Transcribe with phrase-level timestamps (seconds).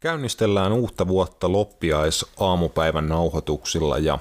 [0.00, 4.18] Käynnistellään uutta vuotta loppiais aamupäivän nauhoituksilla ja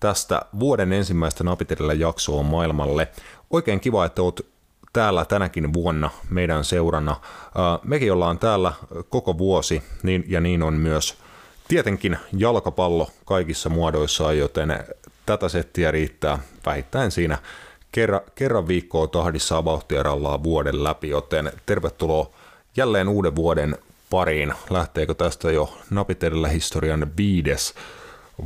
[0.00, 3.08] tästä vuoden ensimmäistä napitelellä jaksoa maailmalle.
[3.50, 4.40] Oikein kiva, että oot
[4.92, 7.16] täällä tänäkin vuonna meidän seurana.
[7.84, 8.72] Mekin ollaan täällä
[9.08, 11.18] koko vuosi niin, ja niin on myös
[11.68, 14.84] tietenkin jalkapallo kaikissa muodoissaan, joten
[15.26, 17.38] tätä settiä riittää vähittäin siinä
[17.92, 22.30] kerran, kerran viikkoa tahdissa vauhtia rallaa vuoden läpi, joten tervetuloa
[22.76, 23.78] jälleen uuden vuoden
[24.10, 24.52] pariin.
[24.70, 27.74] Lähteekö tästä jo napitellä historian viides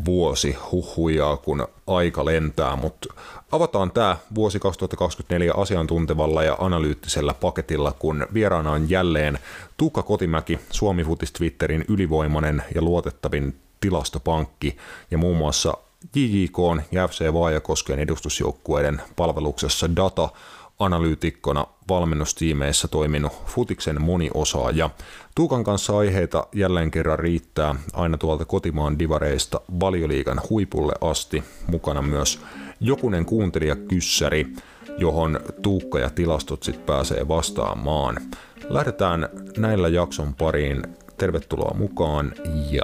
[0.05, 3.15] vuosi huhujaa, kun aika lentää, mutta
[3.53, 9.39] avataan tämä vuosi 2024 asiantuntevalla ja analyyttisellä paketilla, kun vieraana on jälleen
[9.77, 14.77] Tuukka Kotimäki, Suomi Futis Twitterin ylivoimainen ja luotettavin tilastopankki
[15.11, 15.75] ja muun muassa
[16.17, 16.59] JJK
[16.93, 20.29] ja FC Vaajakosken edustusjoukkueiden palveluksessa data
[20.79, 24.91] analyytikkona valmennustiimeissä toiminut futiksen moniosaaja.
[25.39, 31.45] Tuukan kanssa aiheita jälleen kerran riittää aina tuolta kotimaan divareista valioliigan huipulle asti.
[31.67, 32.41] Mukana myös
[32.81, 34.47] jokunen kuuntelija kyssäri,
[34.97, 38.17] johon Tuukka ja tilastot sitten pääsee vastaamaan.
[38.69, 40.83] Lähdetään näillä jakson pariin.
[41.19, 42.33] Tervetuloa mukaan
[42.71, 42.83] ja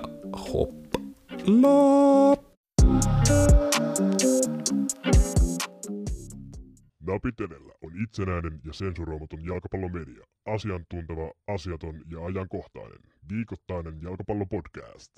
[0.52, 0.98] hoppa.
[7.06, 10.24] Napitelellä on itsenäinen ja sensuroimaton jalkapallomedia.
[10.46, 12.98] Asiantunteva, asiaton ja ajankohtainen.
[13.32, 15.10] Viikoittainen jalkapallopodcast.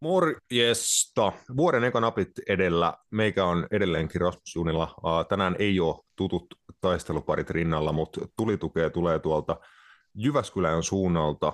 [0.00, 1.32] Morjesta.
[1.56, 2.94] Vuoden eka napit edellä.
[3.10, 4.94] Meikä on edelleenkin Rasmus Junilla.
[5.28, 6.46] Tänään ei ole tutut
[6.80, 9.60] taisteluparit rinnalla, mutta tulitukea tulee tuolta
[10.14, 11.52] Jyväskylän suunnalta.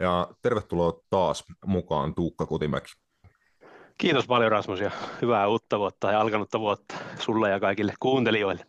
[0.00, 2.92] Ja tervetuloa taas mukaan Tuukka Kutimäki.
[3.98, 4.90] Kiitos paljon Rasmus ja
[5.22, 8.66] hyvää uutta vuotta ja alkanutta vuotta sulle ja kaikille kuuntelijoille.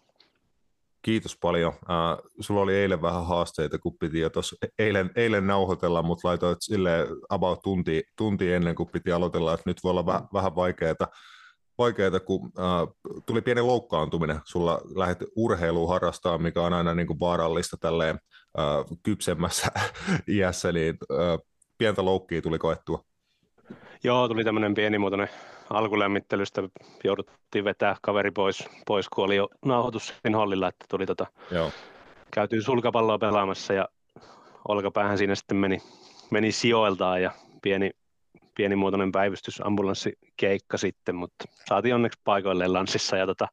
[1.01, 1.73] Kiitos paljon.
[1.73, 6.57] Uh, sulla oli eilen vähän haasteita, kun piti jo tuossa eilen, eilen nauhoitella, mutta laitoit
[6.61, 11.07] sille about tunti, tunti ennen, kuin piti aloitella, että nyt voi olla vähän, vähän vaikeaa,
[11.77, 14.39] vaikeaa, kun uh, tuli pieni loukkaantuminen.
[14.45, 18.19] Sulla lähdet urheiluun harrastaa, mikä on aina niin kuin vaarallista tälleen
[18.57, 19.71] uh, kypsemmässä
[20.37, 21.47] iässä, niin uh,
[21.77, 23.08] pientä loukkia tuli koettua.
[24.03, 25.29] Joo, tuli tämmöinen pienimuotoinen
[25.69, 26.63] alkulämmittelystä.
[27.03, 31.71] Jouduttiin vetää kaveri pois, pois kun oli jo nauhoitus siinä hallilla, että tuli tota, Joo.
[32.31, 33.87] käytiin sulkapalloa pelaamassa ja
[34.67, 35.77] olkapäähän siinä sitten meni,
[36.31, 37.91] meni sijoiltaan ja pieni,
[38.55, 39.61] pienimuotoinen päivystys,
[40.37, 43.47] keikka sitten, mutta saatiin onneksi paikoilleen lanssissa ja tota,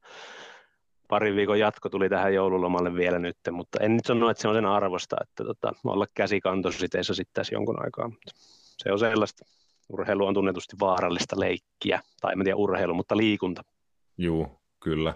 [1.08, 4.54] parin viikon jatko tuli tähän joululomalle vielä nyt, mutta en nyt sano, että se on
[4.54, 8.32] sen arvosta, että tota, olla käsikantositeissa sitten tässä jonkun aikaa, mutta
[8.78, 9.44] se on sellaista.
[9.88, 13.62] Urheilu on tunnetusti vaarallista leikkiä, tai en tiedä urheilu, mutta liikunta.
[14.18, 15.14] Joo, kyllä.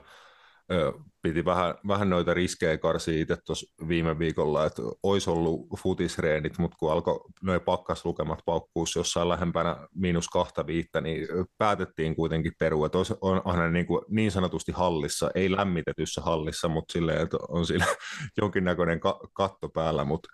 [1.22, 6.76] Piti vähän, vähän noita riskejä karsia itse tuossa viime viikolla, että olisi ollut futisreenit, mutta
[6.80, 11.28] kun alkoi noin pakkaslukemat paukkuus jossain lähempänä miinus kahta viittä, niin
[11.58, 16.92] päätettiin kuitenkin perua, että on aina niin, kuin niin sanotusti hallissa, ei lämmitetyssä hallissa, mutta
[16.92, 17.86] silleen, että on siinä
[18.40, 19.00] jonkinnäköinen
[19.32, 20.28] katto päällä, mutta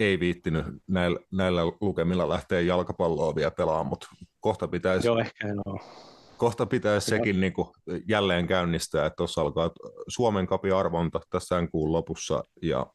[0.00, 4.06] ei viittinyt näillä, näillä lukemilla lähteä jalkapalloa vielä pelaamaan, mutta
[4.40, 5.78] kohta pitäisi, Joo, ehkä no.
[6.36, 7.68] kohta pitäisi sekin niin kuin
[8.08, 9.70] jälleen käynnistää, että tuossa alkaa
[10.08, 12.86] Suomen kapi arvonta tässä kuun lopussa ja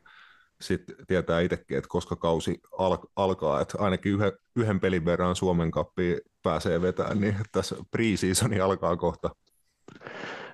[0.62, 5.72] sitten tietää itsekin, että koska kausi al- alkaa, että ainakin yhden, yhden pelin verran Suomen
[5.72, 9.30] kappi pääsee vetämään, niin tässä pre-seasoni alkaa kohta.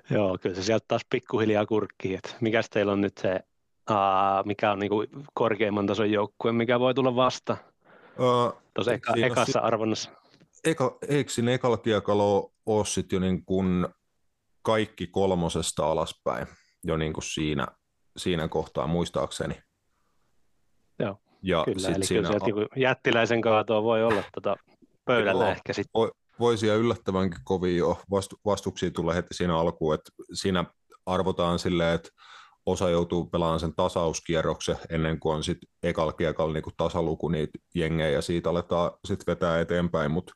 [0.10, 3.40] Joo, kyllä se sieltä taas pikkuhiljaa kurkkii, että mikäs teillä on nyt se
[3.92, 5.04] uh, mikä on niinku
[5.34, 7.58] korkeimman tason joukkue, mikä voi tulla vasta
[8.20, 10.12] uh, tuossa eka, ekassa si- arvonnassa?
[10.66, 13.88] Eka, eikö siinä ekalla kiekalla ole sitten jo niin kuin
[14.62, 16.48] kaikki kolmosesta alaspäin
[16.84, 17.68] jo niin kuin siinä,
[18.18, 19.56] siinä kohtaa muistaakseni?
[21.00, 22.30] Joo, ja kyllä, eli siinä...
[22.30, 24.56] kyllä sieltä jättiläisen kaatoa voi olla tota
[25.06, 25.92] pöydällä ehkä sitten.
[25.94, 30.66] Voi, voisi yllättävänkin kovin jo vastu, vastuksia tulla heti siinä alkuun, että siinä
[31.06, 32.10] arvotaan silleen, että
[32.66, 38.10] osa joutuu pelaamaan sen tasauskierroksen ennen kuin on sitten ekalla kiekalla niin tasaluku niitä jengejä
[38.10, 40.34] ja siitä aletaan sitten vetää eteenpäin, mutta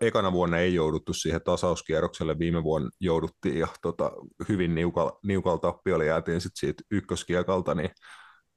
[0.00, 4.12] ekana vuonna ei jouduttu siihen tasauskierrokselle, viime vuonna jouduttiin ja tota,
[4.48, 7.90] hyvin niukalla, niukalla tappiolla jäätiin sitten siitä ykköskiekalta, niin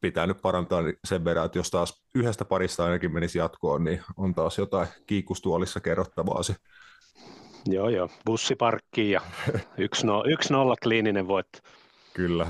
[0.02, 4.36] pitää nyt parantaa sen verran, että jos taas yhdestä parista ainakin menisi jatkoon, niin on
[4.36, 6.56] taas jotain kiikustuolissa kerrottavaa se.
[7.66, 8.10] Joo, joo.
[8.26, 9.54] Bussiparkki ja 1-0
[10.84, 11.60] kliininen voitto.
[12.14, 12.48] Kyllä.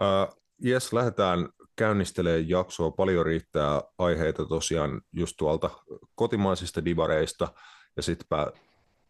[0.00, 2.90] Uh, jes, lähdetään käynnistelemään jaksoa.
[2.90, 5.70] Paljon riittää aiheita tosiaan just tuolta
[6.14, 7.48] kotimaisista divareista
[7.96, 8.38] ja sitten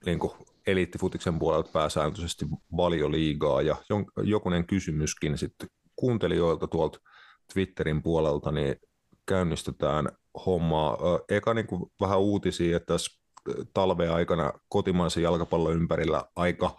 [0.07, 0.19] niin
[0.67, 2.47] eliittifutiksen puolelta pääsääntöisesti
[2.77, 3.77] valioliigaa ja
[4.23, 6.99] jokunen kysymyskin sitten kuuntelijoilta tuolta
[7.53, 8.77] Twitterin puolelta, niin
[9.27, 10.09] käynnistetään
[10.47, 10.99] hommaa.
[11.29, 13.23] Eka niin kuin vähän uutisia, että tässä
[13.75, 16.77] talven aikana kotimaisen jalkapallon ympärillä aika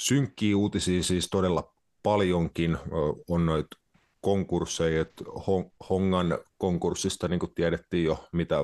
[0.00, 2.78] synkkiä uutisia siis todella paljonkin.
[3.28, 3.76] On noita
[4.20, 5.24] konkursseja, että
[5.90, 8.56] Hongan konkurssista niin kuin tiedettiin jo mitä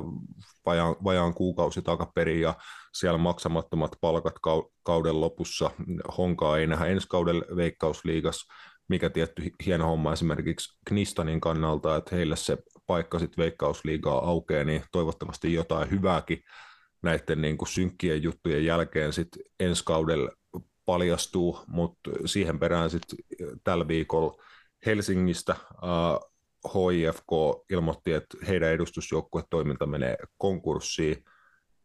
[0.66, 2.54] vajaan, vajaan kuukausi takaperin ja
[2.94, 4.34] siellä maksamattomat palkat
[4.82, 5.70] kauden lopussa.
[6.18, 8.46] Honkaa ei nähdä ensi kauden veikkausliigas,
[8.88, 14.82] mikä tietty hieno homma esimerkiksi Knistanin kannalta, että heille se paikka sitten veikkausliigaa aukeaa, niin
[14.92, 16.42] toivottavasti jotain hyvääkin
[17.02, 20.30] näiden niin kuin synkkien juttujen jälkeen sitten ensi kaudella
[20.86, 23.18] paljastuu, mutta siihen perään sitten
[23.64, 24.42] tällä viikolla
[24.86, 25.56] Helsingistä
[26.74, 27.32] HIFK
[27.70, 31.24] ilmoitti, että heidän edustusjoukkuetoiminta menee konkurssiin,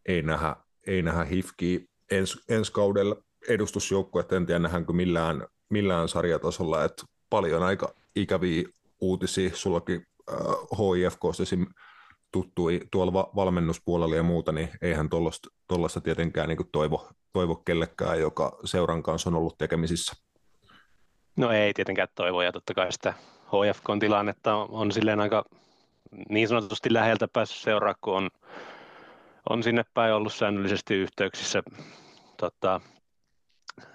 [0.06, 0.56] ei nähdä,
[0.88, 1.80] ei nähdä HIFKiä
[2.12, 3.16] ens, ensi kaudella
[3.48, 8.64] edustusjoukkueet, en tiedä nähdäänkö millään, millään sarjatasolla, että paljon aika ikäviä
[9.02, 11.66] uutisia, sullakin uh, HIFK esim
[12.32, 15.10] tuttui tuolla va- valmennuspuolella ja muuta, niin eihän
[15.68, 20.14] tuollaista tietenkään niin toivo, toivo kellekään, joka seuran kanssa on ollut tekemisissä.
[21.36, 23.14] No ei tietenkään toivo, ja totta kai sitä
[23.48, 25.46] HFKn tilannetta on, on silleen aika
[26.30, 28.30] niin sanotusti läheltä päässyt seuraa, kun on,
[29.50, 31.64] on sinne päin ollut säännöllisesti yhteyksissä.
[32.38, 32.82] Tota,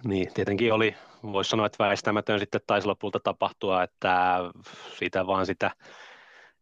[0.05, 4.39] niin, tietenkin oli, voisi sanoa, että väistämätön sitten taisi lopulta tapahtua, että
[4.99, 5.71] siitä vaan sitä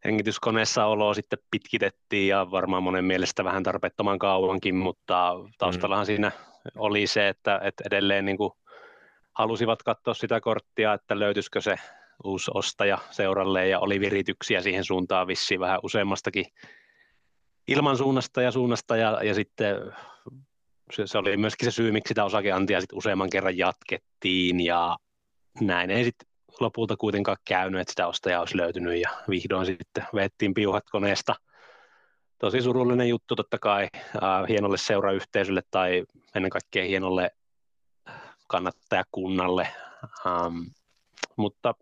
[0.05, 6.07] hengityskoneessa oloa sitten pitkitettiin ja varmaan monen mielestä vähän tarpeettoman kauankin, mutta taustallahan mm.
[6.07, 6.31] siinä
[6.75, 8.51] oli se, että, että edelleen niin kuin
[9.33, 11.75] halusivat katsoa sitä korttia, että löytyisikö se
[12.23, 16.45] uusi ostaja seuralle ja oli virityksiä siihen suuntaan vissiin vähän useammastakin
[17.67, 19.75] ilman suunnasta ja suunnasta ja, ja sitten
[20.91, 24.97] se, se, oli myöskin se syy, miksi sitä osakeantia sitten useamman kerran jatkettiin ja
[25.61, 30.53] näin ei sitten lopulta kuitenkaan käynyt, että sitä ostajaa olisi löytynyt ja vihdoin sitten vettiin
[30.53, 31.35] piuhat koneesta.
[32.39, 33.87] Tosi surullinen juttu totta kai
[34.49, 36.03] hienolle seurayhteisölle tai
[36.35, 37.31] ennen kaikkea hienolle
[38.47, 39.67] kannattajakunnalle,
[40.25, 40.57] ähm,
[41.35, 41.73] mutta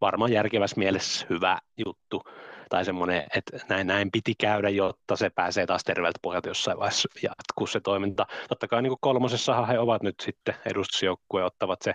[0.00, 2.22] varmaan järkevässä mielessä hyvä juttu
[2.68, 7.08] tai semmoinen, että näin, näin piti käydä, jotta se pääsee taas terveeltä pohjalta jossain vaiheessa
[7.22, 8.26] jatkuu se toiminta.
[8.48, 11.94] Totta kai niin kolmosessahan he ovat nyt sitten edustusjoukkue, ottavat se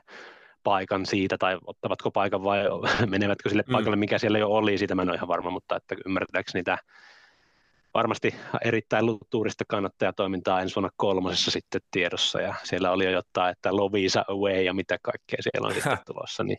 [0.65, 2.63] paikan siitä, tai ottavatko paikan vai
[3.07, 3.71] menevätkö sille mm.
[3.71, 6.77] paikalle, mikä siellä jo oli, siitä mä en ole ihan varma, mutta että ymmärtääkseni tämä
[7.93, 8.35] varmasti
[8.65, 14.25] erittäin lutuurista kannattajatoimintaa ensi vuonna kolmosessa sitten tiedossa, ja siellä oli jo jotain, että Lovisa
[14.27, 16.57] Away ja mitä kaikkea siellä on sitten tulossa, niin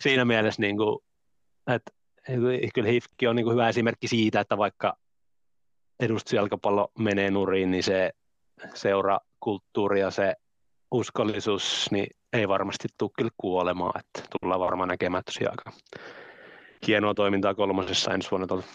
[0.00, 0.98] siinä mielessä niin kuin,
[1.66, 1.92] että
[2.74, 4.96] kyllä HIFKI on niin kuin hyvä esimerkki siitä, että vaikka
[6.00, 8.12] edustusjalkapallo menee nuriin, niin se
[8.74, 10.34] seurakulttuuri ja se
[10.90, 15.78] uskollisuus niin ei varmasti tule kyllä kuolemaan, että tullaan varmaan näkemään tosiaan aika
[16.86, 18.66] hienoa toimintaa kolmosessa ensi vuonna tuolta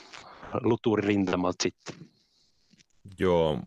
[0.61, 2.07] luturirintamalta sitten.
[3.19, 3.59] Joo,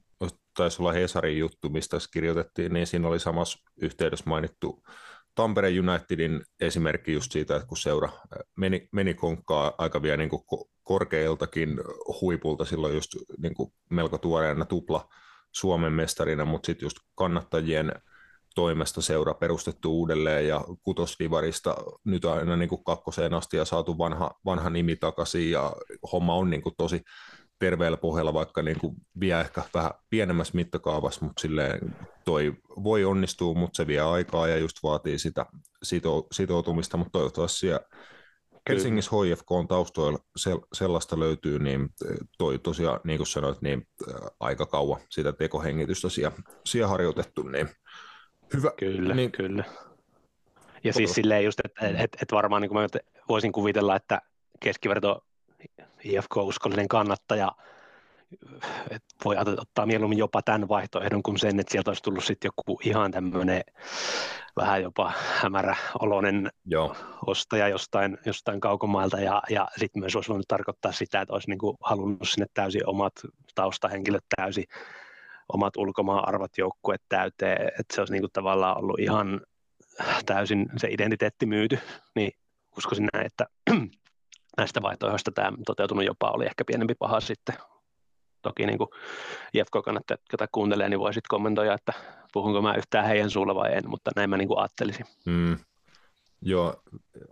[0.56, 4.82] taisi olla Hesarin juttu, mistä kirjoitettiin, niin siinä oli samassa yhteydessä mainittu
[5.34, 8.08] Tampere Unitedin esimerkki just siitä, että kun seura
[8.56, 10.30] meni, meni konkkaa aika vielä niin
[10.82, 11.80] korkeiltakin
[12.20, 13.54] huipulta silloin just niin
[13.90, 15.08] melko tuoreena tupla
[15.52, 17.92] Suomen mestarina, mutta sitten just kannattajien
[18.56, 24.30] toimesta seura perustettu uudelleen ja kutosdivarista nyt aina niin kuin kakkoseen asti ja saatu vanha,
[24.44, 25.72] vanha nimi takaisin ja
[26.12, 27.02] homma on niin kuin tosi
[27.58, 32.54] terveellä pohjalla, vaikka niin kuin vie ehkä vähän pienemmässä mittakaavassa, mutta silleen toi
[32.84, 35.46] voi onnistua, mutta se vie aikaa ja just vaatii sitä
[35.82, 37.80] sito, sitoutumista, mutta toivottavasti siellä
[38.68, 40.18] Helsingissä HFK on taustoilla
[40.72, 41.88] sellaista löytyy, niin
[42.38, 43.88] toi tosiaan, niin kuin sanoit, niin
[44.40, 47.68] aika kauan sitä tekohengitystä siellä, siellä harjoitettu, niin
[48.54, 48.70] Hyvä.
[48.76, 49.64] Kyllä, niin, kyllä.
[50.84, 54.22] Ja siis silleen just, että et, et varmaan niin kuin mä voisin kuvitella, että
[54.60, 55.24] keskiverto
[56.04, 57.52] IFK-uskollinen kannattaja
[58.90, 62.80] et voi ottaa mieluummin jopa tämän vaihtoehdon kuin sen, että sieltä olisi tullut sitten joku
[62.84, 63.62] ihan tämmöinen
[64.56, 65.12] vähän jopa
[65.42, 66.96] hämärä oloinen Joo.
[67.26, 71.76] ostaja jostain, jostain kaukomailta ja, ja sitten myös olisi voinut tarkoittaa sitä, että olisi niinku
[71.80, 73.12] halunnut sinne täysin omat
[73.54, 74.64] taustahenkilöt täysin
[75.52, 79.40] omat ulkomaan arvot joukkueet täyteen, että se olisi niin kuin tavallaan ollut ihan
[80.26, 81.78] täysin se identiteetti myyty,
[82.14, 82.32] niin
[82.76, 83.46] uskoisin näin, että
[84.58, 87.54] näistä vaihtoehdoista tämä toteutunut jopa oli ehkä pienempi paha sitten.
[88.42, 88.88] Toki niin kuin
[89.54, 91.92] IFK-kannattajat, jotka kuuntelee, niin voisit kommentoida, että
[92.32, 95.06] puhunko mä yhtään heidän suulla vai en, mutta näin mä niin kuin ajattelisin.
[95.24, 95.58] Mm.
[96.42, 96.82] Joo,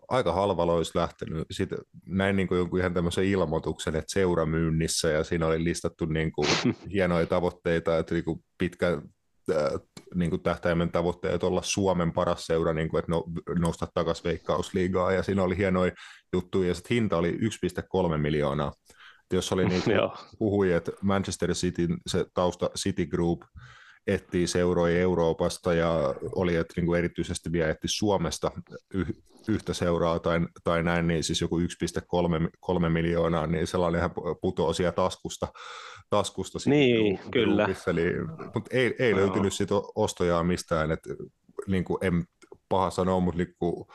[0.09, 1.47] aika halvalla olisi lähtenyt.
[1.51, 6.33] Sitten näin niin kuin jonkun ihan tämmöisen ilmoituksen, että seuramyynnissä ja siinä oli listattu niin
[6.33, 6.49] kuin
[6.93, 9.03] hienoja tavoitteita, että niin kuin pitkä,
[10.15, 13.25] niin kuin tähtäimen tavoitteet olla Suomen paras seura, niin kuin, että no,
[13.59, 15.93] nousta takaisin veikkausliigaa, ja siinä oli hienoja
[16.33, 18.73] juttuja, ja sitten hinta oli 1,3 miljoonaa.
[18.91, 19.83] Et jos oli niin
[20.39, 23.43] puhui, että Manchester City, se tausta City Group,
[24.07, 28.51] etsii seuroja Euroopasta ja oli, että niin kuin erityisesti vielä etsi Suomesta
[28.95, 29.09] yh,
[29.49, 34.93] yhtä seuraa tai, tai näin, niin siis joku 1,3 miljoonaa, niin sellainen ihan putoaa siellä
[34.93, 35.49] taskusta.
[36.11, 37.69] taskusta niin, kyllä.
[37.87, 38.03] Eli,
[38.55, 39.19] mutta ei, ei no.
[39.19, 41.11] löytynyt sitä ostojaa mistään, että
[41.67, 42.25] niin kuin en
[42.69, 43.87] paha sanoa, mutta niin kuin,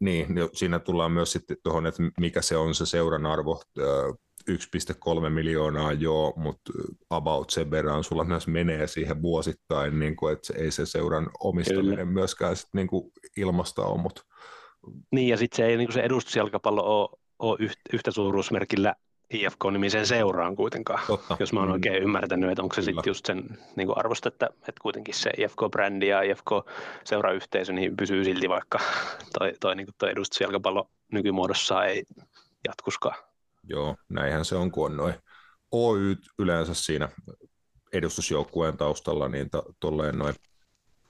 [0.00, 3.62] niin, siinä tullaan myös sitten tuohon, että mikä se on se seuran arvo
[4.56, 6.72] 1,3 miljoonaa joo, mutta
[7.10, 11.30] about sen verran sulla myös menee siihen vuosittain, niin kuin, että se, ei se seuran
[11.40, 12.04] omistaminen Kyllä.
[12.04, 14.00] myöskään sit, niin kuin ilmasta ole.
[14.00, 14.22] Mutta...
[15.12, 18.94] Niin ja sitten se ei niin kuin se edustusjalkapallo ole, ole yhtä suuruusmerkillä
[19.30, 21.36] IFK-nimisen seuraan kuitenkaan, Totta.
[21.40, 21.72] jos mä oon mm.
[21.72, 25.30] oikein ymmärtänyt, että onko se sitten just sen niin kuin arvosta, että, että kuitenkin se
[25.30, 28.78] IFK-brändi ja IFK-seurayhteisö niin pysyy silti, vaikka
[29.38, 32.04] toi, toi, niin toi edustusjalkapallo nykymuodossa ei
[32.68, 33.29] jatkuskaan.
[33.68, 35.14] Joo, näinhän se on, kun on noin
[35.72, 37.08] Oy yleensä siinä
[37.92, 39.50] edustusjoukkueen taustalla, niin
[39.80, 40.34] tolleen noin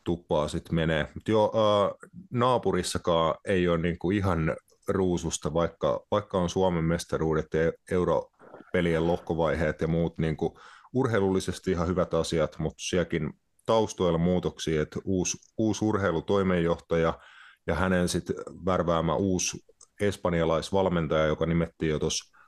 [0.05, 1.09] tuppaa sitten menee.
[1.15, 4.57] Mut joo, äh, naapurissakaan ei ole niinku ihan
[4.89, 10.59] ruususta, vaikka, vaikka on Suomen mestaruudet ja europelien lohkovaiheet ja muut niinku
[10.93, 13.33] urheilullisesti ihan hyvät asiat, mutta sielläkin
[13.67, 17.19] taustoilla muutoksia, että uusi, uusi urheilutoimenjohtaja
[17.67, 19.59] ja hänen sitten värväämä uusi
[20.01, 22.40] espanjalaisvalmentaja, joka nimettiin jo tuossa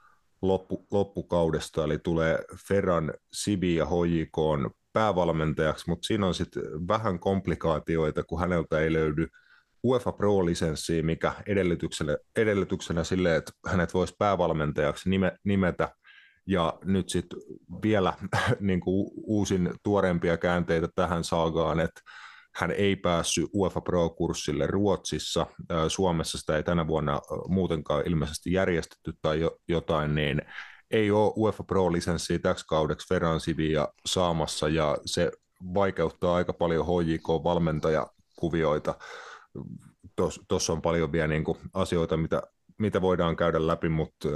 [0.43, 8.23] loppu, loppukaudesta, eli tulee Ferran Sibi ja HJK päävalmentajaksi, mutta siinä on sitten vähän komplikaatioita,
[8.25, 9.27] kun häneltä ei löydy
[9.85, 15.89] UEFA Pro-lisenssiä, mikä edellytyksenä, edellytyksenä sille, että hänet voisi päävalmentajaksi nime, nimetä,
[16.47, 17.39] ja nyt sitten
[17.83, 18.13] vielä
[18.61, 22.01] niin kuin uusin tuoreempia käänteitä tähän saagaan, että
[22.55, 25.47] hän ei päässyt UEFA Pro-kurssille Ruotsissa.
[25.89, 30.43] Suomessa sitä ei tänä vuonna muutenkaan ilmeisesti järjestetty tai jotain, niin
[30.91, 35.33] ei ole UEFA Pro-lisenssiä täksi kaudeksi Ferran Sivia saamassa ja se
[35.75, 38.95] vaikeuttaa aika paljon HJK-valmentajakuvioita.
[40.49, 42.43] Tuossa on paljon vielä niin kuin asioita, mitä,
[42.79, 44.29] mitä voidaan käydä läpi, mutta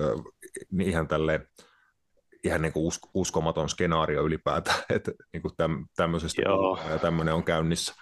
[0.72, 1.48] niin ihan tälleen
[2.44, 5.54] ihan niin kuin uskomaton skenaario ylipäätään, että niin kuin
[5.96, 6.42] tämmöisestä
[6.90, 7.94] ja tämmöinen on käynnissä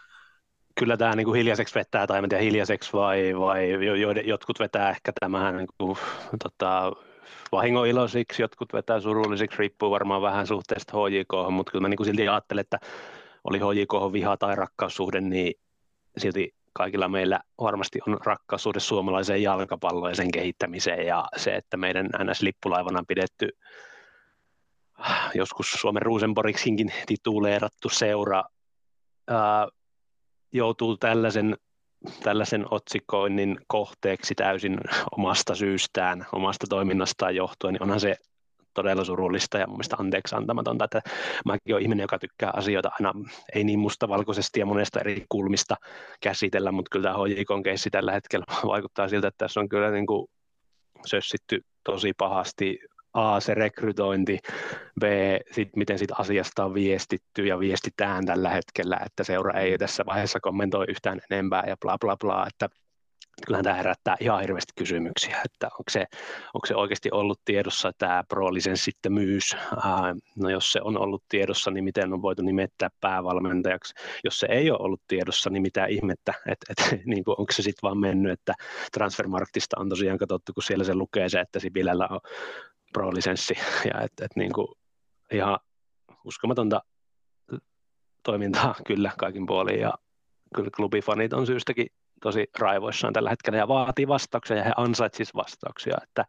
[0.75, 3.71] kyllä tämä niin kuin hiljaiseksi vetää, tai en tiedä hiljaiseksi vai, vai
[4.25, 5.97] jotkut vetää ehkä tämän niin kuin,
[6.43, 6.93] tota,
[7.53, 12.29] vahingoiloisiksi, jotkut vetää surullisiksi, riippuu varmaan vähän suhteesta HJK, mutta kyllä mä niin kuin silti
[12.29, 12.79] ajattelen, että
[13.45, 15.55] oli HJK viha tai rakkaussuhde, niin
[16.19, 22.07] silti kaikilla meillä varmasti on rakkaussuhde suomalaiseen jalkapalloon ja sen kehittämiseen ja se, että meidän
[22.07, 23.49] NS-lippulaivana pidetty
[25.35, 28.45] joskus Suomen Rosenborgsinkin tituleerattu seura
[29.29, 29.69] ää,
[30.55, 31.57] joutuu tällaisen,
[32.23, 34.79] tällaisen otsikoinnin kohteeksi täysin
[35.17, 38.17] omasta syystään, omasta toiminnastaan johtuen, niin onhan se
[38.75, 41.01] todella surullista ja mun mielestä anteeksi antamatonta, että
[41.45, 43.13] mäkin olen ihminen, joka tykkää asioita aina
[43.55, 45.77] ei niin mustavalkoisesti ja monesta eri kulmista
[46.23, 50.07] käsitellä, mutta kyllä tämä HJKon keissi tällä hetkellä vaikuttaa siltä, että tässä on kyllä niin
[50.07, 50.27] kuin
[51.07, 52.79] sössitty tosi pahasti
[53.15, 54.39] A, se rekrytointi,
[55.01, 55.05] B,
[55.53, 60.41] sit, miten sit asiasta on viestitty ja viestitään tällä hetkellä, että seura ei tässä vaiheessa
[60.41, 62.69] kommentoi yhtään enempää ja bla bla bla, että
[63.47, 66.07] kyllähän tämä herättää ihan hirveästi kysymyksiä, että onko se,
[66.55, 69.57] onko se oikeasti ollut tiedossa tämä pro-lisenssittömyys.
[70.37, 73.95] No jos se on ollut tiedossa, niin miten on voitu nimettää päävalmentajaksi.
[74.25, 77.63] Jos se ei ole ollut tiedossa, niin mitä ihmettä, että et, niin kuin, onko se
[77.63, 78.55] sitten vaan mennyt, että
[78.93, 82.21] Transfermarktista on tosiaan katsottu, kun siellä se lukee se, että Sipilällä on
[82.95, 83.55] pro-lisenssi.
[83.95, 84.69] Ja että et niin kuin
[85.33, 85.59] ihan
[86.25, 86.83] uskomatonta
[88.23, 89.81] toimintaa kyllä kaikin puolin.
[89.81, 89.95] Ja
[90.55, 91.87] kyllä klubifanit on syystäkin
[92.23, 93.59] tosi raivoissaan tällä hetkellä.
[93.59, 96.25] Ja vaatii vastauksia ja he ansaitsisivat vastauksia, että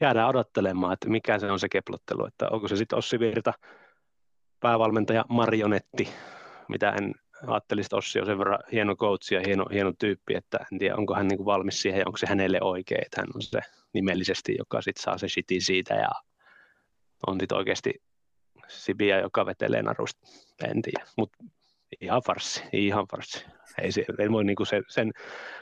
[0.00, 3.52] jäädään odottelemaan, että mikä se on se keplottelu, että onko se sitten Ossi Virta,
[4.60, 6.08] päävalmentaja marionetti,
[6.68, 7.14] mitä en
[7.46, 10.96] ajattelisi, että Ossi on sen verran hieno coach ja hieno, hieno tyyppi, että en tiedä,
[10.96, 13.60] onko hän niin valmis siihen ja onko se hänelle oikein, että hän on se
[13.94, 16.10] nimellisesti, joka sitten saa se shitin siitä ja
[17.26, 17.94] on sitten oikeasti
[18.68, 20.26] Sibia, joka vetelee narusta,
[20.64, 21.44] en tiedä, mutta
[22.00, 23.44] ihan farssi, ihan farssi.
[23.82, 25.12] Ei, se, ei voi niinku se, sen,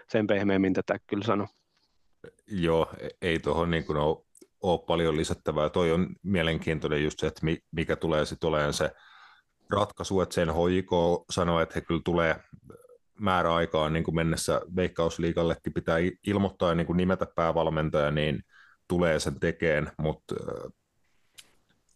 [0.08, 1.46] sen pehmeämmin tätä kyllä sanoa.
[2.46, 4.24] Joo, e, ei tuohon niin ole,
[4.62, 5.70] ole paljon lisättävää.
[5.70, 8.90] Toi on mielenkiintoinen just se, että mikä tulee sitten olemaan se
[9.70, 10.90] ratkaisu, että sen HJK
[11.30, 12.36] sanoo, että he kyllä tulee
[13.20, 15.96] määräaikaan niin kuin mennessä Veikkausliigallekin pitää
[16.26, 18.42] ilmoittaa ja niin kuin nimetä päävalmentaja, niin
[18.88, 20.34] tulee sen tekeen, mutta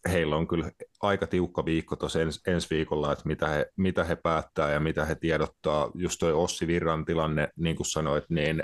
[0.09, 4.15] heillä on kyllä aika tiukka viikko tuossa ens, ensi viikolla, että mitä he, mitä he
[4.15, 5.91] päättää ja mitä he tiedottaa.
[5.95, 8.63] Just toi Ossi Virran tilanne, niin kuin sanoit, niin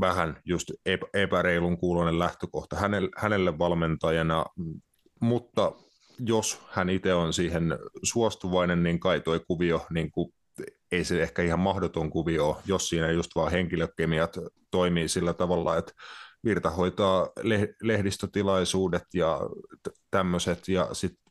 [0.00, 0.70] vähän just
[1.14, 4.44] epäreilun kuulonen lähtökohta hänelle, hänelle valmentajana,
[5.20, 5.72] mutta
[6.18, 10.34] jos hän itse on siihen suostuvainen, niin kai toi kuvio, niin kuin,
[10.92, 14.36] ei se ehkä ihan mahdoton kuvio jos siinä just vaan henkilökemiat
[14.70, 15.92] toimii sillä tavalla, että
[16.44, 17.28] Virta hoitaa
[17.82, 19.40] lehdistötilaisuudet ja
[20.10, 21.22] tämmöiset, ja sitten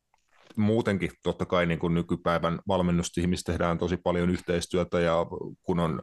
[0.56, 5.26] muutenkin totta kai niin kuin nykypäivän valmennustiimissä tehdään tosi paljon yhteistyötä, ja
[5.62, 6.02] kun on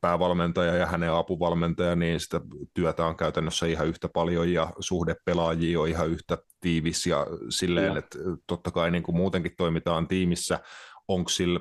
[0.00, 2.40] päävalmentaja ja hänen apuvalmentaja, niin sitä
[2.74, 7.92] työtä on käytännössä ihan yhtä paljon ja suhde pelaajiin on ihan yhtä tiivis ja silleen,
[7.92, 7.98] ja.
[7.98, 10.60] että totta kai niin kuin muutenkin toimitaan tiimissä,
[11.08, 11.60] onko sillä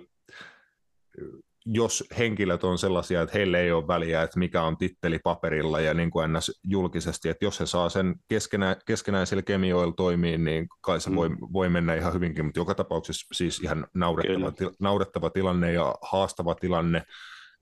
[1.73, 5.93] jos henkilöt on sellaisia, että heille ei ole väliä, että mikä on titteli paperilla ja
[5.93, 6.59] niin kuin ns.
[6.63, 11.15] julkisesti, että jos he saa sen keskenä, keskenäisillä kemioilla toimiin, niin kai se mm.
[11.15, 15.95] voi, voi mennä ihan hyvinkin, mutta joka tapauksessa siis ihan naurettava, til, naurettava tilanne ja
[16.01, 17.03] haastava tilanne,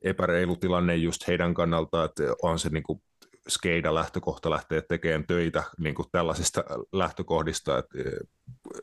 [0.01, 3.01] epäreilu tilanne just heidän kannalta, että on se niin kuin
[3.49, 8.13] skeida lähtökohta lähteä tekemään töitä niin kuin tällaisista lähtökohdista, että eh,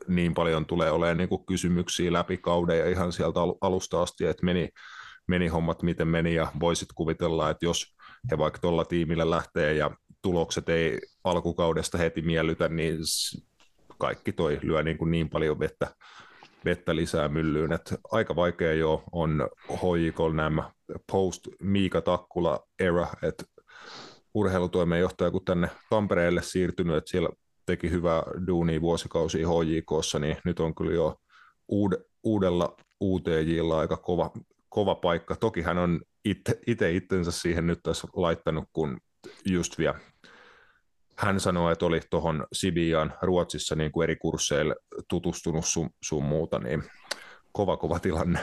[0.07, 4.45] niin paljon tulee olemaan niin kuin kysymyksiä läpi kauden ja ihan sieltä alusta asti, että
[4.45, 4.69] meni,
[5.27, 7.95] meni hommat miten meni ja voisit kuvitella, että jos
[8.31, 9.91] he vaikka tuolla tiimillä lähtee ja
[10.21, 12.97] tulokset ei alkukaudesta heti miellytä, niin
[13.97, 15.95] kaikki toi lyö niin, kuin niin paljon vettä,
[16.65, 20.71] vettä lisää myllyyn, että aika vaikea jo on HJK nämä
[21.11, 23.43] post Miika Takkula era, että
[24.33, 27.29] urheilutoimenjohtaja kun tänne Tampereelle siirtynyt, että siellä
[27.65, 31.15] teki hyvää duunia vuosikausia HJKssa, niin nyt on kyllä jo
[31.71, 34.31] uud- uudella UTJilla aika kova,
[34.69, 35.35] kova paikka.
[35.35, 36.01] Toki hän on
[36.67, 38.97] itse itsensä siihen nyt tässä laittanut, kun
[39.45, 39.99] just vielä
[41.17, 44.75] hän sanoi, että oli tuohon Sibiaan Ruotsissa niin kuin eri kursseille
[45.09, 46.83] tutustunut sun, sun muuta, niin
[47.51, 48.39] kova kova tilanne.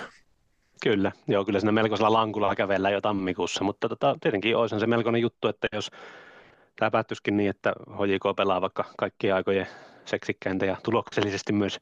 [0.83, 5.23] Kyllä, joo, kyllä siinä melkoisella lankulla kävellä jo tammikuussa, mutta tota, tietenkin olisi se melkoinen
[5.23, 5.91] juttu, että jos
[6.77, 9.67] tämä päättyisikin niin, että HJK pelaa vaikka kaikkien aikojen
[10.05, 11.79] seksikkäintä ja tuloksellisesti myös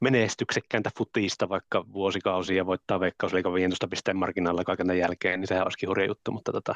[0.00, 5.88] menestyksekkäintä futista vaikka vuosikausia ja voittaa Veikkausliikan 15 pisteen marginaalilla kaiken jälkeen, niin sehän olisikin
[5.88, 6.74] hurja juttu, mutta tota,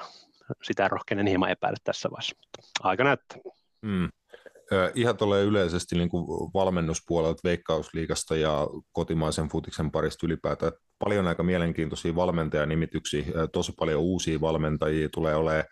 [0.63, 2.37] sitä rohkenen hieman epäillä tässä vaiheessa.
[2.83, 3.39] Aika näyttää.
[3.83, 4.09] Mm.
[4.95, 10.73] Ihan tulee yleisesti niin kuin valmennuspuolelta Veikkausliigasta ja kotimaisen futiksen parista ylipäätään.
[10.99, 15.65] Paljon aika mielenkiintoisia valmentajanimityksiä, tosi paljon uusia valmentajia tulee olemaan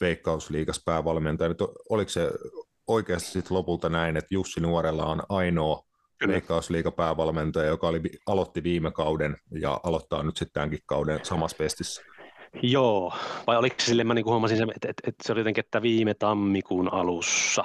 [0.00, 1.54] Veikkausliigassa päävalmentaja.
[1.88, 2.30] Oliko se
[2.86, 5.84] oikeasti sit lopulta näin, että Jussi Nuorella on ainoa
[6.28, 12.02] Veikkausliiga päävalmentaja, joka oli, aloitti viime kauden ja aloittaa nyt sitten tämänkin kauden samassa pestissä?
[12.62, 13.12] Joo,
[13.46, 16.14] vai oliko se silleen, mä niin huomasin, että, että, että, se oli jotenkin, että viime
[16.14, 17.64] tammikuun alussa,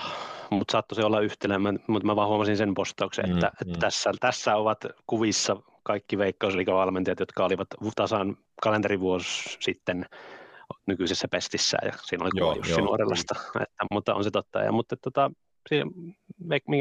[0.52, 3.80] mutta saattoi se olla yhtenä, mutta mä vaan huomasin sen postauksen, että, mm, että mm.
[3.80, 10.06] Tässä, tässä ovat kuvissa kaikki veikkausliikavalmentajat, jotka olivat tasan kalenterivuosi sitten
[10.86, 14.60] nykyisessä pestissä, ja siinä oli kuva Jussi Nuorellasta, että, mutta on se totta.
[14.60, 15.32] Ja, mutta tota,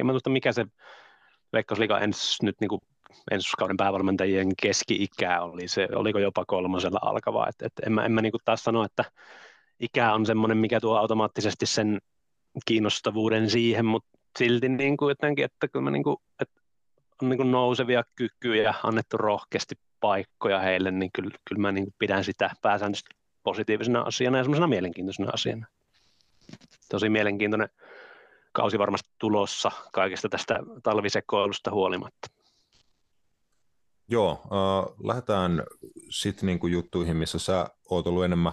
[0.04, 0.66] mä muista, mikä se
[1.52, 2.80] Veikkausliiga ens, nyt niin kuin
[3.30, 8.12] ensi kauden päävalmentajien keski-ikä oli, se, oliko jopa kolmosella alkavaa, että et en mä, en
[8.12, 9.04] mä niin kuin taas sano, että
[9.80, 11.98] ikä on semmoinen, mikä tuo automaattisesti sen
[12.66, 16.60] kiinnostavuuden siihen, mutta silti niin kuin jotenkin, että kyllä mä niin kuin, että
[17.22, 21.94] on niin kuin nousevia kykyjä, annettu rohkeasti paikkoja heille, niin kyllä, kyllä mä niin kuin
[21.98, 25.66] pidän sitä pääsääntöisesti positiivisena asiana ja semmoisena mielenkiintoisena asiana.
[26.90, 27.68] Tosi mielenkiintoinen
[28.52, 32.28] kausi varmasti tulossa kaikesta tästä talvisekoilusta huolimatta.
[34.08, 35.62] Joo, äh, lähdetään
[36.10, 38.52] sitten niinku juttuihin, missä sä oot ollut enemmän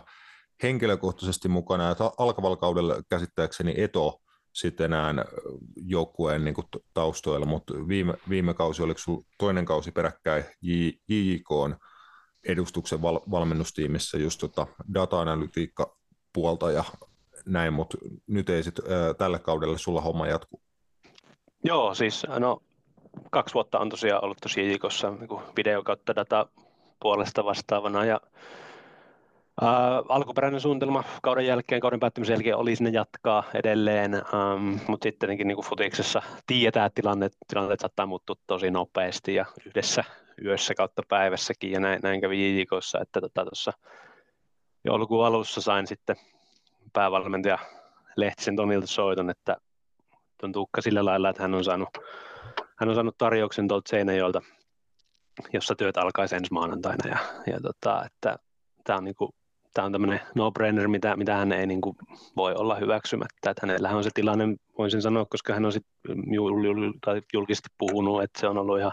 [0.63, 4.21] henkilökohtaisesti mukana, että alkavalla kaudella käsittääkseni Eto
[4.53, 5.25] sitten enää
[5.75, 6.55] joukkueen niin
[6.93, 11.49] taustoilla, mutta viime, viime kausi, oliko sinulla toinen kausi peräkkäin JJK
[12.47, 15.97] edustuksen val, valmennustiimissä just tota data-analytiikka
[16.33, 16.83] puolta ja
[17.45, 18.85] näin, mutta nyt ei sitten
[19.17, 20.61] tällä kaudella sulla homma jatku.
[21.63, 22.61] Joo, siis no
[23.31, 26.47] kaksi vuotta on tosiaan ollut tosi JJKssa niin video kautta data
[27.01, 28.21] puolesta vastaavana ja
[29.61, 35.29] ää, alkuperäinen suunnitelma kauden jälkeen, kauden päättymisen jälkeen oli sinne jatkaa edelleen, ähm, mutta sitten
[35.29, 40.03] niin futiksessa tiedetään, että tilanteet, tilanteet saattaa muuttua tosi nopeasti ja yhdessä
[40.45, 43.87] yössä kautta päivässäkin ja näin, näin kävi JJKssa, että tuossa tota,
[44.85, 46.15] joulukuun alussa sain sitten
[46.93, 47.59] päävalmentaja
[48.15, 49.57] Lehtisen Tomilta soiton, että
[50.43, 51.89] on Tuukka sillä lailla, että hän on saanut,
[52.75, 54.41] hän on saanut tarjouksen tuolta Seinäjoelta,
[55.53, 57.17] jossa työt alkaisi ensi maanantaina ja,
[57.53, 58.37] ja tota, että
[58.83, 59.31] tämä on niin kuin
[59.75, 61.95] tämä on tämmöinen no-brainer, mitä, mitä hän ei niin kuin
[62.35, 63.49] voi olla hyväksymättä.
[63.49, 64.45] Että hänellähän on se tilanne,
[64.77, 65.85] voisin sanoa, koska hän on sit
[66.31, 68.91] jul, jul, tai julkisesti puhunut, että se on ollut ihan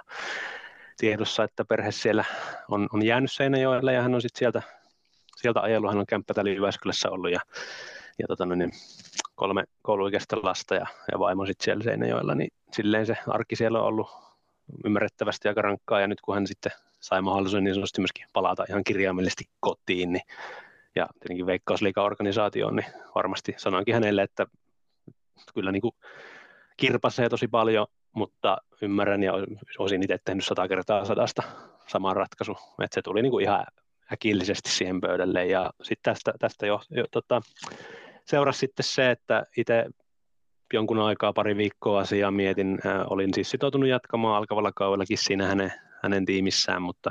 [0.97, 2.25] tiedossa, että perhe siellä
[2.69, 4.63] on, on jäänyt Seinäjoelle ja hän on sitten sieltä,
[5.37, 7.41] sieltä ajellut, hän on kämppä täällä Jyväskylässä ollut ja,
[8.19, 8.73] ja tota, niin,
[9.35, 13.87] kolme kouluikäistä lasta ja, ja vaimo sitten siellä Seinäjoella, niin silleen se arki siellä on
[13.87, 14.11] ollut
[14.85, 18.85] ymmärrettävästi aika rankkaa ja nyt kun hän sitten sai mahdollisuuden niin sanotusti myöskin palata ihan
[18.85, 20.23] kirjaimellisesti kotiin, niin,
[20.95, 24.47] ja tietenkin veikkausliikaorganisaatioon, niin varmasti sanoinkin hänelle, että
[25.55, 25.95] kyllä niin kuin
[26.77, 29.33] kirpasee tosi paljon, mutta ymmärrän ja
[29.79, 31.43] olisin itse tehnyt sata kertaa sadasta
[31.87, 32.53] sama ratkaisu,
[32.83, 33.67] että se tuli niin kuin ihan
[34.13, 35.47] äkillisesti siihen pöydälle.
[35.47, 37.41] Ja sitten tästä, tästä jo, jo tota,
[38.25, 39.87] seurasi sitten se, että itse
[40.73, 45.73] jonkun aikaa, pari viikkoa asiaa mietin, äh, olin siis sitoutunut jatkamaan alkavalla kaudellakin siinä hänen
[46.03, 47.11] hänen tiimissään, mutta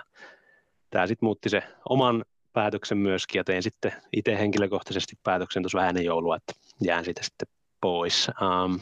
[0.89, 6.03] tämä sitten muutti se oman päätöksen myöskin ja tein sitten itse henkilökohtaisesti päätöksen tuossa vähän
[6.03, 7.47] joulua, että jään siitä sitten
[7.81, 8.27] pois.
[8.41, 8.79] Um,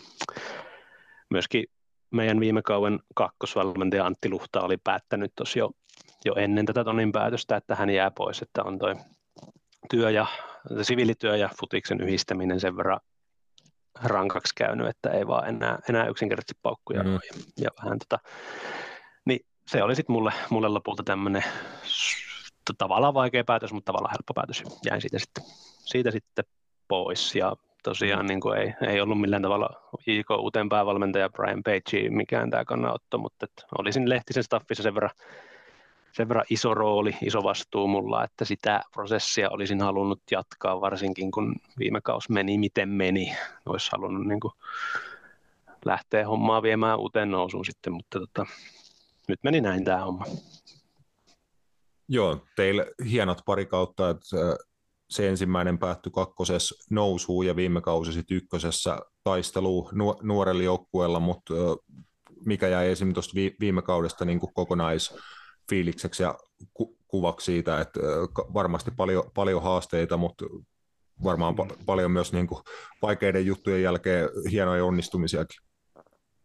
[1.29, 1.65] myöskin
[2.12, 5.71] meidän viime kauden kakkosvalmentaja Antti Luhta oli päättänyt tuossa jo,
[6.25, 8.95] jo ennen tätä Tonin päätöstä, että hän jää pois, että on toi
[9.89, 10.25] työ ja
[10.82, 12.99] siviilityö ja futiksen yhdistäminen sen verran
[14.03, 17.13] rankaksi käynyt, että ei vaan enää, enää yksinkertaisesti paukkuja mm.
[17.13, 17.19] ja,
[17.58, 18.19] ja vähän tota,
[19.71, 21.43] se oli sitten mulle, mulle lopulta tämmöinen
[22.77, 24.63] tavallaan vaikea päätös, mutta tavallaan helppo päätös.
[24.86, 25.43] Jäin siitä sitten,
[25.86, 26.45] siitä sitten
[26.88, 28.27] pois ja tosiaan mm.
[28.27, 29.69] niin kuin ei, ei ollut millään tavalla
[30.08, 35.12] JK uuteen päävalmentaja Brian Page mikään tämä kannanotto, mutta et olisin Lehtisen staffissa sen verran,
[36.12, 41.55] sen verran iso rooli, iso vastuu mulla, että sitä prosessia olisin halunnut jatkaa, varsinkin kun
[41.79, 43.36] viime kaus meni miten meni.
[43.65, 44.53] Olisi halunnut niin kuin
[45.86, 48.45] lähteä hommaa viemään uuteen nousuun sitten, mutta tota,
[49.27, 50.25] nyt meni näin tämä homma.
[52.12, 54.26] Joo, teillä hienot pari kautta, että
[55.10, 59.89] se ensimmäinen päättyi kakkosessa nousuun ja viime kausi sitten ykkösessä taistelu
[60.22, 61.54] nuorella joukkueella, mutta
[62.45, 66.36] mikä jäi esimerkiksi tuosta viime kaudesta niin kuin kokonaisfiilikseksi ja
[66.74, 68.00] ku- kuvaksi siitä, että
[68.54, 70.45] varmasti paljon, paljon haasteita, mutta
[71.24, 72.62] varmaan pa- paljon myös niin kuin
[73.02, 75.62] vaikeiden juttujen jälkeen hienoja onnistumisiakin.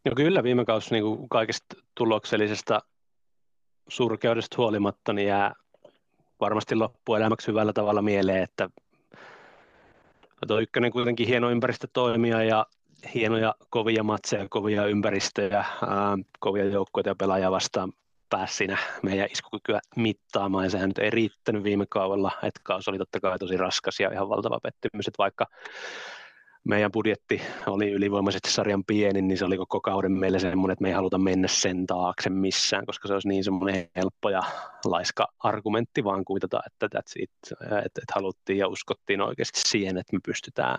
[0.04, 2.80] No kyllä viime kausi niin kuin kaikesta tuloksellisesta
[3.88, 5.52] surkeudesta huolimatta niin jää
[6.40, 8.70] varmasti loppuelämäksi hyvällä tavalla mieleen, että
[10.46, 12.66] tuo ykkönen kuitenkin hieno ympäristö toimia ja
[13.14, 17.92] hienoja kovia matseja, kovia ympäristöjä, ää, kovia joukkoja ja pelaajia vastaan
[18.30, 22.98] pääsi siinä meidän iskukykyä mittaamaan, ja sehän nyt ei riittänyt viime kaudella, että kausi oli
[22.98, 25.46] totta kai tosi raskas ja ihan valtava pettymys, että vaikka
[26.64, 30.88] meidän budjetti oli ylivoimaisesti sarjan pieni, niin se oli koko kauden meille semmoinen, että me
[30.88, 34.42] ei haluta mennä sen taakse missään, koska se olisi niin semmoinen helppo ja
[34.84, 40.16] laiska argumentti vaan kuitata, että that's it, että, että haluttiin ja uskottiin oikeasti siihen, että
[40.16, 40.78] me pystytään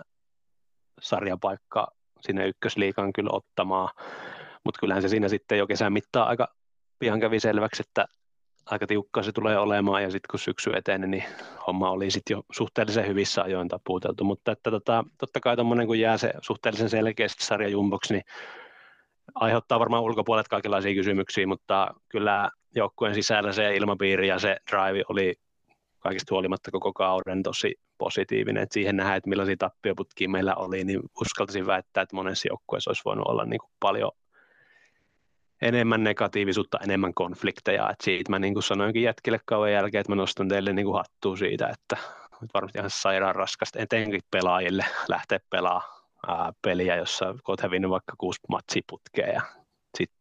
[1.00, 1.88] sarjapaikka
[2.20, 3.88] sinne ykkösliikaan kyllä ottamaan,
[4.64, 6.48] mutta kyllähän se siinä sitten jo kesän mittaan aika
[6.98, 8.06] pian kävi selväksi, että
[8.66, 11.24] aika tiukkaa se tulee olemaan ja sitten kun syksy eteni, niin
[11.66, 15.98] homma oli sitten jo suhteellisen hyvissä ajoin tapuuteltu, mutta että tota, totta kai tuommoinen kun
[15.98, 18.24] jää se suhteellisen selkeästi sarja jumboksi, niin
[19.34, 25.34] aiheuttaa varmaan ulkopuolet kaikenlaisia kysymyksiä, mutta kyllä joukkueen sisällä se ilmapiiri ja se drive oli
[25.98, 31.00] kaikista huolimatta koko kauden tosi positiivinen, että siihen nähdään, että millaisia tappioputkia meillä oli, niin
[31.20, 34.12] uskaltaisin väittää, että monessa joukkueessa olisi voinut olla niin kuin paljon
[35.62, 37.90] enemmän negatiivisuutta, enemmän konflikteja.
[37.90, 40.96] Et siitä mä niin kuin sanoinkin jätkille kauan jälkeen, että mä nostan teille niin kuin
[40.96, 41.96] hattua siitä, että
[42.54, 48.40] varmasti ihan sairaan raskasta, etenkin pelaajille lähteä pelaamaan ää, peliä, jossa olet hävinnyt vaikka kuusi
[48.48, 48.82] matsia
[49.34, 49.42] ja
[49.98, 50.18] sitten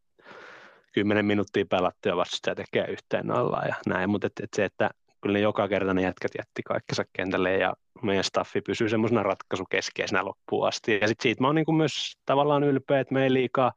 [0.94, 4.90] kymmenen minuuttia pelattu ja vastustaja tekee yhteen alla ja näin, mutta et, et se, että
[5.22, 10.26] kyllä ne joka kerta ne jätkät jätti kaikkensa kentälle ja meidän staffi pysyy semmoisena ratkaisukeskeisenä
[10.26, 11.00] loppuun asti.
[11.02, 13.72] Ja sitten siitä mä oon niin myös tavallaan ylpeä, että me ei liikaa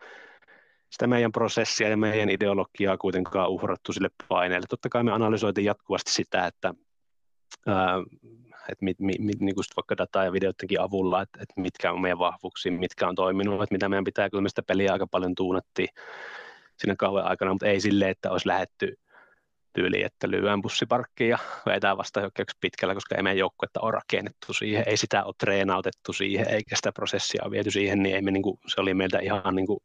[0.90, 4.66] sitä meidän prosessia ja meidän ideologiaa kuitenkaan uhrattu sille paineelle.
[4.68, 6.74] Totta kai me analysoitiin jatkuvasti sitä, että,
[7.66, 7.94] ää,
[8.68, 12.18] että mit, mit, mit, niin vaikka dataa ja videoidenkin avulla, että, että mitkä on meidän
[12.18, 15.88] vahvuuksia, mitkä on toiminut, että mitä meidän pitää, kyllä me sitä peliä aika paljon tuunattiin
[16.76, 18.98] siinä kauan aikana, mutta ei silleen, että olisi lähetty
[19.72, 24.84] tyyliin, että lyöään bussiparkkiin ja vetää vastahyökkäyksi pitkällä, koska ei meidän joukkuetta ole rakennettu siihen,
[24.86, 28.42] ei sitä ole treenautettu siihen, eikä sitä prosessia ole viety siihen, niin ei me, niin
[28.42, 29.80] kuin, se oli meiltä ihan niin kuin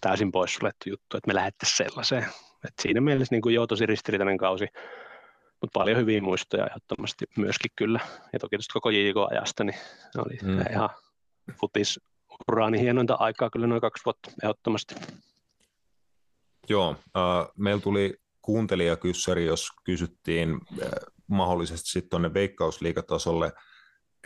[0.00, 2.26] täysin poissuljettu juttu, että me lähettäisiin sellaiseen.
[2.64, 4.66] Et siinä mielessä niin kuin joo, tosi ristiriitainen kausi,
[5.60, 8.00] mutta paljon hyviä muistoja ehdottomasti myöskin kyllä.
[8.32, 9.78] Ja toki tuosta koko JK-ajasta niin
[10.18, 10.60] oli mm.
[10.70, 10.90] ihan
[11.60, 12.00] futis
[12.48, 14.94] uraani hienointa aikaa kyllä noin kaksi vuotta ehdottomasti.
[16.68, 20.88] Joo, äh, meillä tuli kuuntelijakyssäri, jos kysyttiin äh,
[21.26, 23.52] mahdollisesti sitten tuonne veikkausliikatasolle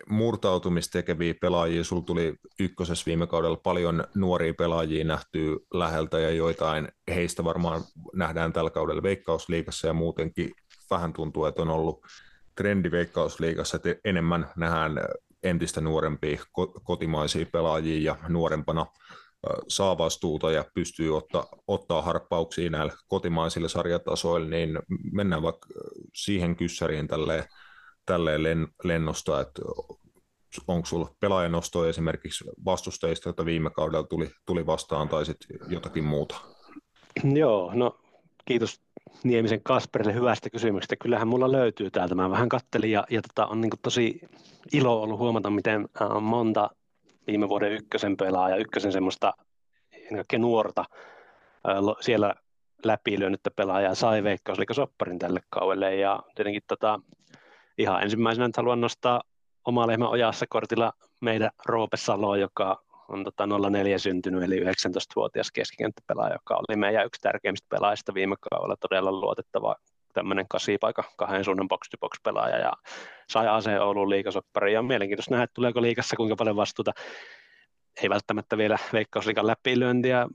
[0.08, 1.84] murtautumista tekeviä pelaajia.
[1.84, 7.82] Sulla tuli ykkösessä viime kaudella paljon nuoria pelaajia nähtyy läheltä ja joitain heistä varmaan
[8.14, 10.50] nähdään tällä kaudella veikkausliikassa ja muutenkin.
[10.90, 12.04] Vähän tuntuu, että on ollut
[12.54, 15.00] trendi veikkausliigassa, että enemmän nähdään
[15.42, 16.40] entistä nuorempia
[16.84, 18.86] kotimaisia pelaajia ja nuorempana
[19.68, 24.78] saa vastuuta ja pystyy ottaa, ottaa harppauksia näillä kotimaisilla sarjatasoilla, niin
[25.12, 25.68] mennään vaikka
[26.14, 27.44] siihen kyssäriin tälleen,
[28.06, 29.62] tälleen len, lennosta, että
[30.66, 36.40] onko sinulla pelaajanosto esimerkiksi vastustajista, joita viime kaudella tuli, tuli vastaan, tai sitten jotakin muuta?
[37.34, 37.98] Joo, no
[38.44, 38.80] kiitos
[39.24, 40.96] Niemisen Kasperille hyvästä kysymyksestä.
[40.96, 42.14] Kyllähän mulla löytyy täältä.
[42.14, 44.20] Mä vähän kattelin ja, ja tota, on niin tosi
[44.72, 46.70] ilo ollut huomata, miten äh, monta
[47.26, 49.32] viime vuoden ykkösen pelaaja, ykkösen semmoista
[50.38, 50.84] nuorta
[51.68, 52.34] äh, siellä
[52.84, 54.22] läpi lyönyttä pelaajaa sai
[54.72, 55.96] sopparin tälle kaudelle.
[55.96, 57.00] Ja tietenkin tota,
[57.80, 59.22] ihan ensimmäisenä nyt haluan nostaa
[59.64, 66.34] oma lehmä ojassa kortilla meidän Roope Salo, joka on tota 04 syntynyt, eli 19-vuotias keskikenttäpelaaja,
[66.34, 69.76] joka oli meidän yksi tärkeimmistä pelaajista viime kaudella, todella luotettava
[70.12, 72.72] tämmöinen kasipaikka, kahden suunnan box to box pelaaja ja
[73.30, 76.92] sai aseen Oulun liikasoppari ja mielenkiintoista nähdä, tuleeko liikassa kuinka paljon vastuuta.
[78.02, 80.26] Ei välttämättä vielä veikkausliikan läpilyöntiä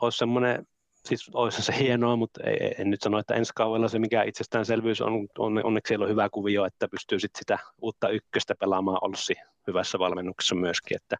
[0.00, 0.66] olisi semmoinen
[1.08, 5.00] siis olisi se hienoa, mutta ei, en nyt sano, että ensi kaudella se mikä itsestäänselvyys
[5.00, 9.34] on, on, onneksi siellä on hyvä kuvio, että pystyy sit sitä uutta ykköstä pelaamaan Olssi
[9.66, 11.16] hyvässä valmennuksessa myöskin, että,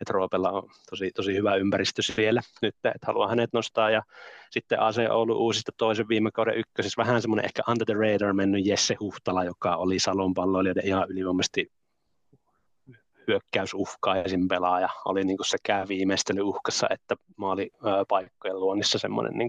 [0.00, 3.90] että Roopella on tosi, tosi hyvä ympäristö siellä nyt, että haluaa hänet nostaa.
[3.90, 4.02] Ja
[4.50, 8.66] sitten AC Oulu uusista toisen viime kauden ykkösessä vähän semmoinen ehkä under the radar mennyt
[8.66, 11.72] Jesse Huhtala, joka oli Salon palloilijoiden ihan ylivoimaisesti
[13.30, 19.48] hyökkäysuhkaisin pelaaja, oli niin kuin sekä viimeistelyuhkassa että maalipaikkojen luonnissa semmoinen niin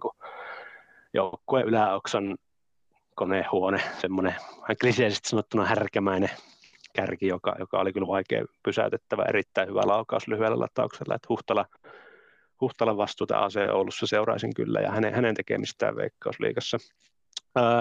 [1.14, 2.38] joukkueen yläoksan
[3.16, 4.36] konehuone, semmoinen
[4.82, 6.30] kliseisesti sanottuna härkämäinen
[6.94, 11.66] kärki, joka, joka oli kyllä vaikea pysäytettävä, erittäin hyvä laukaus lyhyellä latauksella, että Huhtala,
[12.62, 16.78] Huhtalan vastuuta AC Oulussa seuraisin kyllä ja hänen, hänen tekemistään Veikkausliigassa.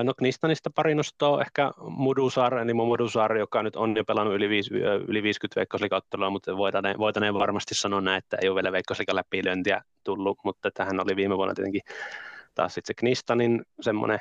[0.05, 4.75] No Knistanista pari nostoa, ehkä Mudusaar, eli Mudusaar, joka nyt on jo pelannut yli, viisi,
[5.09, 9.83] yli 50 veikkausliikaottelua, mutta voitaneen, voitaneen varmasti sanoa näin, että ei ole vielä veikkausliikan läpilyöntiä
[10.05, 11.83] tullut, mutta tähän oli viime vuonna tietenkin
[12.55, 14.19] taas sitten se Knistanin semmoinen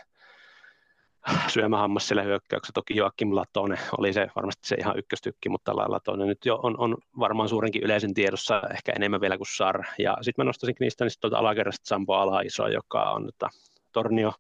[1.54, 2.74] syömähammas sillä hyökkäyksessä.
[2.74, 6.98] Toki Joakim Latone oli se varmasti se ihan ykköstykki, mutta Latone nyt jo on, on
[7.20, 9.84] varmaan suurenkin yleisen tiedossa, ehkä enemmän vielä kuin Sar.
[10.00, 13.50] Ja sitten mä nostaisin Knistanista tuolta alakerrasta Sampo Alaiso, joka on että
[13.92, 14.34] Tornio,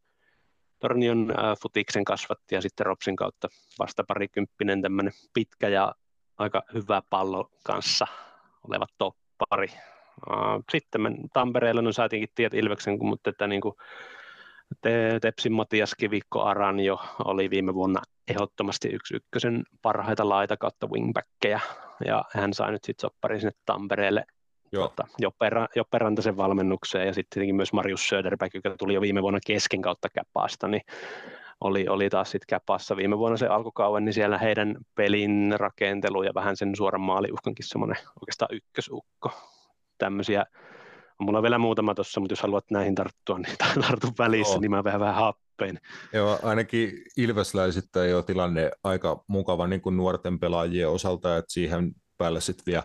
[0.79, 3.47] Tornion äh, futiksen kasvatti ja sitten Ropsin kautta
[3.79, 5.95] vasta parikymppinen tämmöinen pitkä ja
[6.37, 8.07] aika hyvä pallo kanssa
[8.67, 9.67] oleva toppari.
[10.31, 13.75] Äh, sitten me Tampereella no saatiinkin tiedät Ilveksen, mutta että niin kuin
[14.81, 21.59] Te, Tepsin Matias Kivikko Aranjo oli viime vuonna ehdottomasti yksi ykkösen parhaita laita kautta wingbackkejä,
[22.05, 24.25] ja hän sai nyt sitten sopparin sinne Tampereelle
[24.75, 25.07] Tota,
[25.75, 29.81] Joppe, Rantasen valmennukseen ja sitten tietenkin myös Marius Söderberg, joka tuli jo viime vuonna kesken
[29.81, 30.81] kautta Käpaasta, niin
[31.61, 36.33] oli, oli taas sitten Käpassa viime vuonna se alkukauden, niin siellä heidän pelin rakentelu ja
[36.33, 39.31] vähän sen suoran maaliuhkankin semmoinen oikeastaan ykkösukko.
[39.97, 40.45] Tämmöisiä
[41.19, 43.55] on mulla vielä muutama tuossa, mutta jos haluat näihin tarttua, niin
[43.87, 44.61] tartu välissä, Joo.
[44.61, 45.79] niin mä vähän vähän happein.
[46.13, 52.41] Joo, ainakin Ilvesläisittäin jo tilanne aika mukava niin kuin nuorten pelaajien osalta, että siihen päälle
[52.41, 52.83] sitten vielä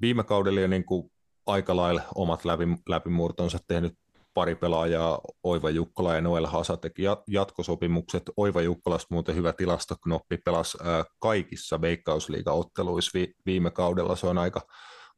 [0.00, 1.12] viime kaudella niin kuin
[1.50, 3.94] aika lailla omat läpi, läpimurtonsa tehnyt
[4.34, 8.22] pari pelaajaa, Oiva Jukkola ja Noel Hasa teki jatkosopimukset.
[8.36, 10.78] Oiva Jukkolasta muuten hyvä tilastoknoppi pelasi
[11.18, 14.16] kaikissa veikkausliigaotteluissa vi, viime kaudella.
[14.16, 14.60] Se on aika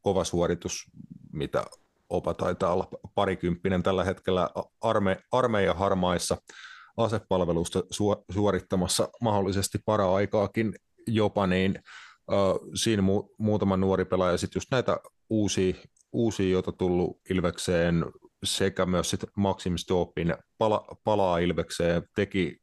[0.01, 0.85] kova suoritus,
[1.33, 1.65] mitä
[2.09, 6.37] Opa taitaa olla parikymppinen tällä hetkellä arme, armeijan harmaissa
[6.97, 7.83] asepalvelusta
[8.33, 10.75] suorittamassa mahdollisesti para-aikaakin
[11.07, 11.83] jopa, niin
[12.75, 14.97] siinä mu- muutama nuori pelaaja, sitten just näitä
[15.31, 15.75] uusia
[16.13, 18.05] uusia, joita tullut Ilvekseen,
[18.45, 22.63] sekä myös sit Maxim Stopin pala, palaa Ilvekseen, teki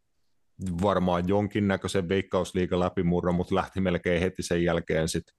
[0.82, 5.36] varmaan jonkinnäköisen veikkausliiga läpimurron, mutta lähti melkein heti sen jälkeen sitten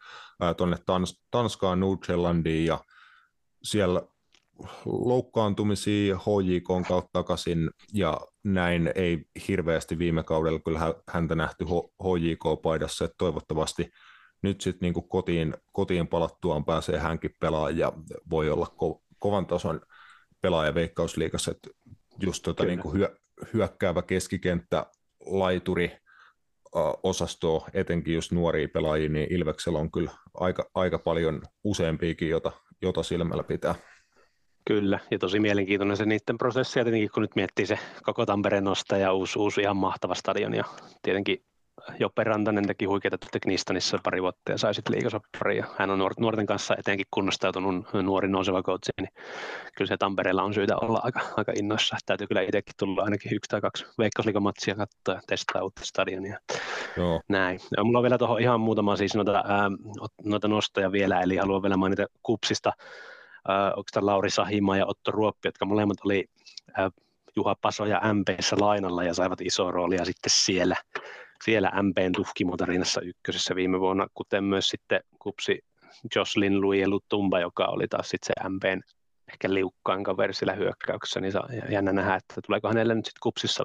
[0.56, 2.78] tuonne Tans- Tanskaan, Nordjyllandiin ja
[3.62, 4.02] siellä
[4.86, 11.64] loukkaantumisia HJK kautta takaisin ja näin ei hirveästi viime kaudella kyllä häntä nähty
[12.02, 13.90] HJK-paidassa, että toivottavasti
[14.42, 17.92] nyt sitten niin kotiin, kotiin palattuaan pääsee hänkin pelaamaan ja
[18.30, 19.80] voi olla ko- kovan tason
[20.40, 21.70] pelaaja Veikkausliigassa, että
[22.20, 23.16] just tota niin kuin hyö,
[23.54, 24.86] hyökkäävä keskikenttä,
[25.26, 25.96] laituri,
[27.02, 33.02] osastoa, etenkin just nuoria pelaajia, niin Ilveksellä on kyllä aika, aika paljon useampiakin, jota, jota
[33.02, 33.74] silmällä pitää.
[34.64, 38.64] Kyllä, ja tosi mielenkiintoinen se niiden prosessi, ja tietenkin kun nyt miettii se koko Tampereen
[38.64, 40.64] nosta ja uusi, uusi ihan mahtava stadion, ja
[41.02, 41.44] tietenkin
[41.98, 45.56] Joppe Rantanen teki huikeita Teknistanissa pari vuotta ja sai sitten liikasopparin.
[45.56, 49.10] Ja hän on nuorten kanssa etenkin kunnostautunut nuori nouseva coach, niin
[49.76, 51.96] kyllä se Tampereella on syytä olla aika, aika innoissa.
[52.06, 56.38] Täytyy kyllä itsekin tulla ainakin yksi tai kaksi veikkausliikamatsia katsoa ja testaa uutta stadionia.
[56.96, 57.20] Joo.
[57.28, 57.60] Näin.
[57.76, 59.70] Ja mulla on vielä tuohon ihan muutama siis noita, ää,
[60.24, 62.72] noita nostoja vielä, eli haluan vielä mainita kupsista.
[63.48, 66.24] Ää, onko tämä Lauri Sahima ja Otto Ruoppi, jotka molemmat oli
[66.76, 66.90] ää,
[67.36, 70.76] Juha Paso ja MPssä lainalla ja saivat iso roolia sitten siellä
[71.44, 75.58] siellä MPn tuhkimotarinassa ykkösessä viime vuonna, kuten myös sitten kupsi
[76.16, 78.80] Jocelyn Louis Lutumba, joka oli taas sitten se MPn
[79.32, 83.64] ehkä liukkaan kaveri sillä hyökkäyksessä, niin saa jännä nähdä, että tuleeko hänelle nyt sitten kupsissa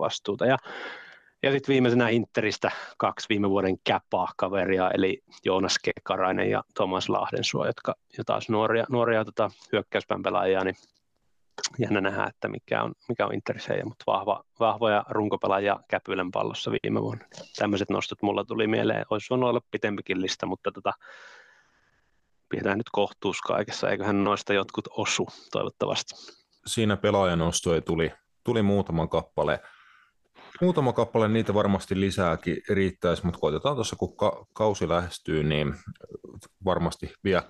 [0.00, 0.46] vastuuta.
[0.46, 0.56] Ja,
[1.42, 7.66] ja sitten viimeisenä Interistä kaksi viime vuoden käpaa kaveria, eli Joonas Kekarainen ja Thomas Lahdensuo,
[7.66, 10.76] jotka jo taas nuoria, nuoria tota, hyökkäyspään pelaajia, niin
[11.78, 17.02] jännä nähdä, että mikä on, mikä on Interisejä, mutta vahva, vahvoja runkopelaajia Käpylän pallossa viime
[17.02, 17.24] vuonna.
[17.56, 19.04] Tämmöiset nostot mulla tuli mieleen.
[19.10, 20.92] Olisi voinut olla pitempikin lista, mutta tota,
[22.48, 23.90] pidetään nyt kohtuus kaikessa.
[23.90, 26.14] Eiköhän noista jotkut osu toivottavasti.
[26.66, 28.12] Siinä pelaajanostoja tuli,
[28.44, 29.60] tuli muutama kappale.
[30.60, 35.74] Muutama kappale, niitä varmasti lisääkin riittäisi, mutta koitetaan tuossa, kun ka- kausi lähestyy, niin
[36.64, 37.42] varmasti vielä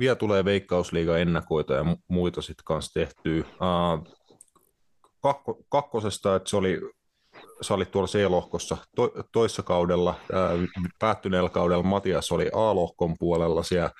[0.00, 3.40] vielä tulee Veikkausliiga ennakoita ja muita sitten kanssa tehtyä.
[3.40, 4.16] Uh,
[5.22, 6.80] kakko, kakkosesta, että se oli,
[7.62, 13.90] sä olit tuolla C-lohkossa to, toissa kaudella, uh, päättyneellä kaudella Matias oli A-lohkon puolella siellä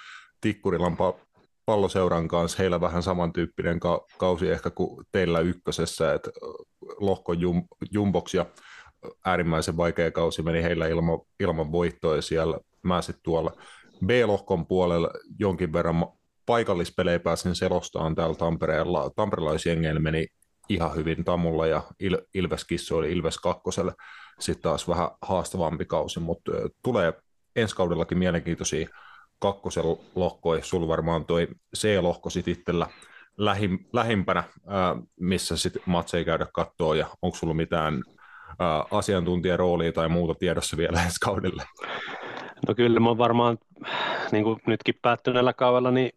[0.40, 1.26] Tikkurilan pa-
[1.66, 6.30] palloseuran kanssa, heillä vähän samantyyppinen ka- kausi ehkä kuin teillä ykkösessä, että
[7.00, 8.46] lohkon jum- jumboksi ja
[9.24, 12.58] äärimmäisen vaikea kausi meni heillä ilman, ilman voittoja siellä.
[12.82, 13.52] Mä sitten tuolla
[14.06, 16.06] B-lohkon puolella jonkin verran
[16.46, 19.10] paikallispelejä pääsin selostamaan täällä Tampereella.
[19.16, 20.26] Tamperelaisjengeillä meni
[20.68, 23.92] ihan hyvin Tamulla ja Il- Ilves kissoille Ilves kakkoselle.
[24.40, 27.12] Sitten taas vähän haastavampi kausi, mutta tulee
[27.56, 28.88] ensi kaudellakin mielenkiintoisia
[29.38, 29.84] kakkosen
[30.14, 30.64] lohkoja.
[30.64, 32.86] Sulla varmaan toi C-lohko sitten itsellä
[33.36, 38.02] lähim, lähimpänä, ää, missä sitten matseja käydä kattoa ja onko sulla mitään
[38.58, 41.64] ää, asiantuntijaroolia tai muuta tiedossa vielä ensi kaudelle?
[42.68, 43.58] No kyllä mä varmaan
[44.32, 46.10] niin kuin nytkin päättyneellä kaudella, niin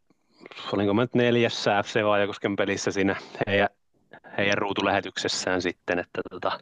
[0.73, 3.15] olinko mä nyt neljässä FC Vaajakosken pelissä siinä
[3.47, 3.69] heidän,
[4.38, 6.60] heidän ruutulähetyksessään sitten, että tota,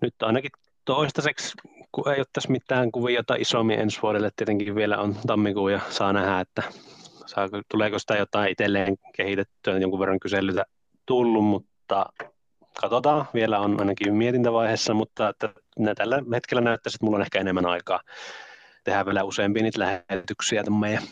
[0.00, 0.50] nyt ainakin
[0.84, 1.54] toistaiseksi,
[1.92, 6.12] kun ei ole tässä mitään kuviota isommin ensi vuodelle, tietenkin vielä on tammikuu ja saa
[6.12, 6.62] nähdä, että
[7.26, 10.64] saako, tuleeko sitä jotain itselleen kehitettyä, jonkun verran kyselytä
[11.06, 12.06] tullut, mutta
[12.80, 15.48] katsotaan, vielä on ainakin mietintävaiheessa, mutta että
[15.96, 18.00] tällä hetkellä näyttäisi, että mulla on ehkä enemmän aikaa
[18.84, 21.02] tehdään vielä useampia niitä lähetyksiä meidän,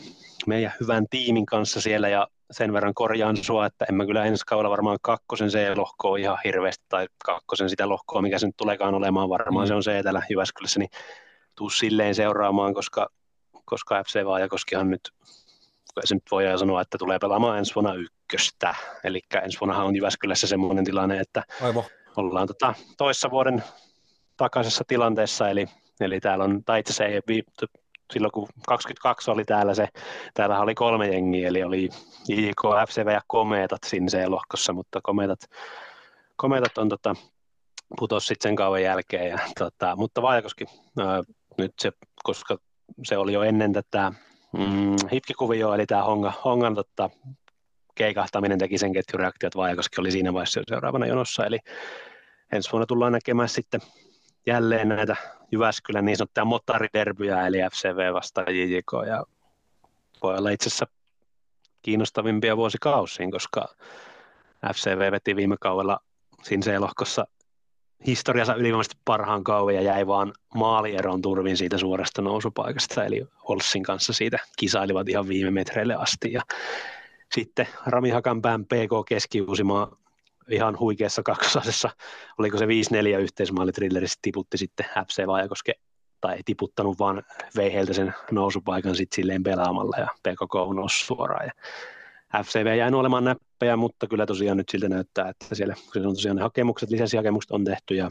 [0.47, 4.45] meidän hyvän tiimin kanssa siellä ja sen verran korjaan sua, että en mä kyllä ensi
[4.47, 9.29] kaudella varmaan kakkosen C-lohkoa ihan hirveästi tai kakkosen sitä lohkoa, mikä se nyt tuleekaan olemaan,
[9.29, 9.69] varmaan mm.
[9.69, 10.91] se on se täällä Jyväskylässä, niin
[11.55, 13.09] tuu silleen seuraamaan, koska,
[13.65, 15.11] koska FC Vaajakoskihan nyt,
[16.05, 20.47] se nyt voi sanoa, että tulee pelaamaan ensi vuonna ykköstä, eli ensi vuonna on Jyväskylässä
[20.47, 21.85] semmoinen tilanne, että Aivo.
[22.17, 23.65] ollaan tota, toissa vuoden
[24.37, 25.67] takaisessa tilanteessa, eli
[26.01, 27.43] Eli täällä on, tai itse asiassa ei,
[28.13, 29.89] silloin kun 22 oli täällä se,
[30.35, 31.89] täällä oli kolme jengiä, eli oli
[32.29, 35.41] JK, FCV ja Kometat siinä lohkossa, mutta Kometat,
[36.37, 37.15] Kometat on tota,
[37.99, 39.31] putos sitten sen kauan jälkeen.
[39.31, 40.65] Ja, tota, mutta Vaajakoski
[40.99, 41.23] ää,
[41.59, 42.59] nyt se, koska
[43.05, 44.13] se oli jo ennen tätä
[44.53, 47.11] mm, hitkikuvio, eli tämä Honga, Hongan tota,
[47.95, 51.59] keikahtaminen teki sen ketjureaktion, että Vaajakoski oli siinä vaiheessa seuraavana jonossa, eli
[52.53, 53.81] ensi vuonna tullaan näkemään sitten
[54.47, 55.17] jälleen näitä
[55.53, 59.25] Jyväskylän niin sanottuja mottariderbyjä, eli FCV vastaan JJK, ja
[60.23, 60.87] voi olla itse asiassa
[61.83, 63.75] kiinnostavimpia vuosikausiin, koska
[64.75, 66.01] FCV veti viime kaudella
[66.43, 67.27] Sinseelohkossa
[68.07, 74.13] historiassa ylivoimaisesti parhaan kauan ja jäi vaan maalieron turvin siitä suorasta nousupaikasta, eli Olssin kanssa
[74.13, 76.33] siitä kisailivat ihan viime metreille asti.
[76.33, 76.43] Ja
[77.35, 79.97] sitten Rami Hakanpään PK Keski-Uusimaa
[80.51, 81.91] ihan huikeassa kakkosasessa,
[82.39, 82.69] oliko se 5-4
[83.21, 85.73] yhteismaali Trillerissa tiputti sitten FC Vaajakoske,
[86.21, 87.23] tai ei tiputtanut, vaan
[87.57, 91.47] vei heiltä sen nousupaikan sitten silleen pelaamalla ja PKK nousi suoraan.
[91.47, 91.53] Ja
[92.45, 96.37] FCV jäi olemaan näppejä, mutta kyllä tosiaan nyt siltä näyttää, että siellä kun on tosiaan
[96.37, 98.11] ne hakemukset, lisenssihakemukset on tehty ja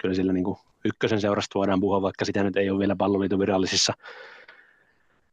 [0.00, 3.38] kyllä sillä niin kuin ykkösen seurasta voidaan puhua, vaikka sitä nyt ei ole vielä palloliiton
[3.38, 3.92] virallisissa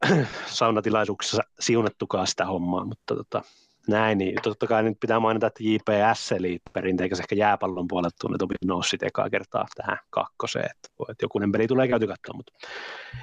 [0.46, 3.42] saunatilaisuuksissa siunattukaan sitä hommaa, mutta tota,
[3.88, 8.46] näin, niin totta kai nyt pitää mainita, että JPS, eli perinteikäs ehkä jääpallon puolelta tunnettu
[8.64, 12.52] nousi sitten ekaa kertaa tähän kakkoseen, että, voi, että jokunen peli tulee käyty katsoa, mutta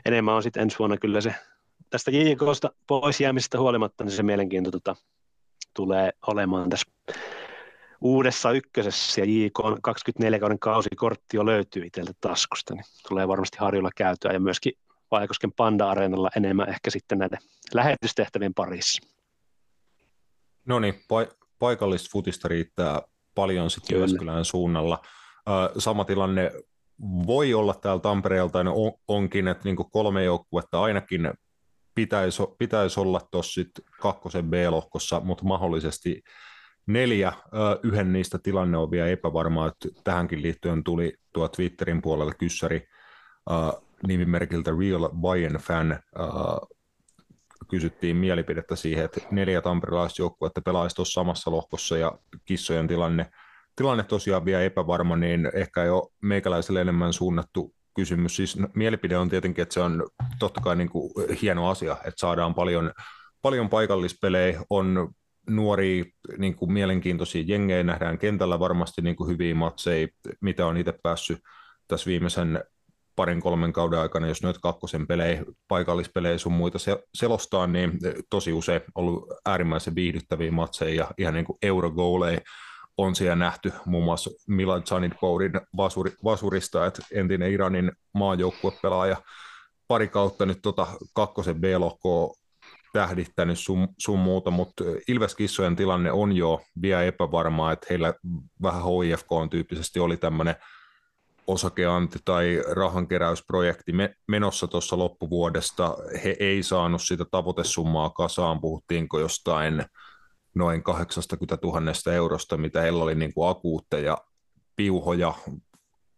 [0.06, 1.36] enemmän on sitten ensi vuonna kyllä se
[1.90, 4.96] tästä JJKsta pois jäämisestä huolimatta, niin se mielenkiinto tota,
[5.74, 6.92] tulee olemaan tässä
[8.02, 13.90] uudessa ykkösessä ja JK 24 kauden kausikortti jo löytyy itseltä taskusta, niin tulee varmasti harjulla
[13.96, 14.74] käytyä ja myöskin
[15.12, 17.40] Vaikosken Panda-areenalla enemmän ehkä sitten näiden
[17.74, 19.13] lähetystehtävien parissa.
[20.66, 23.02] No niin, pa- paikallista futista riittää
[23.36, 25.02] paljon sitten Jyväskylän suunnalla.
[25.78, 26.52] sama tilanne
[27.28, 31.34] voi olla täällä Tampereelta, ja on, onkin, että niin kolme joukkuetta ainakin
[31.96, 33.62] pitäisi, pitäisi olla tuossa
[34.02, 36.24] kakkosen B-lohkossa, mutta mahdollisesti
[36.86, 37.34] neljä.
[37.84, 42.88] Yhden niistä tilanne on vielä epävarmaa, että tähänkin liittyen tuli tuo Twitterin puolella kyssäri
[44.08, 46.00] nimimerkiltä Real Bayern Fan
[47.70, 53.26] kysyttiin mielipidettä siihen, että neljä tamperelaisjoukkuetta pelaisi tuossa samassa lohkossa ja kissojen tilanne,
[53.76, 58.36] tilanne tosiaan vielä epävarma, niin ehkä jo meikäläiselle enemmän suunnattu kysymys.
[58.36, 60.08] Siis no, mielipide on tietenkin, että se on
[60.40, 62.92] totta kai niin kuin hieno asia, että saadaan paljon,
[63.42, 65.14] paljon paikallispelejä, on
[65.50, 66.04] nuoria
[66.38, 70.08] niin kuin mielenkiintoisia jengejä, nähdään kentällä varmasti niin kuin hyviä matseja,
[70.42, 71.40] mitä on itse päässyt
[71.88, 72.64] tässä viimeisen
[73.16, 76.78] parin kolmen kauden aikana, jos nyt kakkosen pelejä, paikallispelejä sun muita
[77.14, 77.92] selostaa, niin
[78.30, 82.42] tosi usein ollut äärimmäisen viihdyttäviä matseja ja ihan niin kuin eurogooleja
[82.98, 89.18] on siellä nähty muun muassa Milan Zanidbourin vasuri, vasurista, että entinen Iranin maajoukkuepelaaja
[89.88, 92.34] pari kautta nyt tota kakkosen B-lohkoa
[92.94, 98.14] tähdittänyt sun, sun muuta, mutta Ilves-kissojen tilanne on jo vielä epävarmaa, että heillä
[98.62, 100.56] vähän HIFK on tyyppisesti oli tämmöinen
[101.48, 103.92] osakeanti tai rahankeräysprojekti
[104.28, 105.98] menossa tuossa loppuvuodesta.
[106.24, 109.86] He ei saanut sitä tavoitesummaa kasaan, puhuttiinko jostain
[110.56, 114.18] noin 80 000 eurosta, mitä heillä oli niin kuin akuutteja
[114.76, 115.34] piuhoja,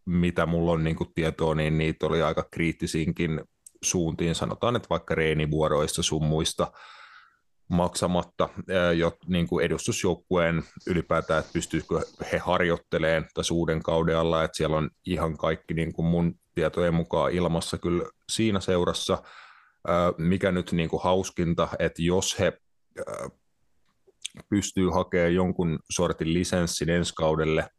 [0.05, 3.41] mitä mulla on niin kuin tietoa, niin niitä oli aika kriittisiinkin
[3.83, 6.71] suuntiin, sanotaan, että vaikka reenivuoroista sun muista
[7.67, 8.49] maksamatta
[8.97, 12.01] jo niin kuin edustusjoukkueen ylipäätään, että pystyykö
[12.31, 16.93] he harjoittelemaan tässä uuden kauden alla, että siellä on ihan kaikki niin kuin mun tietojen
[16.93, 19.23] mukaan ilmassa kyllä siinä seurassa,
[20.17, 22.53] mikä nyt niin kuin hauskinta, että jos he
[24.49, 27.69] pystyy hakemaan jonkun sortin lisenssin ensi kaudelle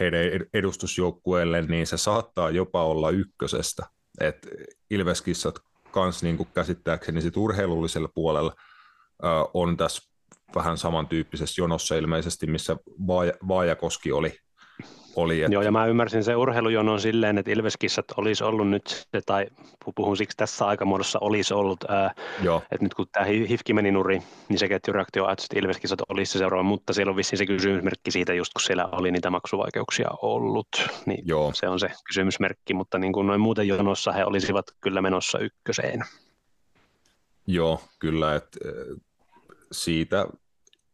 [0.00, 0.20] heidän
[0.54, 3.86] edustusjoukkueelle, niin se saattaa jopa olla ykkösestä.
[4.20, 4.48] että
[4.90, 5.58] Ilveskissat
[5.90, 8.54] kanssa niin kuin käsittääkseni sit urheilullisella puolella
[9.54, 10.02] on tässä
[10.54, 12.76] vähän samantyyppisessä jonossa ilmeisesti, missä
[13.48, 14.38] Vaajakoski oli
[15.16, 15.42] oli.
[15.42, 15.54] Että...
[15.54, 19.46] Joo, ja mä ymmärsin se urheilujonon silleen, että Ilveskissat olisi ollut nyt, tai
[19.94, 22.62] puhun siksi tässä aikamuodossa olisi ollut, ää, Joo.
[22.72, 26.38] että nyt kun tämä Hifki meni nuri, niin se ketjureaktio ajatus, että Ilveskissat olisi se
[26.38, 30.68] seuraava, mutta siellä on vissiin se kysymysmerkki siitä, just kun siellä oli niitä maksuvaikeuksia ollut,
[31.06, 31.50] niin Joo.
[31.54, 36.04] se on se kysymysmerkki, mutta niin kuin noin muuten jonossa he olisivat kyllä menossa ykköseen.
[37.46, 38.58] Joo, kyllä, että
[39.72, 40.26] siitä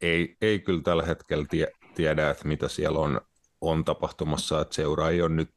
[0.01, 3.21] ei, ei kyllä tällä hetkellä tie, tiedä, että mitä siellä on
[3.63, 5.51] on tapahtumassa, että seura ei ole nyt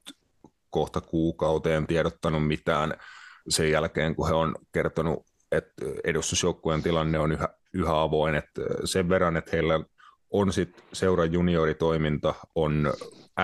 [0.69, 2.93] kohta kuukauteen tiedottanut mitään
[3.49, 9.09] sen jälkeen, kun he on kertonut, että edustusjoukkueen tilanne on yhä, yhä avoin, että sen
[9.09, 9.79] verran, että heillä
[10.29, 12.93] on sitten seuran junioritoiminta on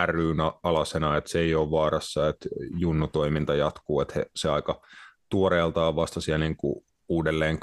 [0.05, 4.81] ryn alasena, että se ei ole vaarassa, että junnutoiminta jatkuu, että he, se aika
[5.29, 7.59] tuoreeltaan vasta siellä niin kuin uudelleen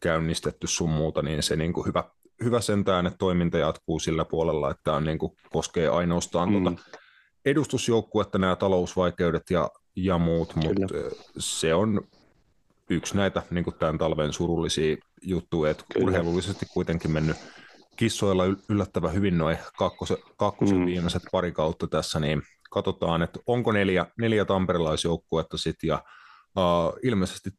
[0.00, 2.04] käynnistetty sun muuta, niin se niin kuin hyvä
[2.44, 6.62] hyvä sentään, että toiminta jatkuu sillä puolella, että tämä niin kuin koskee ainoastaan mm.
[6.62, 6.82] tuota
[7.44, 10.94] edustusjoukkuetta nämä talousvaikeudet ja, ja muut, mutta
[11.38, 12.00] se on
[12.90, 16.06] yksi näitä niin kuin tämän talven surullisia juttuja, että Kyllä.
[16.06, 17.36] urheilullisesti kuitenkin mennyt
[17.96, 20.86] kissoilla yllättävän hyvin noin kakkosen, kakkosen mm.
[20.86, 26.04] viimeiset pari kautta tässä, niin katsotaan, että onko neljä, neljä tamperelaisjoukkuetta sitten, ja
[26.56, 27.50] uh, ilmeisesti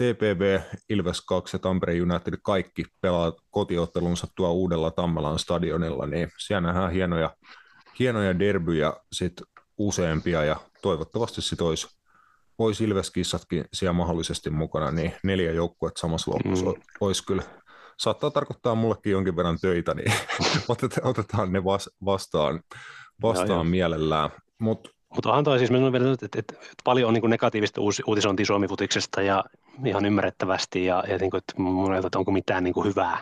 [0.00, 6.68] TPV, Ilves 2 ja Tampere United kaikki pelaa kotiottelunsa tuo uudella Tammelan stadionilla, niin siellä
[6.68, 7.30] nähdään hienoja,
[7.98, 9.32] hienoja derbyjä sit
[9.78, 12.00] useampia ja toivottavasti sit olisi
[12.58, 16.82] olisi Ilves-kissatkin siellä mahdollisesti mukana, niin neljä joukkuetta samassa lopussa mm.
[17.00, 17.42] olisi kyllä,
[17.98, 20.12] saattaa tarkoittaa mullekin jonkin verran töitä, niin
[21.02, 21.64] otetaan ne
[22.04, 22.60] vastaan,
[23.22, 24.30] vastaan ja, mielellään.
[24.58, 29.44] Mutta mutta onhan toi siis, että, että, että paljon on niin negatiivista uutisointia Suomi-futiksesta ja
[29.84, 33.18] ihan ymmärrettävästi ja, ja niin kuin, että mun että onko mitään niin kuin hyvää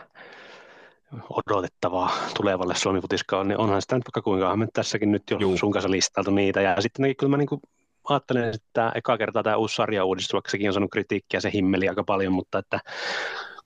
[1.29, 5.57] odotettavaa tulevalle Suomi-futiskaan, niin onhan sitä nyt vaikka kuinka me tässäkin nyt jo Juu.
[5.57, 6.61] sun kanssa listaltu niitä.
[6.61, 7.61] Ja sitten kyllä mä niin kuin
[8.09, 11.89] ajattelen, että eka kertaa tämä uusi sarja uudistus, vaikka sekin on saanut kritiikkiä, se himmeli
[11.89, 12.79] aika paljon, mutta että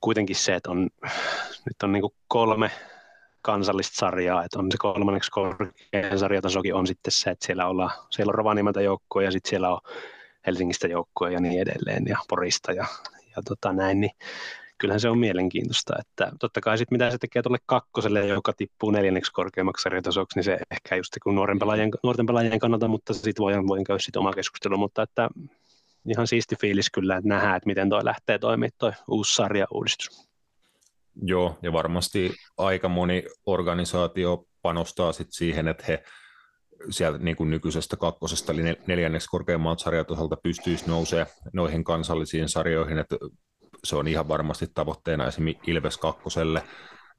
[0.01, 0.89] kuitenkin se, että on,
[1.65, 2.71] nyt on niin kuin kolme
[3.43, 8.31] kansallista sarjaa, että on se kolmanneksi korkein sarjatasokin on sitten se, että siellä, ollaan, siellä
[8.31, 9.79] on Rovaniemeltä joukkoja ja sitten siellä on
[10.47, 12.85] Helsingistä joukkoja ja niin edelleen ja Porista ja,
[13.35, 14.11] ja tota näin, niin
[14.77, 18.91] kyllähän se on mielenkiintoista, että totta kai sitten mitä se tekee tuolle kakkoselle, joka tippuu
[18.91, 23.43] neljänneksi korkeammaksi sarjatasoksi, niin se ehkä just kun nuoren pelaajien, nuorten pelaajien kannalta, mutta sitten
[23.43, 25.29] voin, voin käydä sitten oma keskustelu, mutta että
[26.09, 30.32] ihan siisti fiilis kyllä, että nähdään, että miten toi lähtee toimimaan toi uusi sarja-uudistus.
[31.21, 36.03] Joo, ja varmasti aika moni organisaatio panostaa sit siihen, että he
[36.89, 43.15] sieltä niin kuin nykyisestä kakkosesta eli neljänneksi korkeammalta sarjatasolta pystyisi nousemaan noihin kansallisiin sarjoihin, että
[43.83, 46.63] se on ihan varmasti tavoitteena esimerkiksi Ilves kakkoselle,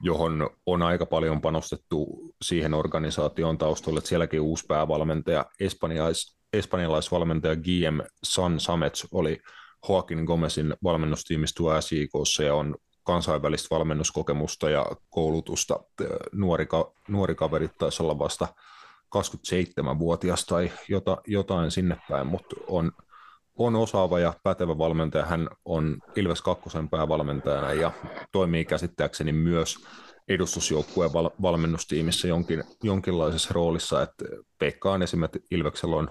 [0.02, 2.06] johon on aika paljon panostettu
[2.42, 9.40] siihen organisaation taustalle, että sielläkin uusi päävalmentaja, espanjalais, espanjalaisvalmentaja GM San Samets oli
[9.88, 15.80] Joaquin Gomezin valmennustiimissä SJKssa ja on kansainvälistä valmennuskokemusta ja koulutusta.
[16.32, 16.66] Nuori,
[17.08, 18.48] nuori kaveri taisi olla vasta
[19.16, 22.92] 27-vuotias tai jota, jotain sinne päin, mutta on,
[23.58, 25.24] on osaava ja pätevä valmentaja.
[25.24, 27.92] Hän on Ilves kakkosen päävalmentajana ja
[28.32, 29.76] toimii käsittääkseni myös
[30.28, 34.24] edustusjoukkueen val- valmennustiimissä jonkin, jonkinlaisessa roolissa, että
[34.84, 36.10] on esimerkiksi Ilveksellä on,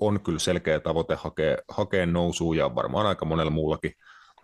[0.00, 3.92] on kyllä selkeä tavoite hakea, hakea nousua ja varmaan aika monella muullakin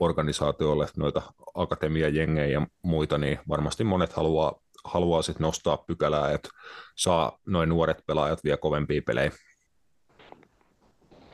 [0.01, 1.23] organisaatioille noita
[1.55, 6.49] akatemiajengejä ja muita, niin varmasti monet haluaa, haluaa sit nostaa pykälää, että
[6.97, 9.31] saa noin nuoret pelaajat vielä kovempia pelejä.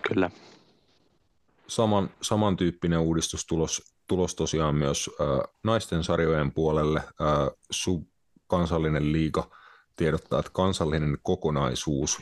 [0.09, 0.31] Kyllä.
[1.67, 6.99] Saman, samantyyppinen uudistus tulos, tulos tosiaan myös äh, naisten sarjojen puolelle.
[6.99, 8.03] Äh, sub
[8.47, 9.51] kansallinen liiga
[9.97, 12.19] tiedottaa, että kansallinen kokonaisuus,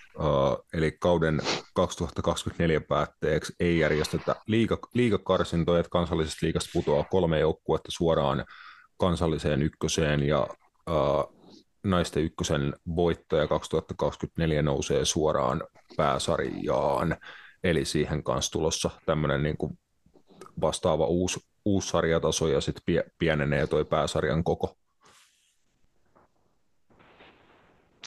[0.75, 1.41] eli kauden
[1.75, 8.45] 2024 päätteeksi ei järjestetä liiga, liigakarsintoja, että kansallisesta liigasta putoaa kolme joukkuetta suoraan
[8.97, 10.47] kansalliseen ykköseen ja
[11.85, 15.63] naisten ykkösen voittaja 2024 nousee suoraan
[15.97, 17.17] pääsarjaan,
[17.65, 19.79] eli siihen kanssa tulossa tämmöinen niin kuin
[20.61, 24.77] vastaava uusi, uusi sarjataso ja sitten pienenee toi pääsarjan koko.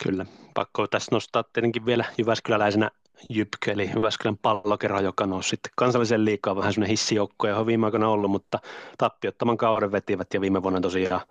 [0.04, 2.92] Kyllä, pakko tässä nostaa tietenkin vielä Jyväskyläläisenä
[3.30, 7.86] Jypkö, eli Jyväskylän pallokerho, joka nousi sitten kansallisen liikaa vähän semmoinen hissijoukko ja on viime
[7.86, 8.60] aikoina ollut, mutta
[8.98, 11.22] tappiottoman kauden vetivät ja viime vuonna tosiaan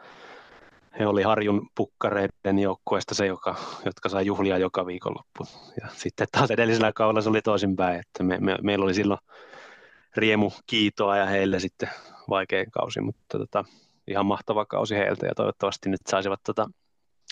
[0.98, 3.54] he oli Harjun pukkareiden joukkueesta se, joka,
[3.84, 5.46] jotka sai juhlia joka viikonloppu.
[5.80, 9.20] Ja sitten taas edellisellä kaudella se oli toisinpäin, että me, me, meillä oli silloin
[10.16, 11.90] riemu kiitoa ja heille sitten
[12.28, 13.64] vaikea kausi, mutta tota,
[14.08, 16.70] ihan mahtava kausi heiltä ja toivottavasti nyt saisivat tota,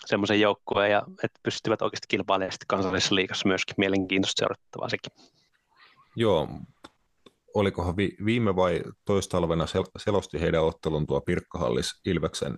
[0.06, 5.12] semmoisen joukkueen, ja että pystyvät oikeasti kilpailemaan sitten kansallisessa liigassa myöskin mielenkiintoista seurattavaa sekin.
[6.16, 6.48] Joo,
[7.54, 12.56] olikohan vi- viime vai toistalvena sel- selosti heidän ottelun tuo Pirkkahallis Ilveksen,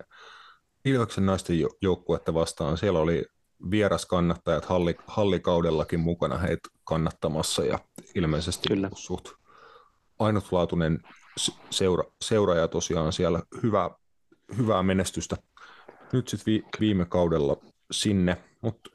[0.85, 2.79] Ilveksen naisten joukkuetta vastaan.
[2.79, 3.25] Siellä oli
[3.71, 7.79] vieraskannattajat halli, hallikaudellakin mukana heitä kannattamassa ja
[8.15, 8.91] ilmeisesti Kyllä.
[8.95, 9.29] suht
[10.19, 11.01] ainutlaatuinen
[11.71, 13.91] seura, seuraaja tosiaan siellä hyvä,
[14.57, 15.37] hyvää menestystä
[16.13, 17.57] nyt sitten vi, viime kaudella
[17.91, 18.91] sinne, mutta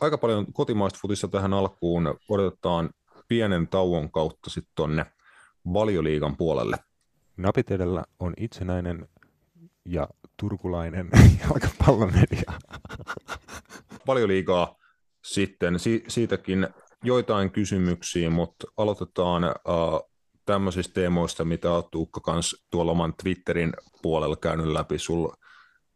[0.00, 2.90] aika paljon kotimaista futissa tähän alkuun odotetaan
[3.28, 5.06] pienen tauon kautta sitten tuonne
[5.72, 6.76] valioliigan puolelle.
[7.36, 9.08] Napit edellä on itsenäinen
[9.84, 11.08] ja turkulainen
[11.42, 12.52] jalkapallomedia.
[14.06, 14.76] Valioliigaa
[15.24, 16.68] sitten, si- siitäkin
[17.04, 20.10] joitain kysymyksiä, mutta aloitetaan uh,
[20.46, 23.72] tämmöisistä teemoista, mitä olet Tuukka kanssa tuolla oman Twitterin
[24.02, 24.98] puolella käynyt läpi.
[24.98, 25.36] Sulla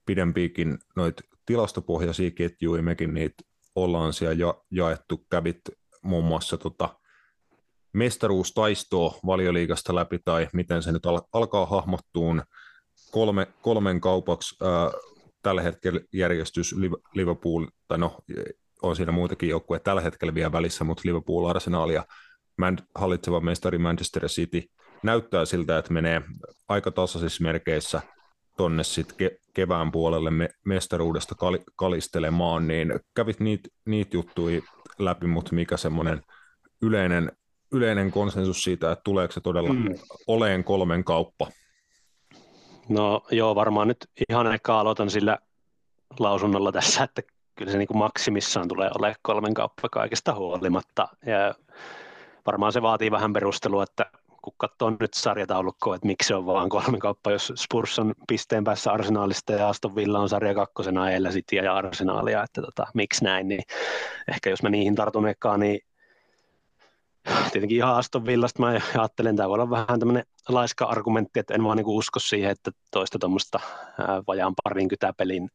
[0.07, 3.42] pidempiäkin noita tilastopohjaisia ketjuja, mekin niitä
[3.74, 5.61] ollaan siellä ja, jaettu, kävit
[6.02, 6.98] muun muassa tota,
[7.92, 12.42] mestaruustaistoa valioliigasta läpi, tai miten se nyt al- alkaa hahmottuun.
[13.11, 14.90] Kolme, kolmen kaupaksi ää,
[15.42, 16.74] tällä hetkellä järjestys
[17.14, 18.18] Liverpool, tai no
[18.82, 22.04] on siinä muitakin joukkueita tällä hetkellä vielä välissä, mutta Liverpool, Arsenal ja
[22.59, 24.62] Man- hallitseva mestari Manchester City.
[25.02, 26.22] Näyttää siltä, että menee
[26.68, 28.02] aika tasaisissa merkeissä–
[28.57, 34.61] tonne sitten ke- kevään puolelle me- mestaruudesta kal- kalistelemaan, niin kävit niitä niit juttuja
[34.98, 36.22] läpi, mutta mikä semmoinen
[36.82, 37.32] yleinen,
[37.72, 39.94] yleinen konsensus siitä, että tuleeko se todella mm.
[40.26, 41.50] oleen kolmen kauppa?
[42.88, 45.38] No joo, varmaan nyt ihan eka aloitan sillä
[46.18, 47.22] lausunnolla tässä, että
[47.54, 51.09] kyllä se niin kuin maksimissaan tulee olemaan kolmen kauppa kaikesta huolimatta.
[51.26, 51.54] Ja
[52.46, 54.11] varmaan se vaatii vähän perustelua, että
[54.47, 58.64] kun katsoo nyt sarjataulukkoa, että miksi se on vaan kolme kauppa, jos Spurs on pisteen
[58.64, 63.24] päässä Arsenaalista ja Aston Villa on sarja kakkosena edellä City ja Arsenaalia, että tota, miksi
[63.24, 63.62] näin, niin
[64.28, 65.80] ehkä jos mä niihin tartun ekaan, niin
[67.53, 71.64] tietenkin ihan Aston Villasta mä ajattelen, tämä voi olla vähän tämmöinen laiska argumentti, että en
[71.64, 73.61] vaan niin usko siihen, että toista tuommoista
[74.26, 75.51] vajaan parin kytäpelin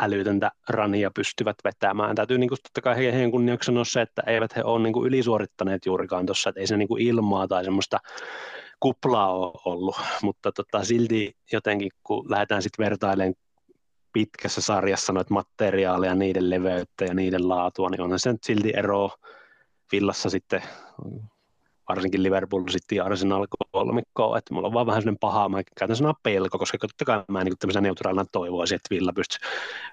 [0.00, 2.16] älytöntä rania pystyvät vetämään.
[2.16, 5.06] Täytyy niin kuin, totta kai heidän kunniaksi sanoa se, että eivät he ole niin kuin
[5.06, 7.98] ylisuorittaneet juurikaan tuossa, että ei se niin kuin ilmaa tai semmoista
[8.80, 13.34] kuplaa ole ollut, mutta tota, silti jotenkin kun lähdetään sitten vertailemaan
[14.12, 19.10] pitkässä sarjassa noita materiaaleja, niiden leveyttä ja niiden laatua, niin onhan se nyt silti ero
[19.92, 20.62] villassa sitten
[21.88, 25.96] varsinkin Liverpool City ja Arsenal kolmikko, että mulla on vaan vähän sellainen paha, mä käytän
[25.96, 29.46] sanaa pelko, koska totta kai mä niin tämmöisenä neutraalina toivoisin, että Villa pystyisi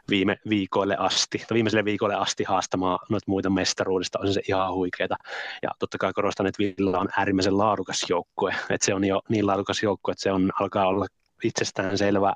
[0.10, 5.16] viime viikoille asti, tai viimeiselle viikoille asti haastamaan noita muita mestaruudesta, on se ihan huikeeta.
[5.62, 9.48] Ja totta kai korostan, että Villa on äärimmäisen laadukas joukkue, että se on jo niin
[9.48, 11.08] laadukas joukkue, että se on, alkaa olla
[11.44, 12.34] itsestään selvä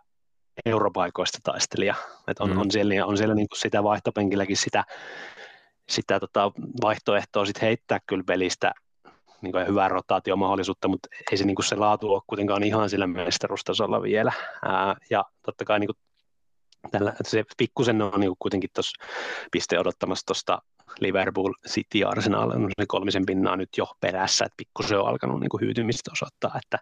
[0.65, 1.95] europaikoista taistelija.
[2.27, 2.57] Että on, mm.
[2.57, 4.83] on siellä, on siellä niin kuin sitä vaihtopenkilläkin sitä,
[5.89, 6.51] sitä tota
[6.81, 8.73] vaihtoehtoa sit heittää kyllä pelistä
[9.41, 13.07] niin kuin hyvää rotaatiomahdollisuutta, mutta ei se, niin kuin se laatu ole kuitenkaan ihan sillä
[13.07, 14.31] mestaruustasolla vielä.
[14.65, 15.97] Ää, ja totta kai niin kuin
[16.91, 19.05] tällä, se pikkusen on niin kuin kuitenkin tuossa
[19.51, 20.61] piste odottamassa tuosta
[20.99, 25.49] Liverpool City Arsenal, on se kolmisen pinnaa nyt jo perässä, että pikkusen on alkanut niin
[25.49, 26.79] kuin hyytymistä osoittaa, että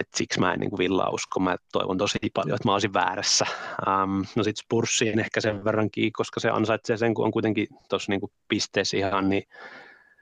[0.00, 2.94] et siksi mä en niin kuin Villaa usko, mä toivon tosi paljon, että mä olisin
[2.94, 3.46] väärässä.
[3.86, 8.12] Um, no sitten Spurssiin ehkä sen verrankin, koska se ansaitsee sen, kun on kuitenkin tuossa
[8.12, 9.42] niin pisteessä ihan, niin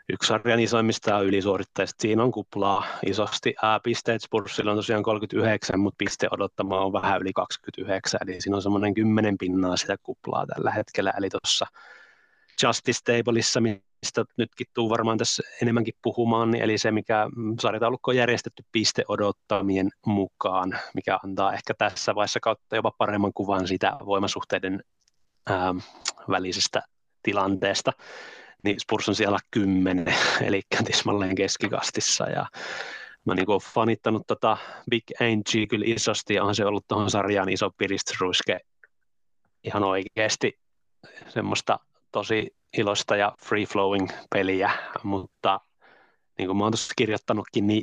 [0.08, 2.02] yksi sarjan isoimmista ylisuorittajista.
[2.02, 3.54] Siinä on kuplaa isosti.
[3.82, 8.62] Pisteet Spursilla on tosiaan 39, mutta piste odottama on vähän yli 29, eli siinä on
[8.62, 11.12] semmoinen 10 pinnaa sitä kuplaa tällä hetkellä.
[11.18, 11.66] Eli tuossa
[12.62, 17.28] Justice Tableissa, mistä nytkin tuu varmaan tässä enemmänkin puhumaan, niin eli se, mikä
[17.60, 23.68] sarjataulukko on järjestetty piste odottamien mukaan, mikä antaa ehkä tässä vaiheessa kautta jopa paremman kuvan
[23.68, 24.82] sitä voimasuhteiden
[25.46, 25.74] ää,
[26.28, 26.82] välisestä
[27.22, 27.92] tilanteesta
[28.66, 30.14] niin Spurs on siellä kymmenen,
[30.46, 32.46] eli tismalleen keskikastissa, ja
[33.24, 34.56] mä niin olen fanittanut tota
[34.90, 38.60] Big Angie kyllä isosti, ja on se ollut tuohon sarjaan iso piristysruiske
[39.64, 40.58] ihan oikeasti
[41.28, 41.78] semmoista
[42.12, 44.70] tosi iloista ja free-flowing peliä,
[45.02, 45.60] mutta
[46.38, 47.82] niin kuin mä oon tuossa kirjoittanutkin, niin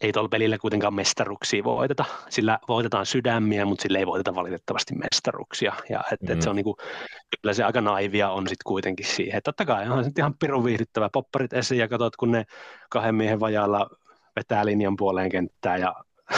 [0.00, 2.04] ei tuolla pelillä kuitenkaan mestaruksia voiteta.
[2.28, 5.72] Sillä voitetaan sydämiä, mutta sillä ei voiteta valitettavasti mestaruksia.
[5.88, 6.32] Ja et, mm.
[6.32, 6.76] et se on niinku,
[7.40, 9.38] kyllä se aika naivia on sitten kuitenkin siihen.
[9.38, 11.08] Et totta kai on se ihan pirun viihdyttävä.
[11.12, 12.44] Popparit esiin ja katsot, kun ne
[12.90, 13.90] kahden miehen vajaalla
[14.36, 15.94] vetää linjan puoleen kenttää ja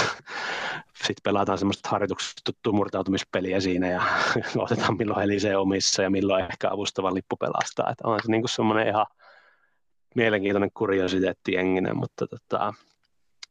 [1.07, 4.03] sitten pelataan semmoista harjoituksesta tuttua murtautumispeliä siinä ja
[4.57, 7.91] otetaan milloin helisee omissa ja milloin ehkä avustava lippu pelastaa.
[7.91, 9.07] Että on se niinku semmoinen ihan
[10.15, 12.75] mielenkiintoinen kuriositeetti jenginen, mutta tota,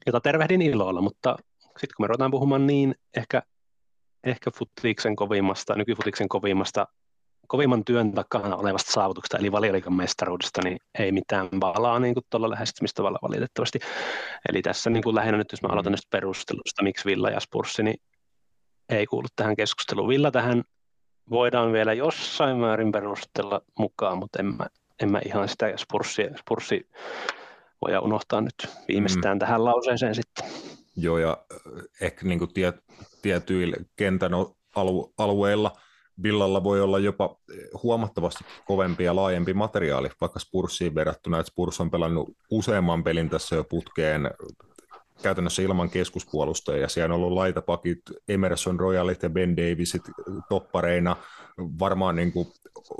[0.05, 3.41] jota tervehdin ilolla, mutta sitten kun me ruvetaan puhumaan niin ehkä,
[4.23, 6.87] ehkä futiksen kovimmasta, nykyfutiksen kovimmasta,
[7.47, 12.49] kovimman työn takana olevasta saavutuksesta, eli valioliikan mestaruudesta, niin ei mitään valaa niin kuin tuolla
[12.49, 13.79] lähestymistavalla valitettavasti.
[14.49, 17.83] Eli tässä niin kuin lähinnä nyt, jos mä aloitan näistä perustelusta, miksi Villa ja Spurssi,
[17.83, 18.01] niin
[18.89, 20.09] ei kuulu tähän keskusteluun.
[20.09, 20.63] Villa tähän
[21.29, 24.67] voidaan vielä jossain määrin perustella mukaan, mutta en mä,
[25.01, 26.89] en mä ihan sitä, ja Spurssi, Spurssi
[27.81, 29.39] voidaan unohtaa nyt viimeistään mm.
[29.39, 30.45] tähän lauseeseen sitten.
[30.97, 31.37] Joo, ja
[32.01, 32.75] ehkä niin kuin tiet,
[33.21, 34.31] tietyillä kentän
[34.75, 35.71] alu, alueilla
[36.23, 37.35] Villalla voi olla jopa
[37.83, 43.55] huomattavasti kovempi ja laajempi materiaali, vaikka Spurssiin verrattuna, että Spurs on pelannut useamman pelin tässä
[43.55, 44.31] jo putkeen
[45.21, 46.89] käytännössä ilman keskuspuolustajia.
[46.89, 50.01] Siellä on ollut laitapakit, Emerson Royalit ja Ben Davisit
[50.49, 51.15] toppareina,
[51.57, 52.47] varmaan niin kuin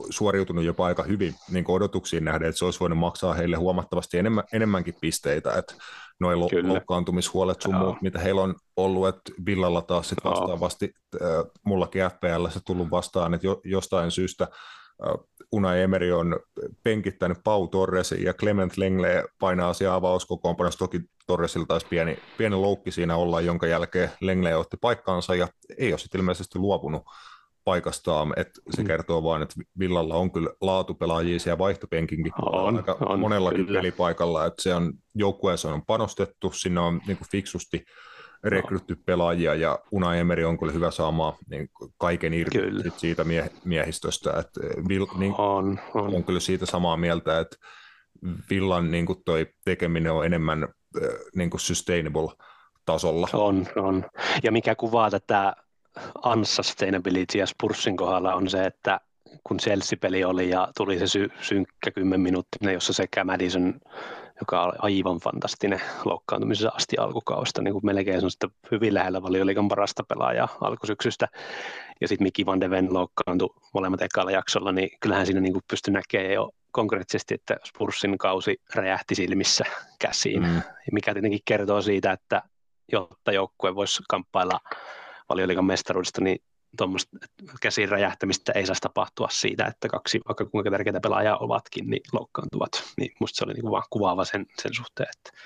[0.10, 4.18] suoriutunut jopa aika hyvin niin kuin odotuksiin nähden, että se olisi voinut maksaa heille huomattavasti
[4.18, 5.74] enemmän, enemmänkin pisteitä, että
[6.20, 11.30] noin loukkaantumishuolet sun muut, mitä heillä on ollut, että Villalla taas sit vastaavasti, äh,
[11.66, 15.14] mullakin FPL se tullut vastaan, että jo, jostain syystä äh,
[15.52, 16.40] Unai Emery on
[16.84, 20.80] penkittänyt Pau Torresin ja Clement Lengle painaa asiaa avauskokoonpanossa.
[20.80, 25.48] Toki Torresilla taisi pieni, pieni loukki siinä olla, jonka jälkeen Lengle otti paikkaansa ja
[25.78, 27.04] ei ole sitten ilmeisesti luopunut
[27.72, 28.88] paikastaan, että se mm.
[28.88, 33.80] kertoo vain, että Villalla on kyllä laatupelaajia siellä vaihtopenkinkin on, aika on, monellakin kyllä.
[33.80, 37.86] pelipaikalla, että se on joukkueessa on panostettu, sinne on niin kuin fiksusti
[38.44, 42.84] rekrytty pelaajia ja Una Emeri on kyllä hyvä saamaan niin kaiken irti kyllä.
[42.98, 46.16] siitä mie- miehistöstä, että Vill, niin, on, on.
[46.16, 47.58] on kyllä siitä samaa mieltä, että
[48.50, 50.68] Villan niin kuin toi tekeminen on enemmän
[51.36, 52.30] niin kuin sustainable
[52.86, 53.28] tasolla.
[53.34, 54.06] On, on.
[54.44, 55.56] Ja mikä kuvaa tätä
[56.26, 59.00] unsustainability ja Spursin kohdalla on se, että
[59.44, 63.74] kun Chelsea-peli oli ja tuli se sy- synkkä 10 minuuttia, jossa sekä Madison,
[64.40, 70.04] joka oli aivan fantastinen loukkaantumisessa asti alkukausta, niin kuin melkein on hyvin lähellä valioliikan parasta
[70.04, 71.28] pelaajaa alkusyksystä,
[72.02, 75.94] ja sitten Miki Van de Ven loukkaantui molemmat ekalla jaksolla, niin kyllähän siinä niin pystyi
[75.94, 79.66] näkemään jo konkreettisesti, että Spursin kausi räjähti silmissä
[80.00, 80.62] käsiin, mm.
[80.92, 82.42] mikä tietenkin kertoo siitä, että
[82.92, 84.60] jotta joukkue voisi kamppailla
[85.32, 86.40] valioliikan mestaruudesta, niin
[86.78, 87.18] tuommoista
[87.62, 92.72] käsin räjähtämistä ei saisi tapahtua siitä, että kaksi, vaikka kuinka tärkeitä pelaajaa ovatkin, niin loukkaantuvat.
[92.98, 95.40] Niin musta se oli niin vaan kuvaava sen, sen suhteen, että,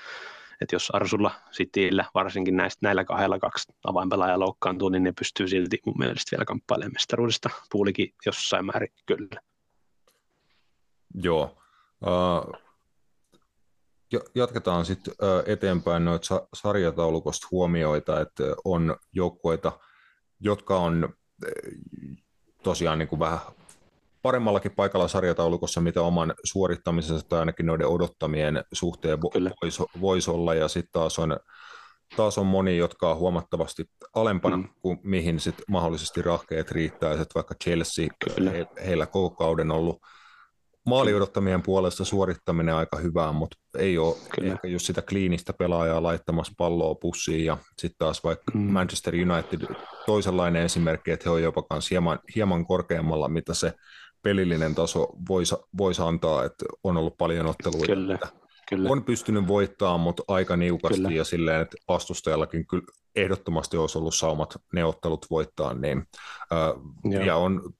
[0.60, 5.78] että jos Arsulla Cityllä varsinkin näistä, näillä kahdella kaksi avainpelaajaa loukkaantuu, niin ne pystyy silti
[5.86, 7.50] mun mielestä vielä kamppailemaan mestaruudesta.
[7.70, 9.40] Puulikin jossain määrin kyllä.
[11.14, 11.56] Joo.
[12.02, 12.65] Uh,
[14.34, 15.14] jatketaan sitten
[15.46, 19.72] eteenpäin noita sarjataulukosta huomioita, että on joukkueita,
[20.40, 21.08] jotka on
[22.62, 23.38] tosiaan niin kuin vähän
[24.22, 30.68] paremmallakin paikalla sarjataulukossa, mitä oman suorittamisensa tai ainakin noiden odottamien suhteen voisi vois olla, ja
[30.68, 31.36] sitten taas on,
[32.16, 33.84] taas on moni, jotka on huomattavasti
[34.14, 34.68] alempana mm.
[34.82, 38.08] kuin mihin sit mahdollisesti rahkeet riittää, että vaikka Chelsea,
[38.52, 40.00] he, heillä koko kauden ollut
[40.86, 44.52] maali odottamien puolesta suorittaminen aika hyvää, mutta ei ole Kyllä.
[44.52, 48.60] ehkä just sitä kliinistä pelaajaa laittamassa palloa pussiin ja sitten taas vaikka mm.
[48.60, 49.74] Manchester United
[50.06, 53.72] toisenlainen esimerkki, että he on jopa hieman, hieman korkeammalla, mitä se
[54.22, 58.14] pelillinen taso voisi, voisi antaa, että on ollut paljon otteluita, Kyllä.
[58.14, 58.28] Että
[58.68, 58.90] Kyllä.
[58.90, 61.10] on pystynyt voittamaan, mutta aika niukasti kyllä.
[61.10, 62.84] ja silleen, että vastustajallakin kyllä
[63.16, 66.04] ehdottomasti olisi ollut saumat neuvottelut voittaa, niin,
[66.50, 66.74] ää,
[67.24, 67.72] ja on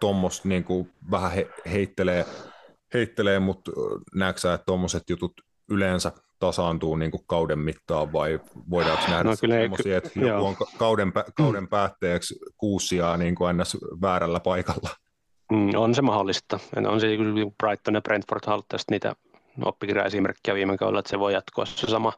[0.00, 0.64] tuommoista niin
[1.10, 2.26] vähän he, heittelee
[2.94, 3.70] heittelee, mutta
[4.14, 5.32] näetkö että tuommoiset jutut
[5.70, 8.40] yleensä tasaantuu niin kuin kauden mittaan vai
[8.70, 10.46] voidaanko nähdä no, kyllä, sellaisia, että joku joo.
[10.48, 13.64] on kauden, kauden päätteeksi kuusia niin kuin aina
[14.00, 14.90] väärällä paikalla?
[15.52, 16.58] Mm, on se mahdollista.
[16.86, 17.06] On se
[17.62, 19.16] Brighton ja Brentford haluttaa niitä
[19.64, 22.12] oppikirjaesimerkkejä viime kaudella, että se voi jatkua se sama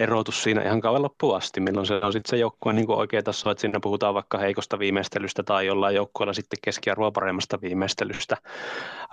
[0.00, 3.50] erotus siinä ihan kauan loppuun asti, milloin se on sitten se joukkue niin oikea taso,
[3.50, 8.36] että siinä puhutaan vaikka heikosta viimeistelystä tai jollain joukkueella sitten keskiarvoa paremmasta viimeistelystä.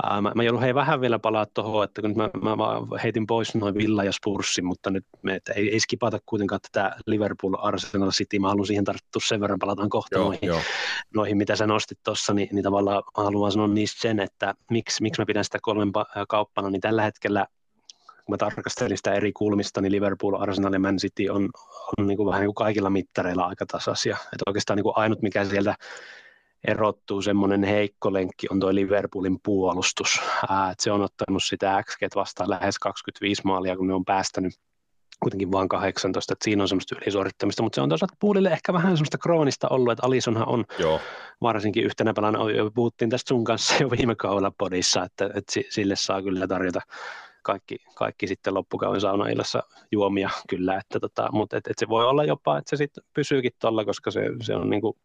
[0.03, 3.27] Ää, mä, mä joudun hei vähän vielä palaa tuohon, että kun mä, mä, mä heitin
[3.27, 7.53] pois noin Villa ja Spurssin, mutta nyt me, että ei, ei skipata kuitenkaan tätä Liverpool
[7.57, 10.59] Arsenal City, mä haluan siihen tarttua sen verran, palataan kohta joo, noihin, joo.
[11.15, 15.01] noihin, mitä sä nostit tuossa, niin, niin tavallaan mä haluan sanoa niistä sen, että miksi,
[15.01, 15.91] miksi mä pidän sitä kolmen
[16.27, 17.45] kauppana, niin tällä hetkellä
[18.26, 21.49] kun mä tarkastelin sitä eri kulmista, niin Liverpool, Arsenal ja Man City on,
[21.97, 24.15] on niin kuin vähän niin kuin kaikilla mittareilla aika tasaisia.
[24.15, 25.76] Että oikeastaan niin kuin ainut, mikä sieltä
[26.67, 30.21] erottuu semmoinen heikko lenkki on tuo Liverpoolin puolustus.
[30.49, 34.53] Ää, että se on ottanut sitä XG vastaan lähes 25 maalia, kun ne on päästänyt
[35.24, 38.97] kuitenkin vain 18, että siinä on semmoista ylisuorittamista, mutta se on toisaalta puolille ehkä vähän
[38.97, 40.99] semmoista kroonista ollut, että Alisonhan on Joo.
[41.41, 42.39] varsinkin yhtenä pelana,
[42.76, 46.82] puhuttiin tästä sun kanssa jo viime kaudella podissa, että, että sille saa kyllä tarjota
[47.43, 52.23] kaikki, kaikki sitten loppukauden saunaillassa juomia kyllä, että tota, mutta et, et se voi olla
[52.23, 54.97] jopa, että se sitten pysyykin tuolla, koska se, se on niin, kuin,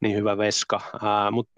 [0.00, 0.80] niin hyvä veska,
[1.30, 1.52] mutta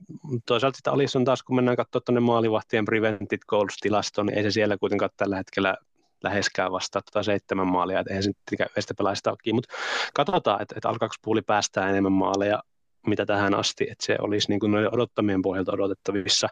[0.47, 4.79] toisaalta sitten Alisson taas, kun mennään katsomaan tuonne maalivahtien prevented goals-tilastoon, niin ei se siellä
[4.79, 5.77] kuitenkaan tällä hetkellä
[6.23, 9.75] läheskään vastaa tuota seitsemän maalia, että eihän se nyt estä pelaista mutta
[10.15, 12.63] katsotaan, että, että alkaako puuli päästää enemmän maaleja
[13.07, 16.49] mitä tähän asti, että se olisi niin kuin noiden odottamien pohjalta odotettavissa.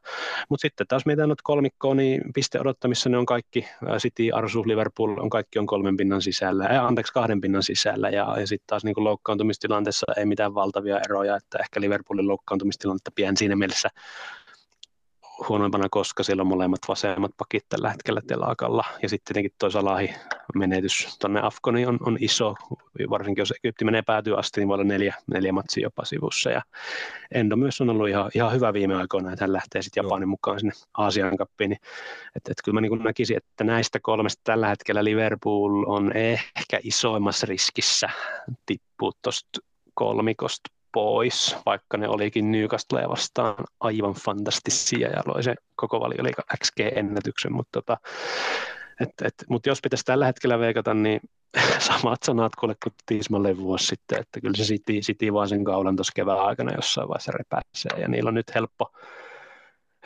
[0.48, 3.66] Mutta sitten taas mitä nyt kolmikkoa, niin piste odottamissa ne on kaikki,
[3.98, 8.36] City, Arsu, Liverpool on kaikki on kolmen pinnan sisällä, äh, anteeksi kahden pinnan sisällä, ja,
[8.40, 13.36] ja sitten taas niin kuin loukkaantumistilanteessa ei mitään valtavia eroja, että ehkä Liverpoolin loukkaantumistilannetta pien
[13.36, 13.88] siinä mielessä
[15.48, 18.84] huonoimpana, koska siellä on molemmat vasemmat pakit tällä hetkellä telakalla.
[19.02, 20.14] Ja sitten tietenkin toi Salahi
[20.54, 22.54] menetys tuonne Afkoni on, on iso,
[23.10, 26.50] varsinkin jos Egypti menee päätyä asti, niin voi olla neljä, neljä matsia jopa sivussa.
[26.50, 26.62] Ja
[27.34, 30.60] Endo myös on ollut ihan, ihan hyvä viime aikoina, että hän lähtee sitten Japanin mukaan
[30.60, 31.70] sinne Aasian kappiin.
[31.70, 31.80] Niin,
[32.36, 36.12] että, että kyllä mä niin näkisin, että näistä kolmesta tällä hetkellä Liverpool on
[36.56, 38.08] ehkä isoimmassa riskissä
[38.66, 39.60] tippua tuosta
[39.94, 46.30] kolmikosta pois, vaikka ne olikin Newcastle vastaan aivan fantastisia ja loi se koko vali oli
[46.64, 47.96] XG-ennätyksen, mutta tota,
[49.00, 51.20] et, et, mut jos pitäisi tällä hetkellä veikata, niin
[51.78, 52.76] samat sanat kuin
[53.06, 57.08] Tiismalle vuosi sitten, että kyllä se City, City vaan sen kaulan tuossa kevään aikana jossain
[57.08, 58.92] vaiheessa repäisee, ja niillä on nyt helppo,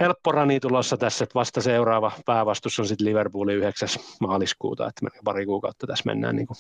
[0.01, 3.89] helppo rani tulossa tässä, että vasta seuraava päävastus on sitten Liverpoolin 9.
[4.20, 6.57] maaliskuuta, että pari kuukautta tässä mennään niin kuin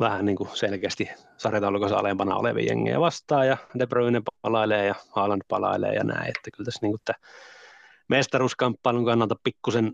[0.00, 5.42] vähän niin kuin selkeästi sarjataulukossa alempana olevia jengejä vastaan ja De Bruyne palailee ja Haaland
[5.48, 7.16] palailee ja näin, että kyllä tässä niin kuin
[8.08, 9.92] mestaruuskamppailun kannalta pikkusen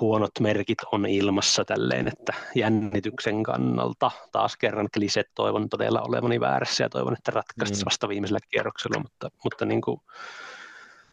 [0.00, 6.84] huonot merkit on ilmassa tälleen, että jännityksen kannalta taas kerran kliset toivon todella olevani väärässä
[6.84, 7.84] ja toivon, että ratkaisi mm.
[7.84, 10.00] vasta viimeisellä kierroksella, mutta, mutta niin kuin,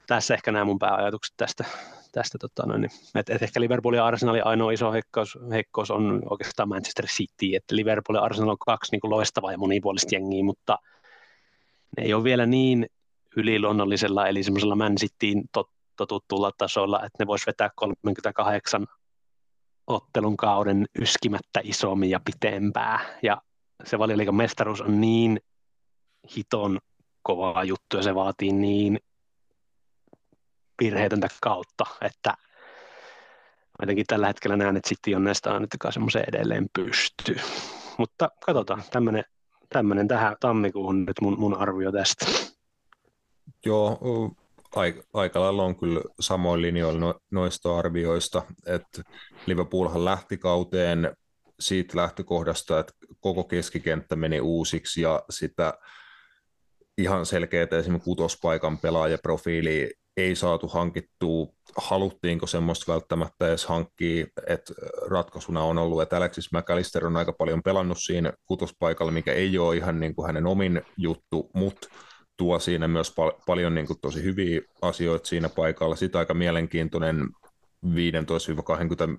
[0.07, 1.65] tässä ehkä nämä mun pääajatukset tästä,
[2.11, 6.21] tästä tota noin, niin, että et ehkä Liverpool ja Arsenalin ainoa iso heikkous, heikkous on
[6.29, 10.43] oikeastaan Manchester City, että Liverpool ja Arsenal on kaksi niin kuin loistavaa ja monipuolista jengiä,
[10.43, 10.77] mutta
[11.97, 12.85] ne ei ole vielä niin
[13.37, 15.69] yliluonnollisella, eli semmoisella Man Cityin tot,
[16.57, 18.87] tasolla, että ne vois vetää 38
[19.87, 23.41] ottelun kauden yskimättä isommin ja pitempää, ja
[23.85, 25.39] se valioliikan mestaruus on niin
[26.35, 26.79] hiton
[27.21, 28.99] kovaa juttu ja se vaatii niin
[30.79, 32.33] virheetöntä kautta, että
[33.81, 37.35] jotenkin tällä hetkellä näen, että City on näistä ainakaan semmoisen edelleen pystyy.
[37.97, 39.23] Mutta katsotaan, tämmöinen,
[39.69, 42.25] tämmöinen tähän tammikuuhun nyt mun, mun arvio tästä.
[43.65, 43.99] Joo,
[45.13, 49.03] aika lailla on kyllä samoin linjoilla no, noista arvioista, että
[49.45, 51.15] Liverpoolhan lähti kauteen
[51.59, 55.73] siitä lähtökohdasta, että koko keskikenttä meni uusiksi ja sitä
[56.97, 61.47] ihan selkeää esimerkiksi kutospaikan pelaajaprofiili ei saatu hankittua,
[61.77, 64.73] haluttiinko semmoista välttämättä edes hankkia, että
[65.07, 69.75] ratkaisuna on ollut, että Alexis McAllister on aika paljon pelannut siinä kutospaikalla, mikä ei ole
[69.75, 71.87] ihan niin kuin hänen omin juttu, mutta
[72.37, 75.95] tuo siinä myös pal- paljon niin kuin tosi hyviä asioita siinä paikalla.
[75.95, 77.27] Sitten aika mielenkiintoinen
[77.85, 77.89] 15-20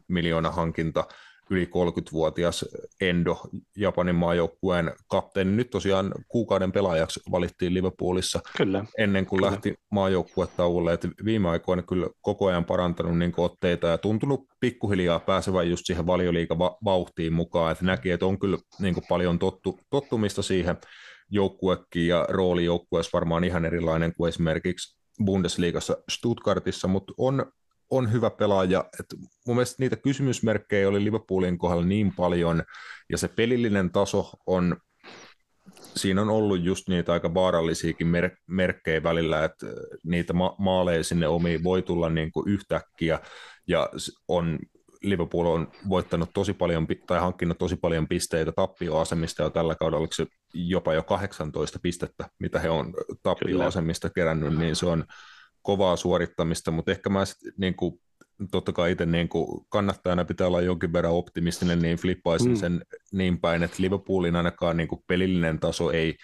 [0.09, 1.05] miljoonaa hankinta
[1.51, 2.65] yli 30-vuotias
[3.01, 3.37] Endo,
[3.77, 5.51] Japanin maajoukkueen kapteeni.
[5.51, 8.85] Nyt tosiaan kuukauden pelaajaksi valittiin Liverpoolissa kyllä.
[8.99, 9.51] ennen kuin kyllä.
[9.51, 10.93] lähti maajoukkuetauolle.
[10.93, 16.07] Et viime aikoina kyllä koko ajan parantanut niin otteita ja tuntunut pikkuhiljaa pääsevän just siihen
[16.07, 17.73] valioliikavauhtiin mukaan.
[17.73, 20.77] Et näki, että on kyllä niin paljon tottu, tottumista siihen
[21.31, 27.53] joukkuekin ja rooli joukkueessa varmaan ihan erilainen kuin esimerkiksi Bundesliigassa Stuttgartissa, mutta on
[27.91, 28.85] on hyvä pelaaja.
[29.01, 29.07] Et
[29.47, 32.63] mun mielestä niitä kysymysmerkkejä oli Liverpoolin kohdalla niin paljon,
[33.11, 34.77] ja se pelillinen taso on,
[35.97, 39.67] siinä on ollut just niitä aika vaarallisiakin mer- merkkejä välillä, että
[40.05, 43.21] niitä ma- maaleja sinne omiin voi tulla niin kuin yhtäkkiä,
[43.69, 43.89] ja
[44.29, 44.59] on
[45.03, 50.13] Liverpool on voittanut tosi paljon tai hankkinut tosi paljon pisteitä tappioasemista jo tällä kaudella, oliko
[50.13, 55.05] se jopa jo 18 pistettä, mitä he on tappioasemista kerännyt, niin se on
[55.63, 58.01] kovaa suorittamista, mutta ehkä mä sit, niin kuin,
[58.51, 62.57] totta kai itse niin kuin kannattajana pitää olla jonkin verran optimistinen, niin flippaisin mm.
[62.57, 66.15] sen niin päin, että Liverpoolin ainakaan niin kuin pelillinen taso ei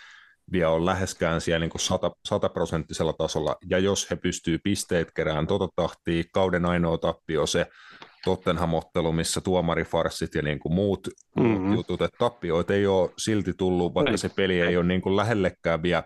[0.53, 1.81] vielä ole läheskään siellä niin kuin
[2.25, 7.67] sataprosenttisella tasolla, ja jos he pystyy pisteet kerään tota tahtia, kauden ainoa tappio se
[8.25, 11.75] Tottenham-ottelu, missä tuomarifarssit ja niin kuin muut mm-hmm.
[11.75, 15.83] jutut, että tappioita ei ole silti tullut, vaikka se peli ei ole niin kuin lähellekään
[15.83, 16.03] vielä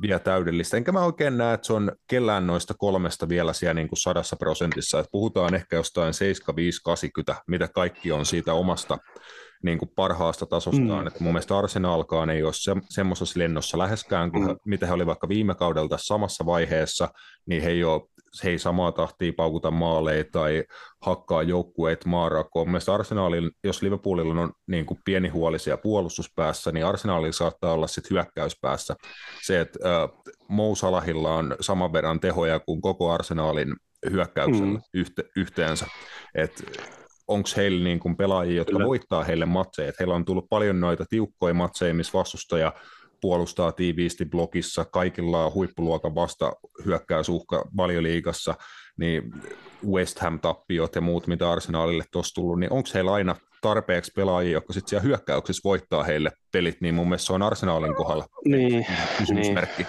[0.00, 0.76] vielä täydellistä.
[0.76, 4.36] Enkä mä oikein näe, että se on kellään noista kolmesta vielä siellä niin kuin sadassa
[4.36, 4.98] prosentissa.
[4.98, 6.14] Että puhutaan ehkä jostain
[7.32, 8.98] 75-80, mitä kaikki on siitä omasta
[9.62, 11.00] niin kuin parhaasta tasostaan.
[11.00, 11.06] Mm.
[11.06, 14.56] Että mun mielestä Arsenalkaan ei ole se, semmoisessa lennossa läheskään kuin mm.
[14.66, 17.08] mitä he oli vaikka viime kaudelta samassa vaiheessa,
[17.46, 18.02] niin he ei ole
[18.44, 20.64] he ei samaa tahtia paukuta maaleja tai
[21.02, 22.68] hakkaa joukkueet maarakoon.
[22.68, 27.86] Mielestäni Arsenalin, jos Liverpoolilla on niin kuin pieni huoli siellä puolustuspäässä, niin Arsenalilla saattaa olla
[27.86, 28.96] sitten hyökkäyspäässä
[29.42, 30.10] se, että äh,
[30.48, 33.76] Mou Salahilla on saman verran tehoja kuin koko Arsenalin
[34.10, 34.80] hyökkäyksellä mm.
[34.94, 35.86] yhte, yhteensä.
[36.34, 36.64] Et
[37.28, 38.86] onko heillä niin kuin pelaajia, jotka Kyllä.
[38.86, 39.88] voittaa heille matseja.
[39.88, 42.72] Et heillä on tullut paljon noita tiukkoja matseja, missä vastustaja
[43.22, 46.52] puolustaa tiiviisti blokissa, kaikilla on huippuluokan vasta
[46.84, 48.54] hyökkäysuhka valioliigassa,
[48.96, 49.32] niin
[49.86, 54.72] West Ham-tappiot ja muut, mitä Arsenalille tuossa tullut, niin onko heillä aina tarpeeksi pelaajia, jotka
[54.72, 58.86] sitten siellä hyökkäyksessä voittaa heille pelit, niin mun mielestä se on Arsenalin kohdalla niin,
[59.18, 59.86] kysymysmerkki.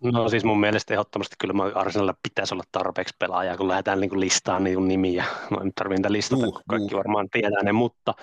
[0.00, 0.14] Niin.
[0.14, 4.64] No siis mun mielestä ehdottomasti kyllä Arsenalilla pitäisi olla tarpeeksi pelaajaa, kun lähdetään niin listaan
[4.64, 5.24] niin nimiä.
[5.50, 6.98] No en tarvitse niitä listata, uh, kun kaikki uh.
[6.98, 8.14] varmaan tietää ne, mutta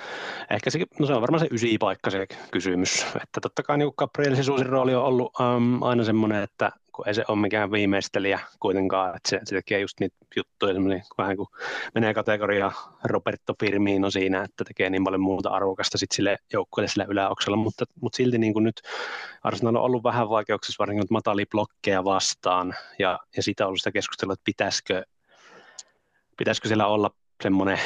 [0.50, 3.06] ehkä se, no se on varmaan se ysi paikka se kysymys.
[3.24, 7.24] Että totta kai niin Gabriel rooli on ollut um, aina semmoinen, että kun ei se
[7.28, 10.74] ole mikään viimeistelijä kuitenkaan, että se, se tekee just niitä juttuja,
[11.18, 11.48] vähän kuin
[11.96, 12.72] menee kategoria
[13.04, 17.86] Roberto Firmino siinä, että tekee niin paljon muuta arvokasta sit sille joukkueelle sille yläoksella, mutta,
[18.02, 18.82] mutta silti niin kuin nyt
[19.44, 23.92] Arsenal on ollut vähän vaikeuksissa varsinkin matali blokkeja vastaan, ja, ja siitä on ollut sitä
[23.92, 25.04] keskustelua, että pitäisikö,
[26.38, 27.12] pitäisikö siellä olla
[27.44, 27.80] semmoinen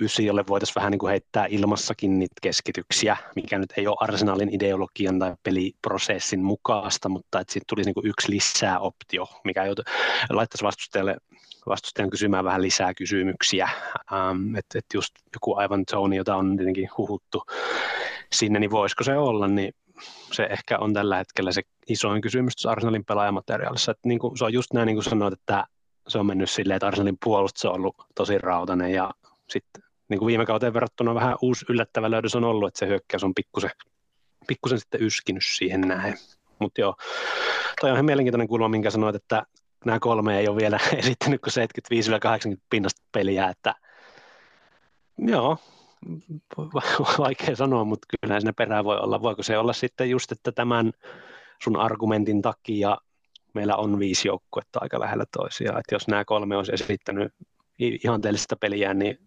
[0.00, 4.54] ysi, jolle voitaisiin vähän niin kuin heittää ilmassakin niitä keskityksiä, mikä nyt ei ole arsenaalin
[4.54, 9.64] ideologian tai peliprosessin mukaista, mutta että siitä tulisi niin kuin yksi lisää optio, mikä
[10.30, 11.16] laittaisi vastustajalle
[11.66, 13.68] vastustajan kysymään vähän lisää kysymyksiä.
[14.12, 17.42] Ähm, että et just joku aivan zone, jota on tietenkin huhuttu
[18.32, 19.74] sinne, niin voisiko se olla, niin
[20.32, 23.92] se ehkä on tällä hetkellä se isoin kysymys tuossa Arsenalin pelaajamateriaalissa.
[23.92, 25.64] Että niin kuin, se on just näin, niin kuin sanoit, että
[26.08, 29.10] se on mennyt silleen, että Arsenalin puolustus on ollut tosi rautainen ja
[29.48, 33.24] sitten niin kuin viime kauteen verrattuna vähän uusi yllättävä löydös on ollut, että se hyökkäys
[33.24, 33.70] on pikkusen,
[34.46, 36.14] pikkusen sitten yskinyt siihen näin.
[36.58, 36.96] Mutta joo,
[37.80, 39.42] toi on ihan mielenkiintoinen kulma, minkä sanoit, että
[39.84, 41.52] nämä kolme ei ole vielä esittänyt kuin
[42.54, 43.74] 75-80 pinnasta peliä, että
[45.18, 45.58] joo,
[47.18, 49.22] vaikea sanoa, mutta kyllä siinä perään voi olla.
[49.22, 50.92] Voiko se olla sitten just, että tämän
[51.62, 52.98] sun argumentin takia
[53.54, 57.32] meillä on viisi joukkuetta aika lähellä toisiaan, että jos nämä kolme olisi esittänyt
[57.78, 59.18] ihanteellista peliä, niin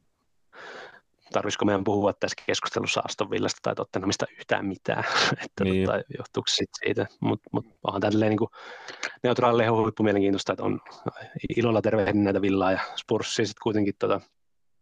[1.34, 5.04] tarvitsisiko meidän puhua tässä keskustelussa Aston Villasta tai Tottenhamista yhtään mitään,
[5.46, 5.86] että niin.
[5.86, 8.50] tota, johtuuko sit siitä, mutta mut onhan tälleen niin
[9.24, 10.80] neutraali huippu mielenkiintoista, että on
[11.58, 14.22] ilolla tervehdin näitä Villaa ja Spursia sitten kuitenkin tota,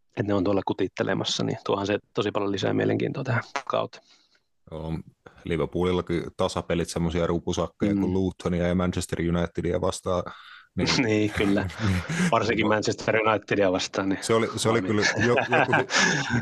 [0.09, 4.01] että ne on tuolla kutittelemassa, niin tuohan se tosi paljon lisää mielenkiintoa tähän kautta.
[4.71, 4.93] Joo,
[5.43, 8.01] Liverpoolillakin tasapelit semmoisia rupusakkeja mm.
[8.01, 10.23] kuin Lutonia ja Manchester Unitedia vastaan
[10.77, 11.67] niin, niin kyllä.
[12.31, 14.09] Varsinkin Manchester Unitedia vastaan.
[14.09, 14.19] Niin.
[14.21, 15.91] Se oli, se oli kyllä, joku,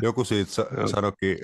[0.02, 0.52] joku siitä
[0.86, 1.38] sanoikin,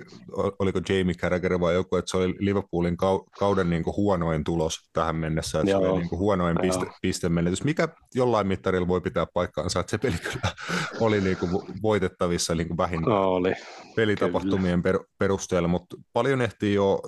[0.58, 2.96] oliko Jamie Carragher vai joku, että se oli Liverpoolin
[3.38, 5.80] kauden niin kuin huonoin tulos tähän mennessä, että Joo.
[5.80, 9.98] se oli niin kuin huonoin piste, pistemenetys, mikä jollain mittarilla voi pitää paikkaansa, että se
[9.98, 10.52] peli kyllä
[11.00, 11.50] oli niin kuin
[11.82, 13.52] voitettavissa niin kuin vähin oli.
[13.96, 17.00] pelitapahtumien per, perusteella, mutta paljon ehtii jo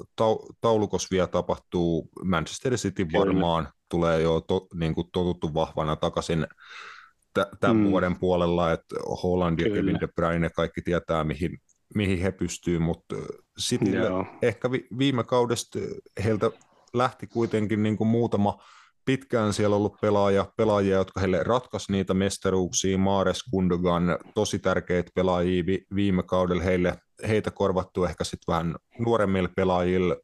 [0.61, 6.47] taulukossa vielä tapahtuu Manchester City varmaan, kyllä tulee jo to, niin kuin totuttu vahvana takaisin
[7.61, 7.91] tämän mm.
[7.91, 9.77] vuoden puolella, että Holland ja Kyllä.
[9.77, 11.59] Kevin De Bruyne kaikki tietää, mihin,
[11.95, 13.17] mihin he pystyvät, mutta
[13.59, 13.95] sitten
[14.43, 15.79] ehkä vi, viime kaudesta
[16.25, 16.51] heiltä
[16.95, 18.63] lähti kuitenkin niin kuin muutama
[19.05, 25.67] pitkään siellä ollut pelaaja, pelaajia, jotka heille ratkaisi niitä mestaruuksia, Mares, Kundogan, tosi tärkeitä pelaajia
[25.67, 26.95] vi, viime kaudella heille,
[27.29, 30.17] heitä korvattu ehkä sitten vähän nuoremmille pelaajille,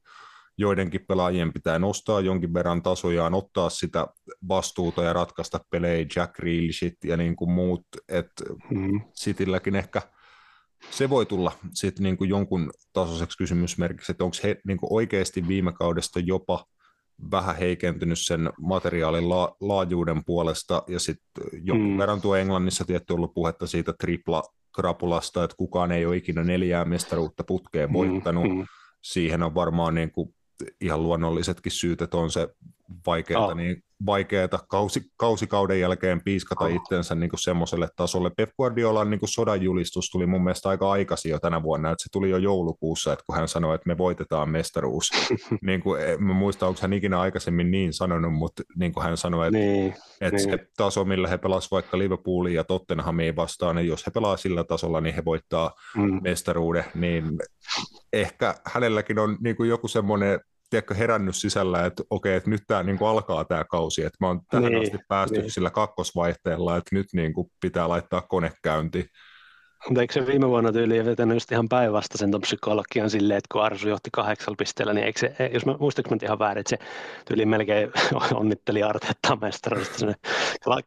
[0.61, 4.07] joidenkin pelaajien pitää nostaa jonkin verran tasojaan, ottaa sitä
[4.49, 9.01] vastuuta ja ratkaista pelejä, Jack Reelishit ja niin kuin muut, että mm.
[9.15, 10.03] Citylläkin ehkä
[10.91, 15.49] se voi tulla sitten niin kuin jonkun tasoiseksi kysymysmerkiksi, että onko he niin kuin oikeasti
[15.49, 16.65] viime kaudesta jopa
[17.31, 21.99] vähän heikentynyt sen materiaalin la- laajuuden puolesta, ja sitten jonkun mm.
[21.99, 24.43] verran tuo Englannissa tietty ollut puhetta siitä tripla
[24.75, 28.49] krapulasta, että kukaan ei ole ikinä neljää mestaruutta putkeen mm, voittanut.
[28.49, 28.67] Mm.
[29.03, 30.35] Siihen on varmaan niin kuin
[30.81, 32.49] ihan luonnollisetkin syyt, että on se
[33.07, 33.55] vaikeaa, oh.
[33.55, 36.75] niin vaikeaa kausi, kausikauden jälkeen piiskata oh.
[36.75, 38.31] itsensä niin kuin semmoiselle tasolle.
[38.37, 42.03] Pep Guardiolan niin kuin sodan julistus tuli mun mielestä aika aikaisin jo tänä vuonna, että
[42.03, 45.11] se tuli jo joulukuussa, että kun hän sanoi, että me voitetaan mestaruus.
[45.67, 49.47] niin kuin, en muista, onko hän ikinä aikaisemmin niin sanonut, mutta niin kuin hän sanoi,
[49.47, 50.51] että, niin, että niin.
[50.51, 54.65] se taso, millä he pelasivat vaikka Liverpoolin ja Tottenhamiin vastaan, niin jos he pelaa sillä
[54.65, 56.23] tasolla, niin he voittaa mm.
[56.23, 57.25] mestaruuden, niin
[58.13, 62.83] ehkä hänelläkin on niin kuin joku semmoinen tiedätkö, herännyt sisällä, että okei, että nyt tämä
[62.83, 65.51] niin alkaa tämä kausi, että mä oon tähän niin, asti päästy niin.
[65.51, 69.07] sillä kakkosvaihteella, että nyt niin kuin pitää laittaa kone käyntiin.
[69.89, 73.63] Mutta eikö se viime vuonna tyyliin vetänyt just ihan päinvastaisen tuon psykologian silleen, että kun
[73.63, 76.79] Arsu johti kahdeksalla pisteellä, niin eikö se, jos mä muistaaks mä ihan väärin, että se
[77.25, 77.91] tyyliin melkein
[78.35, 80.15] onnitteli Arteettaa mestaruudesta, se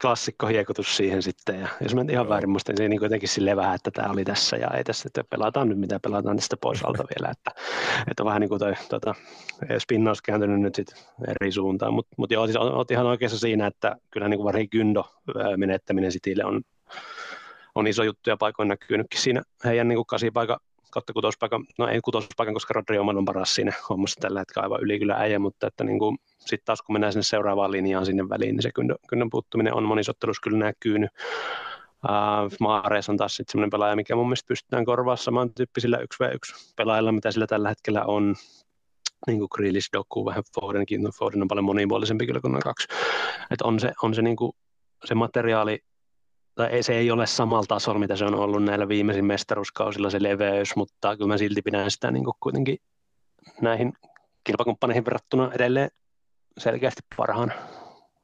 [0.02, 1.60] klassikko hiekutus siihen sitten.
[1.60, 4.68] Ja jos mä ihan väärin muistan, niin jotenkin silleen vähän, että tämä oli tässä ja
[4.78, 7.32] ei tässä, että pelataan nyt mitä pelataan tästä pois alta vielä.
[7.32, 7.52] Että,
[8.12, 9.16] että vähän niin kuin toi tota,
[9.80, 11.94] spinnaus kääntynyt nyt sitten eri suuntaan.
[11.94, 15.06] Mutta mut joo, siis olet ihan oikeassa siinä, että kyllä niin kuin varsinkin Gyndo
[15.58, 16.62] menettäminen Citylle on
[17.76, 20.60] on iso juttu ja paikoin näkynytkin siinä heidän niin kasipaikan
[20.94, 24.82] kautta kutospaikan, no ei kutospaikan, koska Rodri Oman on paras siinä hommassa tällä hetkellä aivan
[24.82, 28.30] yli kyllä äijä, mutta että niin kuin, sitten taas kun mennään sinne seuraavaan linjaan sinne
[28.30, 31.10] väliin, niin se kynnön, kynnön puuttuminen on monisottelussa kyllä näkynyt.
[32.04, 37.32] Uh, Maarees on taas semmoinen pelaaja, mikä mun mielestä pystytään korvaamaan samantyyppisillä 1v1 pelaajilla, mitä
[37.32, 38.36] sillä tällä hetkellä on
[39.28, 42.88] niin kuin Grealish, Doku, vähän Fodenkin, Foden on paljon monipuolisempi kyllä kuin noin kaksi.
[43.52, 44.52] Et on se, on se, niin kuin,
[45.06, 45.80] se materiaali
[46.56, 50.24] tai ei, se ei ole samalla tasolla, mitä se on ollut näillä viimeisin mestaruuskausilla se
[50.24, 52.78] leveys, mutta kyllä mä silti pidän sitä niin kuin kuitenkin
[53.62, 53.94] näihin
[54.44, 55.90] kilpakumppaneihin verrattuna edelleen
[56.58, 57.54] selkeästi parhaan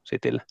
[0.04, 0.42] Sitille.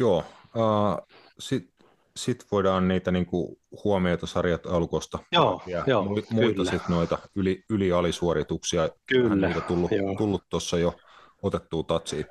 [0.00, 0.18] Joo,
[0.56, 1.06] uh,
[1.38, 5.18] sitten sit voidaan niitä niinku huomioita sarjat alkosta.
[5.32, 8.88] Joo, ja joo, muita sitten noita yli, yli-alisuorituksia.
[9.06, 10.94] Kyllä, niitä tullut, tullut tuossa jo
[11.42, 12.26] otettua tatsiin.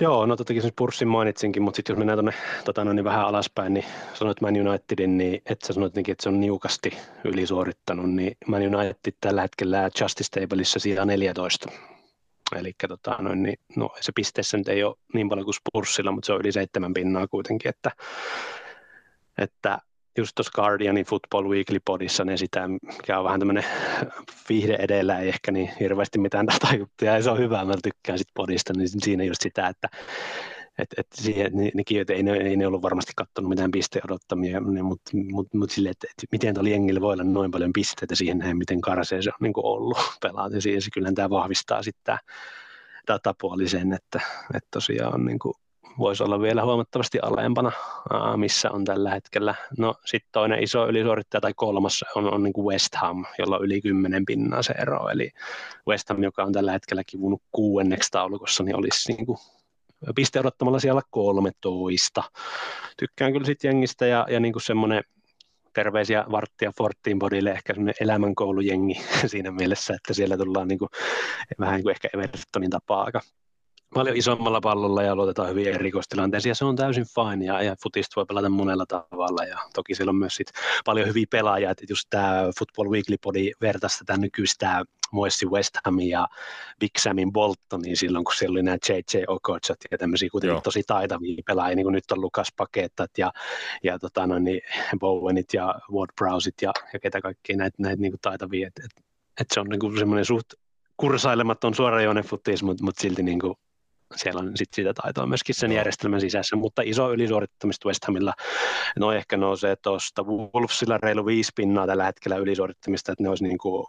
[0.00, 2.34] Joo, no totakin sen Purssin mainitsinkin, mutta sitten jos mennään tuonne
[2.64, 3.84] tota, no, niin vähän alaspäin, niin
[4.14, 9.12] sanoit Man Unitedin, niin että sä sanoit että se on niukasti ylisuorittanut, niin Man United
[9.20, 11.68] tällä hetkellä Justice Tableissa sijaa 14.
[12.56, 16.26] Eli tota, no, niin, no, se pisteessä nyt ei ole niin paljon kuin Spurssilla, mutta
[16.26, 17.90] se on yli seitsemän pinnaa kuitenkin, että,
[19.38, 19.78] että
[20.16, 23.64] just tuossa Guardianin Football Weekly podissa ne sitä, mikä on vähän tämmöinen
[24.48, 28.28] viihde edellä, ei ehkä niin hirveästi mitään datajuttuja, ja se on hyvä, mä tykkään sit
[28.34, 29.88] podista, niin siinä just sitä, että
[30.78, 34.60] et, et siihen, ne, nekin, ei, ne, ei ne ollut varmasti katsonut mitään pisteen odottamia,
[34.60, 38.38] mutta mut, mut sille, että et miten tuolla jengillä voi olla noin paljon pisteitä siihen
[38.38, 42.04] näin, miten karsee se on niin ollut pelaa, ja siihen se kyllä tämä vahvistaa sitten
[42.04, 42.18] tämä
[43.08, 44.20] datapuoli sen, että,
[44.54, 45.54] että tosiaan niin kuin
[45.98, 47.72] voisi olla vielä huomattavasti alempana,
[48.36, 49.54] missä on tällä hetkellä.
[49.78, 53.64] No sitten toinen iso ylisuorittaja tai kolmas on, on niin kuin West Ham, jolla on
[53.64, 55.08] yli 10 pinnaa se ero.
[55.08, 55.30] Eli
[55.88, 59.38] West Ham, joka on tällä hetkellä kivunut kuuenneksi taulukossa, niin olisi niin kuin
[60.14, 62.22] piste odottamalla siellä 13.
[62.96, 65.02] Tykkään kyllä sitten jengistä ja, ja niin semmoinen
[65.72, 70.88] terveisiä Varttia Fortin bodille, ehkä semmoinen elämänkoulujengi siinä mielessä, että siellä tullaan niin kuin,
[71.60, 73.20] vähän niin kuin ehkä Evertonin tapaa aika
[73.94, 78.12] paljon isommalla pallolla ja luotetaan hyvin erikoistilanteisiin ja se on täysin fine ja, ja futista
[78.16, 80.52] voi pelata monella tavalla ja toki siellä on myös sit
[80.84, 86.08] paljon hyviä pelaajia, että just tämä Football Weekly Body vertaisi tätä nykyistä Moissi West Hamin
[86.08, 86.28] ja
[86.80, 89.22] Big Samin Boltonin silloin, kun siellä oli nämä J.J.
[89.28, 90.60] Okochot ja tämmöisiä kuitenkin Joo.
[90.60, 93.32] tosi taitavia pelaajia, niin kuin nyt on Lukas Pakettat ja,
[93.82, 94.60] ja tota, no, niin
[94.98, 99.04] Bowenit ja Ward Browsit ja, ja ketä kaikkia näitä, näitä niin kuin taitavia, että et,
[99.40, 100.46] et se on niin semmoinen suht
[100.96, 103.54] kursailematon suorajoinen futis, mutta mut silti niin kuin
[104.16, 108.34] siellä on sit sitä taitoa myöskin sen järjestelmän sisässä, mutta iso ylisuorittamista West Hamilla,
[108.98, 113.58] no ehkä nousee tuosta Wolvesilla reilu viisi pinnaa tällä hetkellä ylisuorittamista, että ne olisi niin
[113.58, 113.86] kuin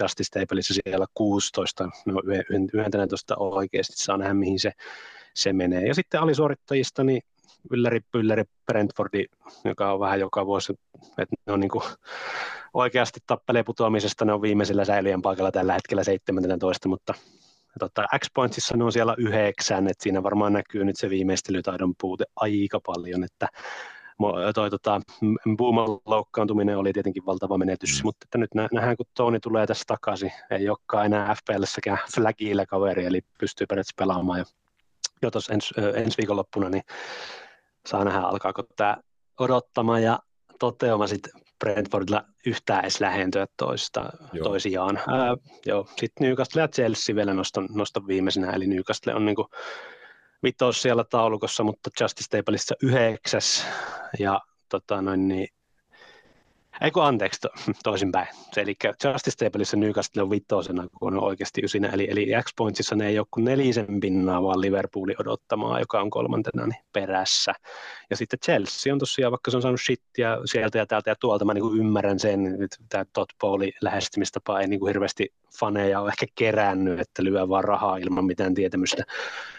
[0.00, 2.20] Justice Stapleissa siellä 16, no
[2.72, 4.72] 11 oikeasti saa nähdä mihin se,
[5.34, 5.86] se menee.
[5.86, 7.22] Ja sitten alisuorittajista, niin
[7.70, 9.24] ylläri pylläri Brentfordi,
[9.64, 10.72] joka on vähän joka vuosi,
[11.18, 11.84] että ne on niin kuin
[12.74, 17.14] oikeasti tappelee putoamisesta, ne on viimeisellä säilyjän paikalla tällä hetkellä 17, mutta
[17.78, 22.80] tota, X-Pointsissa ne on siellä yhdeksän, että siinä varmaan näkyy nyt se viimeistelytaidon puute aika
[22.86, 23.48] paljon, että
[24.54, 25.00] toi tota,
[25.56, 28.06] Booman loukkaantuminen oli tietenkin valtava menetys, mm.
[28.06, 33.04] mutta että nyt nähdään, kun Toni tulee tässä takaisin, ei olekaan enää FPL-säkään flagillä kaveri,
[33.04, 34.44] eli pystyy periaatteessa pelaamaan jo,
[35.22, 36.82] jo tuossa ens, ensi viikonloppuna, niin
[37.86, 38.96] saa nähdä, alkaako tämä
[39.38, 40.18] odottamaan ja
[40.58, 44.48] toteuma sitten Brentfordilla yhtään edes lähentyä toista, joo.
[44.48, 45.00] toisiaan.
[45.08, 45.36] Ää,
[45.66, 45.88] joo.
[45.96, 49.36] Sitten Newcastle ja Chelsea vielä noston, noston viimeisenä, eli Newcastle on niin
[50.42, 53.66] vitos siellä taulukossa, mutta Justice Stapleissa yhdeksäs,
[54.18, 55.48] ja tota noin, niin,
[56.80, 57.48] Eikö anteeksi, to,
[57.82, 58.28] toisinpäin.
[58.56, 61.88] Eli Justice Tableissa Newcastle on vitosena, kun on oikeasti ysinä.
[61.88, 66.66] Eli, eli X-Pointsissa ne ei ole kuin nelisen pinnaa, vaan Liverpooli odottamaan, joka on kolmantena
[66.66, 67.52] niin perässä.
[68.10, 71.44] Ja sitten Chelsea on tosiaan, vaikka se on saanut shittiä sieltä ja täältä ja tuolta,
[71.44, 73.30] mä niin ymmärrän sen, että tämä Todd
[73.80, 79.02] lähestymistapa ei niin hirveästi faneja ole ehkä kerännyt, että lyö vaan rahaa ilman mitään tietämystä.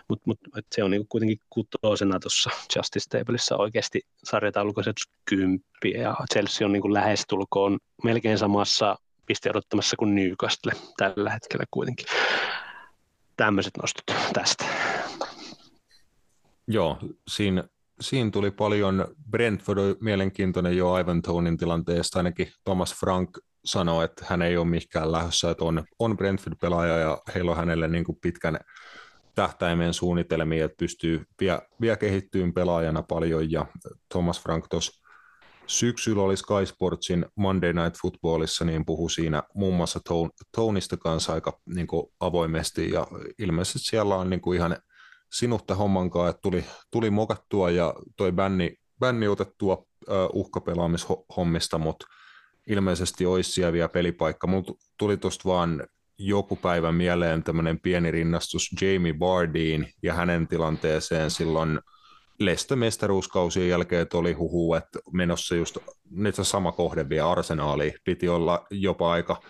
[0.08, 0.39] Mutta mut,
[0.72, 4.95] se on niin kuitenkin kutosena tuossa Justice Tableissa oikeasti sarjataulukoiset
[5.26, 12.06] kymppi ja Chelsea on niin lähestulkoon melkein samassa piste odottamassa kuin Newcastle tällä hetkellä kuitenkin.
[13.38, 14.66] Tämmöiset nostot tästä.
[16.68, 17.64] Joo, siinä,
[18.02, 24.41] siinä tuli paljon Brentford mielenkiintoinen jo Ivan Tonin tilanteesta, ainakin Thomas Frank sanoi, että hän
[24.41, 28.60] ei ole mikään lähdössä, että on, on Brentford-pelaaja ja heillä on hänelle niin kuin pitkän
[29.36, 33.52] tähtäimen suunnitelmia, että pystyy vielä, vielä kehittyyn pelaajana paljon.
[33.52, 33.66] Ja
[34.10, 35.08] Thomas Frank tuossa
[35.68, 40.00] syksyllä oli Sky Sportsin Monday Night Footballissa, niin puhui siinä muun muassa
[40.56, 42.91] Tonista kanssa aika niin kuin avoimesti.
[42.91, 43.08] Ja
[43.39, 44.78] ilmeisesti siellä on niin kuin ihan
[45.32, 52.05] sinutta hommankaan, että tuli, tuli mokattua ja toi bänni, bänni otettua uh, uhkapelaamishommista, mutta
[52.67, 54.47] ilmeisesti olisi siellä vielä pelipaikka.
[54.47, 61.32] Mulla tuli tuosta vaan joku päivä mieleen tämmöinen pieni rinnastus Jamie Vardeen ja hänen tilanteeseen
[61.32, 61.80] silloin
[62.39, 65.78] Leicester-mestaruuskausien jälkeen, että oli huhu, että menossa just
[66.11, 67.93] nyt sama kohde vielä arsenaali.
[68.03, 69.41] Piti olla jopa aika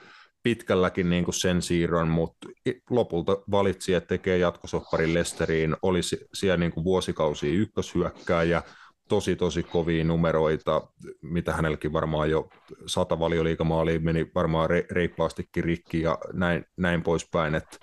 [0.47, 2.47] pitkälläkin niin kuin sen siirron, mutta
[2.89, 5.99] lopulta valitsi, että tekee jatkosopparin Lesteriin, oli
[6.33, 8.63] siellä niin kuin vuosikausia ykköshyökkääjä,
[9.09, 10.87] tosi tosi kovia numeroita,
[11.21, 12.49] mitä hänelläkin varmaan jo
[12.85, 17.77] sata valioliikamaaliin meni varmaan re, reippaastikin rikki ja näin, näin poispäin, että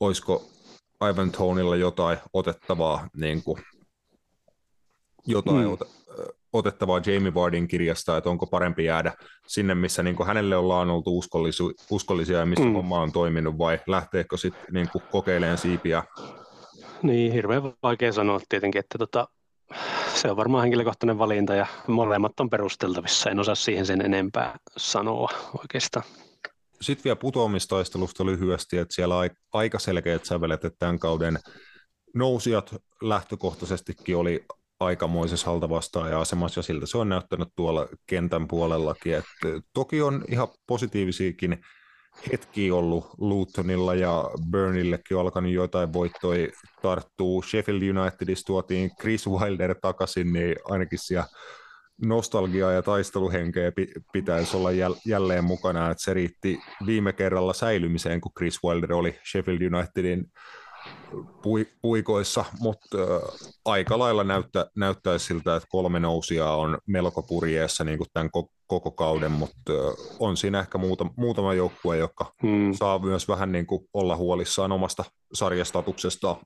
[0.00, 0.50] olisiko
[1.12, 3.62] Ivan Tonilla jotain otettavaa, niin kuin,
[5.26, 5.76] jotain mm.
[6.52, 9.12] Otettavaa Jamie Wardin kirjasta, että onko parempi jäädä
[9.46, 12.72] sinne, missä niin hänelle ollaan oltu uskollisia, uskollisia ja missä mm.
[12.72, 16.02] homma on toiminut, vai lähteekö sitten niin kokeilemaan siipiä?
[17.02, 19.28] Niin, hirveän vaikea sanoa tietenkin, että tota,
[20.14, 23.30] se on varmaan henkilökohtainen valinta ja molemmat on perusteltavissa.
[23.30, 25.28] En osaa siihen sen enempää sanoa
[25.58, 26.04] oikeastaan.
[26.80, 31.38] Sitten vielä putoamistaistelusta lyhyesti, että siellä on aika selkeät sävelet, että tämän kauden
[32.14, 34.44] nousijat lähtökohtaisestikin oli
[34.80, 35.50] aikamoisessa
[36.10, 39.14] ja asemassa ja siltä se on näyttänyt tuolla kentän puolellakin.
[39.14, 41.58] että toki on ihan positiivisiakin
[42.32, 46.48] hetki ollut Lutonilla ja Burnillekin on alkanut jotain voittoja
[46.82, 47.42] tarttuu.
[47.42, 51.26] Sheffield Unitedissa tuotiin Chris Wilder takaisin, niin ainakin siellä
[52.02, 53.72] nostalgiaa ja taisteluhenkeä
[54.12, 54.70] pitäisi olla
[55.06, 60.24] jälleen mukana, että se riitti viime kerralla säilymiseen, kun Chris Wilder oli Sheffield Unitedin
[61.82, 62.98] puikoissa, mutta
[63.64, 68.30] aika lailla näyttä, näyttäisi siltä, että kolme nousia on melko purjeessa niin kuin tämän
[68.66, 69.72] koko kauden, mutta
[70.18, 72.72] on siinä ehkä muuta, muutama joukkue, joka hmm.
[72.72, 75.04] saa myös vähän niin kuin olla huolissaan omasta
[75.34, 76.36] sarjastatuksestaan.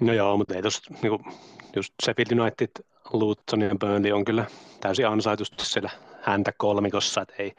[0.00, 1.34] No joo, mutta ei tuossa niin kuin,
[1.76, 2.70] just Sheffield United,
[3.12, 4.44] Luton ja Burnley on kyllä
[4.80, 5.90] täysin ansaitusti siellä
[6.22, 7.52] häntä kolmikossa, että ei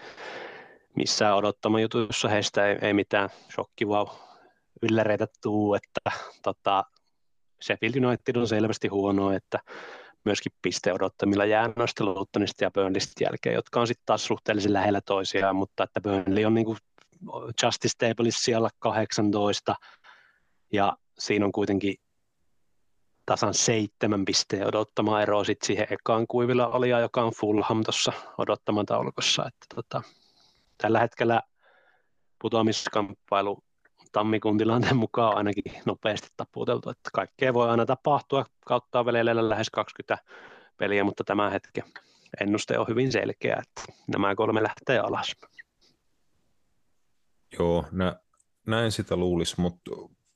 [0.96, 4.08] missään odottama jutussa heistä ei, ei mitään shokki wow
[4.82, 6.12] ylläreitä tuu, että
[6.44, 6.84] tota,
[7.64, 9.60] Sheffield United on selvästi huono, että
[10.26, 15.56] myöskin pisteodottamilla jää noista Lutonista ja Burnleystä jälkeen, jotka on sitten taas suhteellisen lähellä toisiaan,
[15.56, 16.78] mutta että Burnley on niin kuin
[17.64, 19.76] Justice Tableissa siellä 18,
[20.74, 21.96] ja siinä on kuitenkin
[23.26, 28.86] tasan seitsemän pisteen odottamaan eroa sitten siihen ekaan kuivilla olia, joka on Fulham tuossa odottaman
[28.86, 29.46] taulukossa.
[29.48, 30.02] Että tota,
[30.78, 31.42] tällä hetkellä
[32.42, 33.64] putoamiskamppailu
[34.12, 40.18] tammikuun tilanteen mukaan ainakin nopeasti taputeltu, että kaikkea voi aina tapahtua kautta veleillä lähes 20
[40.78, 41.82] peliä, mutta tämä hetki
[42.42, 45.36] ennuste on hyvin selkeä, että nämä kolme lähtee alas.
[47.60, 48.16] Joo, nä,
[48.68, 49.92] näin sitä luulisi, mutta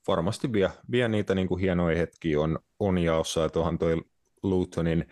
[0.08, 4.02] varmasti vielä, vielä niitä niin kuin hienoja hetkiä on, on jaossa, että onhan toi
[4.44, 5.06] Lutonin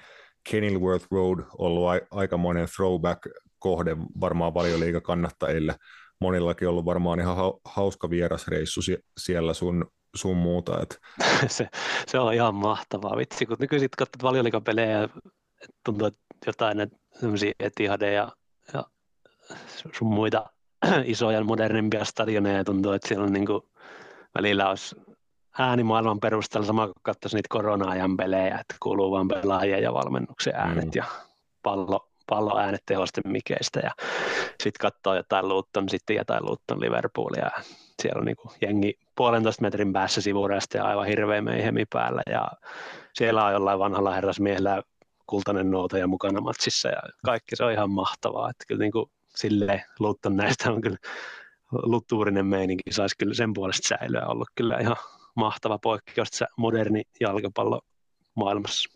[0.52, 5.76] Kenilworth Road ollut a, aikamoinen throwback-kohde varmaan valioliikakannattajille.
[6.22, 8.82] Monillakin ollut varmaan ihan hauska vierasreissu
[9.18, 9.86] siellä sun,
[10.16, 10.82] sun muuta.
[10.82, 11.00] Et.
[11.48, 11.70] se,
[12.08, 13.18] se, on ihan mahtavaa.
[13.18, 15.10] Vitsi, kun nykyisin katsot valioliikapelejä,
[15.86, 16.78] tuntuu, että jotain
[17.60, 18.32] etihadeja
[18.74, 18.84] ja
[19.94, 20.46] sun muita
[21.06, 23.62] isoja modernimpia stadioneja tuntuu, että siellä on niin kuin
[24.36, 24.96] välillä olisi
[25.60, 30.86] äänimaailman perusteella sama kuin katsoisi niitä korona-ajan pelejä, että kuuluu vain pelaajia ja valmennuksen äänet
[30.86, 30.92] mm.
[30.96, 31.06] ja
[31.64, 33.92] pallo, palloäänet tehosten mikeistä ja
[34.64, 37.64] sitten katsoo jotain Luton sitten jotain Luton Liverpoolia ja
[38.02, 42.48] siellä on niinku jengi puolentoista metrin päässä sivureista ja aivan hirveä meihemi päällä ja
[43.14, 44.82] siellä on jollain vanhalla herrasmiehellä
[45.28, 45.68] kultainen
[46.00, 50.72] ja mukana matsissa ja kaikki se on ihan mahtavaa, että kyllä niinku silleen Luton näistä
[50.72, 50.98] on kyllä
[51.72, 54.96] lutuurinen meininki saisi kyllä sen puolesta säilyä ollut kyllä ihan
[55.36, 57.82] mahtava poikkeus moderni jalkapallo
[58.36, 58.93] maailmassa.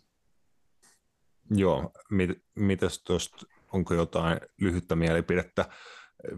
[1.50, 5.64] Joo, mit, mitäs tuosta, onko jotain lyhyttä mielipidettä?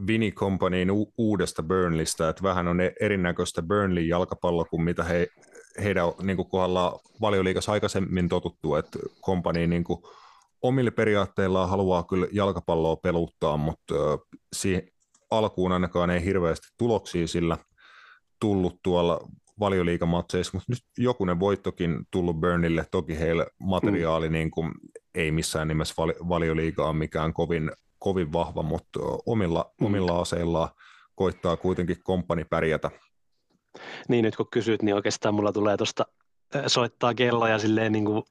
[0.06, 5.26] Vini Companyin u- uudesta Burnleystä, että vähän on e-, erinäköistä Burnley jalkapallo kuin mitä he,
[5.82, 10.02] heidän niin kuin kohdalla valioliikassa aikaisemmin totuttu, että Company niin kuin
[10.62, 13.94] omille periaatteillaan haluaa kyllä jalkapalloa peluttaa, mutta
[14.52, 14.82] siihen,
[15.30, 17.58] alkuun ainakaan ei hirveästi tuloksia sillä
[18.40, 19.20] tullut tuolla
[19.60, 24.32] valioliikamatseissa, mutta nyt jokunen voittokin tullut Burnille, toki heille materiaali mm.
[24.32, 24.72] niin kuin,
[25.14, 29.86] ei missään nimessä vali, valioliiga mikään kovin, kovin vahva, mutta omilla, mm.
[29.86, 30.68] omilla aseillaan
[31.14, 32.90] koittaa kuitenkin komppani pärjätä.
[34.08, 36.06] Niin, nyt kun kysyt, niin oikeastaan mulla tulee tuosta
[36.66, 38.22] soittaa kelloja silleen niin kuin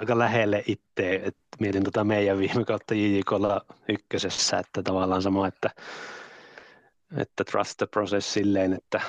[0.00, 5.70] aika lähelle itse, että mietin tota meidän viime kautta JJKlla ykkösessä, että tavallaan sama, että,
[7.16, 9.00] että trust the process silleen, että,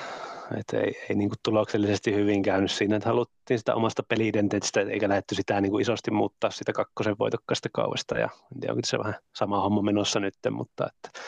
[0.58, 5.08] että ei, ei niin kuin tuloksellisesti hyvin käynyt siinä, että haluttiin sitä omasta peli-identiteetistä, eikä
[5.08, 8.98] lähdetty sitä niin kuin isosti muuttaa sitä kakkosen voitokkaasta kauesta, ja en tiedä, onko se
[8.98, 11.20] vähän sama homma menossa nyt, mutta että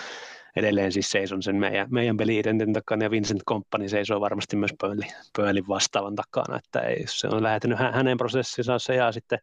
[0.56, 5.12] edelleen siis seison sen meidän, meidän peli-identiteetin takana ja Vincent Company seisoo varmasti myös Pöölin,
[5.36, 9.38] Pöölin vastaavan takana, että ei, se on lähetynyt hänen prosessinsa se ja sitten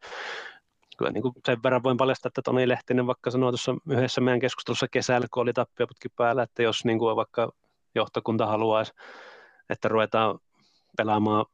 [0.97, 4.39] kyllä niin kuin sen verran voin paljastaa, että Toni Lehtinen vaikka sanoi tuossa yhdessä meidän
[4.39, 7.51] keskustelussa kesällä, kun oli tappioputki päällä, että jos niin kuin vaikka
[7.95, 8.93] johtokunta haluaisi,
[9.69, 10.39] että ruvetaan
[10.97, 11.45] pelaamaan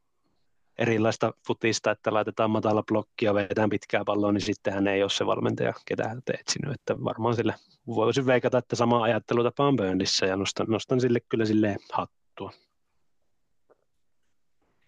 [0.78, 5.74] erilaista futista, että laitetaan matala blokkia, vedetään pitkää palloa, niin sittenhän ei ole se valmentaja,
[5.86, 6.74] ketä hän etsinyt.
[6.74, 7.56] Että varmaan sille
[7.88, 12.52] voisin veikata, että sama ajattelutapa on Burndissä ja nostan, nostan sille kyllä sille hattua.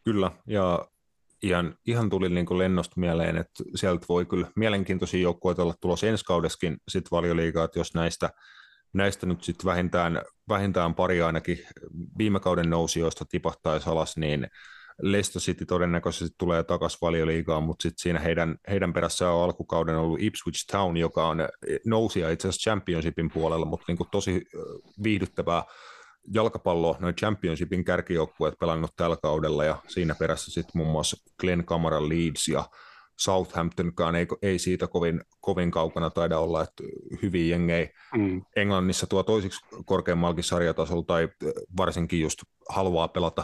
[0.04, 0.88] Kyllä, ja
[1.44, 6.08] ihan, ihan tuli niin kuin lennosta mieleen, että sieltä voi kyllä mielenkiintoisia joukkueita olla tulossa
[6.08, 8.30] ensi kaudeskin sit valioliigaa, että jos näistä,
[8.98, 11.60] näistä nyt sitten vähintään, vähintään pari ainakin.
[12.18, 14.48] Viime kauden nousijoista tipahtaisi alas, niin
[15.02, 20.22] Leicester City todennäköisesti tulee takaisin valioliigaan, mutta sitten siinä heidän, heidän perässä on alkukauden ollut
[20.22, 21.38] Ipswich Town, joka on
[21.86, 24.46] nousia itse asiassa championshipin puolella, mutta niin kuin tosi
[25.04, 25.64] viihdyttävää
[26.34, 32.10] jalkapallo, noin championshipin kärkijoukkueet pelannut tällä kaudella ja siinä perässä sitten muun muassa Glenn Camara
[32.10, 32.66] Leeds ja
[33.18, 36.84] Southamptonkaan ei, ei siitä kovin, kovin kaukana taida olla, että
[37.22, 38.42] hyviä jengejä mm.
[38.56, 41.28] Englannissa tuo toisiksi korkeammallakin sarjatasolla tai
[41.78, 42.40] varsinkin just
[42.70, 43.44] haluaa pelata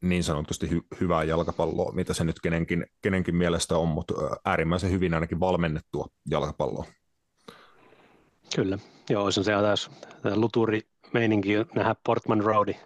[0.00, 5.14] niin sanotusti hy- hyvää jalkapalloa, mitä se nyt kenenkin, kenenkin mielestä on, mutta äärimmäisen hyvin
[5.14, 6.84] ainakin valmennettua jalkapalloa.
[8.56, 8.78] Kyllä,
[9.10, 9.90] joo, se on se taas
[10.34, 10.80] luturi
[11.12, 12.76] meininki nähdä Portman Roadi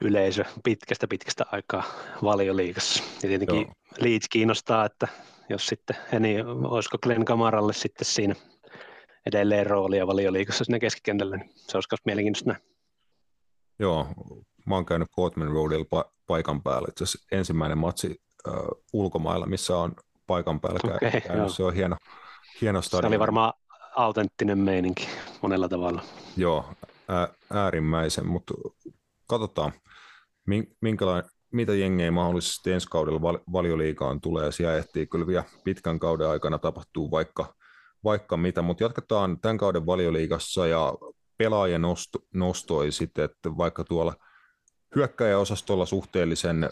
[0.00, 1.84] yleisö pitkästä pitkästä aikaa
[2.22, 3.02] valioliigassa.
[3.22, 3.72] Ja tietenkin joo.
[4.00, 5.08] Leeds kiinnostaa, että
[5.48, 8.34] jos sitten, niin olisiko Glenn Kamaralle sitten siinä
[9.26, 12.64] edelleen roolia valioliigassa sinne keskikentällä, niin se olisi myös mielenkiintoista nähdä.
[13.78, 14.06] Joo,
[14.66, 16.88] mä oon käynyt Portman Roadilla pa- paikan päällä.
[16.88, 18.16] Itse asiassa ensimmäinen matsi
[18.48, 18.54] äh,
[18.92, 19.92] ulkomailla, missä on
[20.26, 21.36] paikan päällä okay, käynyt.
[21.36, 21.48] Joo.
[21.48, 21.96] Se on hieno,
[22.60, 23.02] hieno stadion.
[23.02, 23.52] Se oli varmaan
[23.96, 25.08] autenttinen meininki
[25.42, 26.02] monella tavalla.
[26.36, 26.64] Joo,
[27.08, 28.54] ää, äärimmäisen, mutta
[29.26, 29.72] katsotaan,
[30.80, 34.52] minkälainen, mitä jengejä mahdollisesti ensi kaudella val- valioliigaan tulee.
[34.52, 37.54] Siellä ehtii kyllä vielä pitkän kauden aikana tapahtuu vaikka,
[38.04, 40.94] vaikka mitä, mutta jatketaan tämän kauden valioliigassa ja
[41.38, 44.14] pelaajan nosto, nostoi sitten, että vaikka tuolla
[44.96, 46.70] hyökkäjäosastolla suhteellisen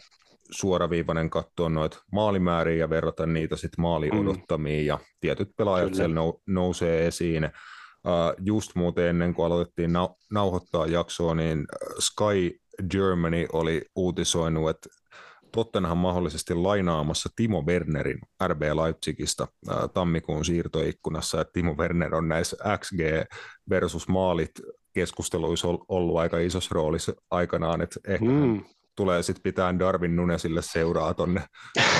[0.50, 4.86] suoraviivainen katsoa noita maalimääriä ja verrata niitä sitten maali odottamiin mm.
[4.86, 5.96] ja tietyt pelaajat Kyllä.
[5.96, 7.44] siellä nou, nousee esiin.
[7.44, 11.66] Uh, just muuten ennen kuin aloitettiin nau- nauhoittaa jaksoa, niin
[11.98, 14.88] Sky Germany oli uutisoinut, että
[15.52, 22.56] Tottenham mahdollisesti lainaamassa Timo Wernerin RB Leipzigistä uh, tammikuun siirtoikkunassa, että Timo Werner on näissä
[22.78, 23.00] XG
[23.70, 24.50] versus maalit
[24.92, 28.64] keskusteluissa ollut aika isossa roolissa aikanaan, että ehkä mm
[28.96, 31.42] tulee sitten pitää Darwin Nunesille seuraa tonne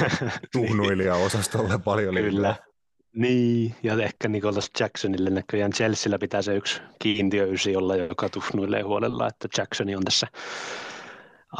[0.52, 2.56] tuhnuilija-osastolle paljon Kyllä.
[3.16, 8.82] Niin, ja ehkä Nicholas Jacksonille näköjään Chelsealla pitää se yksi kiintiö ysi olla, joka tuhnuilee
[8.82, 10.26] huolella, että Jacksoni on tässä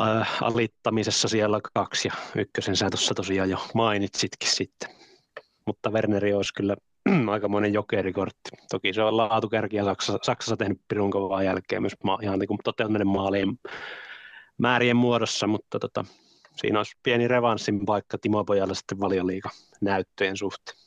[0.01, 4.91] äh, alittamisessa siellä kaksi ja ykkösen sä tuossa tosiaan jo mainitsitkin sitten.
[5.67, 6.77] Mutta Werneri olisi kyllä
[7.33, 8.51] aikamoinen jokerikortti.
[8.71, 13.09] Toki se on laatukärkiä Saksassa, Saksassa tehnyt pirun kovaa jälkeen myös ma- ihan niin toteutuneiden
[13.09, 13.49] maalien
[14.59, 16.05] määrien muodossa, mutta tota,
[16.57, 19.51] siinä olisi pieni revanssin paikka Timo Pojalle sitten valioliiga
[19.81, 20.86] näyttöjen suhteen.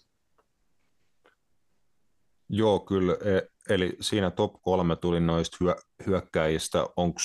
[2.50, 3.14] Joo, kyllä.
[3.14, 3.42] E,
[3.74, 6.86] eli siinä top kolme tuli noista hyö, hyökkäjistä.
[6.98, 7.20] Onko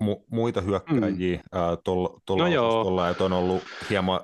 [0.00, 1.42] mu, muita hyökkäjiä mm.
[1.84, 2.20] tuolla
[3.02, 4.20] no että on ollut hieman,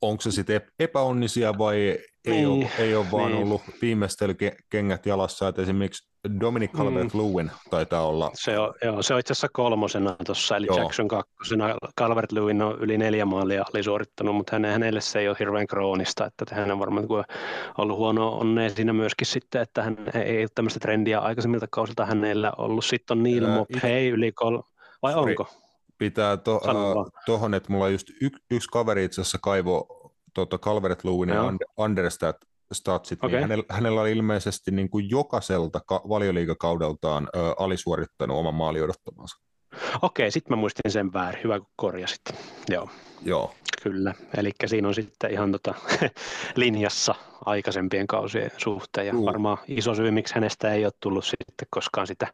[0.00, 1.78] onko se sitten epäonnisia vai
[2.24, 3.42] ei, niin, ole, ei ole vaan niin.
[3.42, 7.70] ollut viimeistelykengät jalassa, että esimerkiksi Dominic Calvert-Lewin mm.
[7.70, 8.30] taitaa olla.
[8.34, 10.78] Se on, joo, se on itse asiassa kolmosena tuossa, eli joo.
[10.78, 11.74] Jackson kakkosena.
[12.00, 16.26] Calvert-Lewin on yli neljä maalia oli suorittanut, mutta hänen, hänelle se ei ole hirveän kroonista,
[16.26, 17.06] että hän on varmaan
[17.78, 22.52] ollut huono onnea siinä myöskin sitten, että hän ei ole tämmöistä trendiä aikaisemmilta kausilta hänellä
[22.58, 22.84] ollut.
[22.84, 24.60] Sitten on Neil Mopey yli kol...
[25.02, 25.30] vai Sorry.
[25.30, 25.46] onko?
[25.98, 29.86] Pitää tuohon, to, että mulla just y, yksi kaveri itse asiassa kaivo
[30.34, 31.42] tota Calvert-Lewin ja
[31.76, 32.36] Understat
[32.74, 33.30] statsit, okay.
[33.30, 39.36] niin hänellä, hänellä oli ilmeisesti niin kuin jokaiselta ka- valioliikakaudeltaan ö, alisuorittanut oman maali odottamansa.
[40.02, 41.44] Okei, sitten mä muistin sen väärin.
[41.44, 42.20] Hyvä, kun korjasit.
[42.68, 42.88] Joo.
[43.24, 43.54] Joo.
[43.82, 45.74] Kyllä, eli siinä on sitten ihan tota,
[46.56, 49.24] linjassa aikaisempien kausien suhteen, ja Juu.
[49.24, 52.26] varmaan iso syy, miksi hänestä ei ole tullut sitten koskaan sitä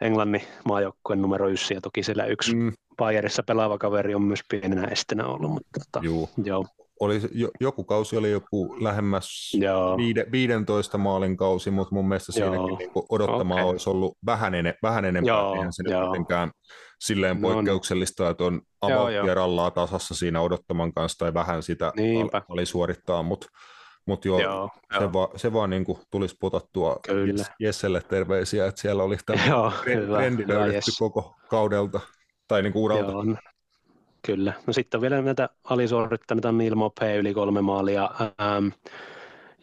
[0.00, 2.72] Englannin maajoukkueen numero yksi, ja toki siellä yksi mm.
[2.96, 6.30] Bayerissa pelaava kaveri on myös pienenä estenä ollut, mutta tota, Juu.
[6.44, 6.66] joo
[7.04, 7.20] oli,
[7.60, 9.52] joku kausi oli joku lähemmäs
[9.96, 12.50] viide, 15 maalin kausi, mutta mun mielestä Joo.
[12.50, 13.66] siinäkin niin odottama okay.
[13.66, 15.54] olisi ollut vähän, ene, vähän enempää, Joo.
[15.54, 16.06] eihän se Joo.
[16.06, 16.50] mitenkään
[17.00, 18.60] silleen no, poikkeuksellista, että on
[19.26, 22.42] ja rallaa tasassa siinä odottaman kanssa tai vähän sitä Niinpä.
[22.48, 23.46] oli suorittaa, mutta
[24.06, 25.12] mut joo, joo, se, jo.
[25.12, 26.96] Va, se vaan niin kuin tulisi putattua
[27.60, 32.00] Jesselle terveisiä, että siellä oli tämä trendi löydetty koko kaudelta
[32.48, 33.12] tai niin kuin uralta.
[33.12, 33.36] Joo,
[34.26, 34.52] Kyllä.
[34.66, 38.10] No sitten on vielä näitä alisuorittaneita Neil Mopé yli kolme maalia.
[38.20, 38.68] Ähm,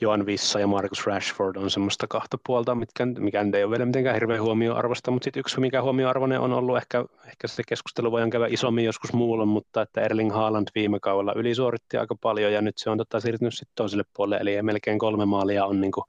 [0.01, 4.15] Joan Vissa ja Marcus Rashford on semmoista kahta puolta, mitkä, mikä ei ole vielä mitenkään
[4.15, 8.47] hirveän huomioarvosta, mutta sitten yksi, mikä huomioarvoinen on ollut, ehkä, ehkä se keskustelu voidaan käydä
[8.49, 12.89] isommin joskus muulla, mutta että Erling Haaland viime kaudella ylisuoritti aika paljon ja nyt se
[12.89, 16.05] on tota, siirtynyt sitten toiselle puolelle, eli melkein kolme maalia on niin kuin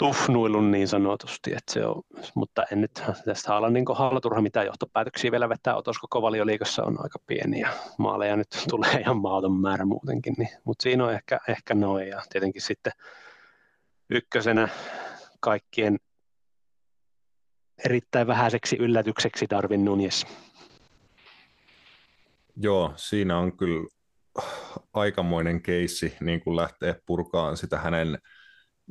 [0.00, 2.02] tufnuilun niin sanotusti, että se on,
[2.34, 3.84] mutta en nyt tästä ala niin
[4.22, 7.68] turha mitään johtopäätöksiä vielä vetää, otos koko valioliikassa on aika pieni ja
[7.98, 12.22] maaleja nyt tulee ihan maaton määrä muutenkin, niin, mutta siinä on ehkä, ehkä noin ja
[12.30, 12.92] tietenkin sitten
[14.10, 14.68] ykkösenä
[15.40, 15.98] kaikkien
[17.84, 20.26] erittäin vähäiseksi yllätykseksi Darwin Nunes.
[22.56, 23.88] Joo, siinä on kyllä
[24.92, 28.18] aikamoinen keissi niin kuin lähtee purkaan sitä hänen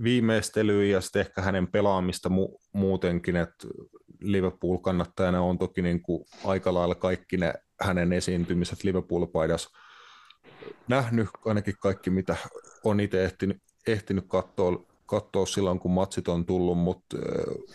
[0.03, 3.67] viimeistelyä ja sitten ehkä hänen pelaamista mu- muutenkin, että
[4.21, 9.69] Liverpool-kannattajana on toki niin kuin aika lailla kaikki ne hänen esiintymiset Liverpool-paidassa
[10.87, 12.35] nähnyt, ainakin kaikki mitä
[12.83, 13.57] on itse ehtinyt,
[13.87, 17.17] ehtinyt katsoa, katsoa silloin, kun matsit on tullut, mutta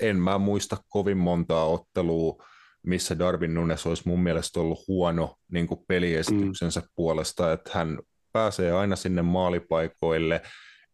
[0.01, 2.45] en mä muista kovin montaa ottelua,
[2.83, 6.87] missä Darwin Nunes olisi mun mielestä ollut huono niin kuin peliesityksensä mm.
[6.95, 7.99] puolesta, että hän
[8.33, 10.43] pääsee aina sinne maalipaikoille,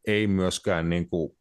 [0.06, 1.32] ei myöskään niin kuin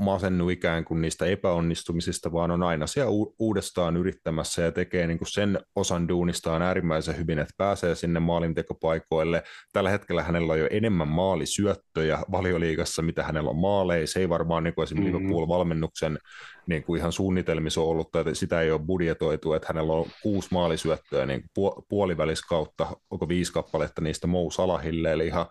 [0.00, 5.18] masennu ikään kuin niistä epäonnistumisista, vaan on aina siellä u- uudestaan yrittämässä ja tekee niin
[5.18, 9.42] kuin sen osan duunistaan äärimmäisen hyvin, että pääsee sinne maalintekopaikoille.
[9.72, 14.06] Tällä hetkellä hänellä on jo enemmän maalisyöttöjä valioliigassa, mitä hänellä on maaleja.
[14.06, 15.26] Se ei varmaan niin kuin esimerkiksi mm-hmm.
[15.26, 16.18] Liverpool-valmennuksen
[16.66, 21.26] niin kuin ihan suunnitelmissa ollut, että sitä ei ole budjetoitu, että hänellä on kuusi maalisyöttöä
[21.26, 21.42] niin
[21.88, 25.46] puoliväliskautta, onko viisi kappaletta niistä Mou Salahille, eli ihan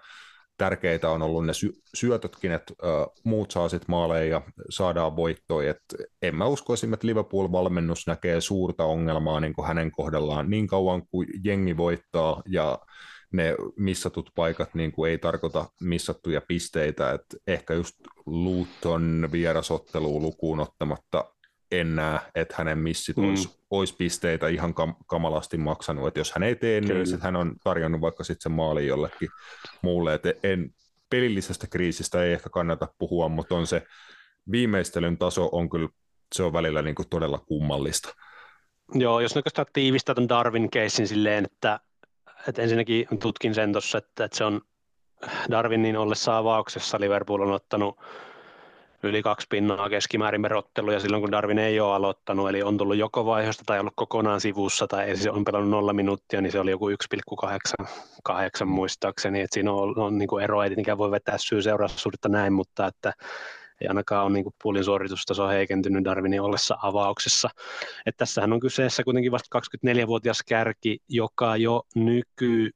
[0.60, 2.88] tärkeitä on ollut ne sy- syötötkin, että ö,
[3.24, 5.72] muut saa sitten maaleja ja saadaan voittoja.
[5.72, 5.82] Et
[6.22, 11.28] en mä uskoisi, että Liverpool-valmennus näkee suurta ongelmaa niin kuin hänen kohdallaan niin kauan kuin
[11.44, 12.80] jengi voittaa ja
[13.34, 17.96] ne missatut paikat niin kuin ei tarkoita missattuja pisteitä, että ehkä just
[18.26, 21.34] Luton vierasottelu lukuun ottamatta
[21.72, 23.30] en näe, että hänen missit mm.
[23.30, 26.08] olisi, olisi pisteitä ihan kam- kamalasti maksanut.
[26.08, 29.30] Että jos hän ei tee, niin sitten hän on tarjonnut vaikka sitten sen maalin jollekin
[29.82, 30.14] muulle.
[30.14, 30.74] Että en,
[31.10, 33.84] pelillisestä kriisistä ei ehkä kannata puhua, mutta on se
[34.52, 35.90] viimeistelyn taso on kyllä,
[36.36, 38.16] se on välillä niin kuin todella kummallista.
[38.94, 41.80] Joo, jos oikeastaan tiivistää tuon Darwin keissin silleen, että,
[42.48, 44.62] että ensinnäkin tutkin sen tuossa, että, että se on
[45.52, 48.00] Darwinin ollessa avauksessa Liverpool on ottanut
[49.04, 53.26] yli kaksi pinnaa keskimäärin merotteluja silloin, kun Darwin ei ole aloittanut, eli on tullut joko
[53.26, 56.90] vaiheesta tai ollut kokonaan sivussa, tai se on pelannut nolla minuuttia, niin se oli joku
[56.90, 62.30] 1,8 muistaakseni, että siinä on, on niin kuin ero, ei tietenkään voi vetää syy seuraussuhdetta
[62.30, 63.14] näin, mutta että
[63.82, 67.50] ei ainakaan ole niin kuin puolin suoritustaso heikentynyt Darwinin ollessa avauksessa.
[68.06, 72.72] että tässähän on kyseessä kuitenkin vasta 24-vuotias kärki, joka jo nyky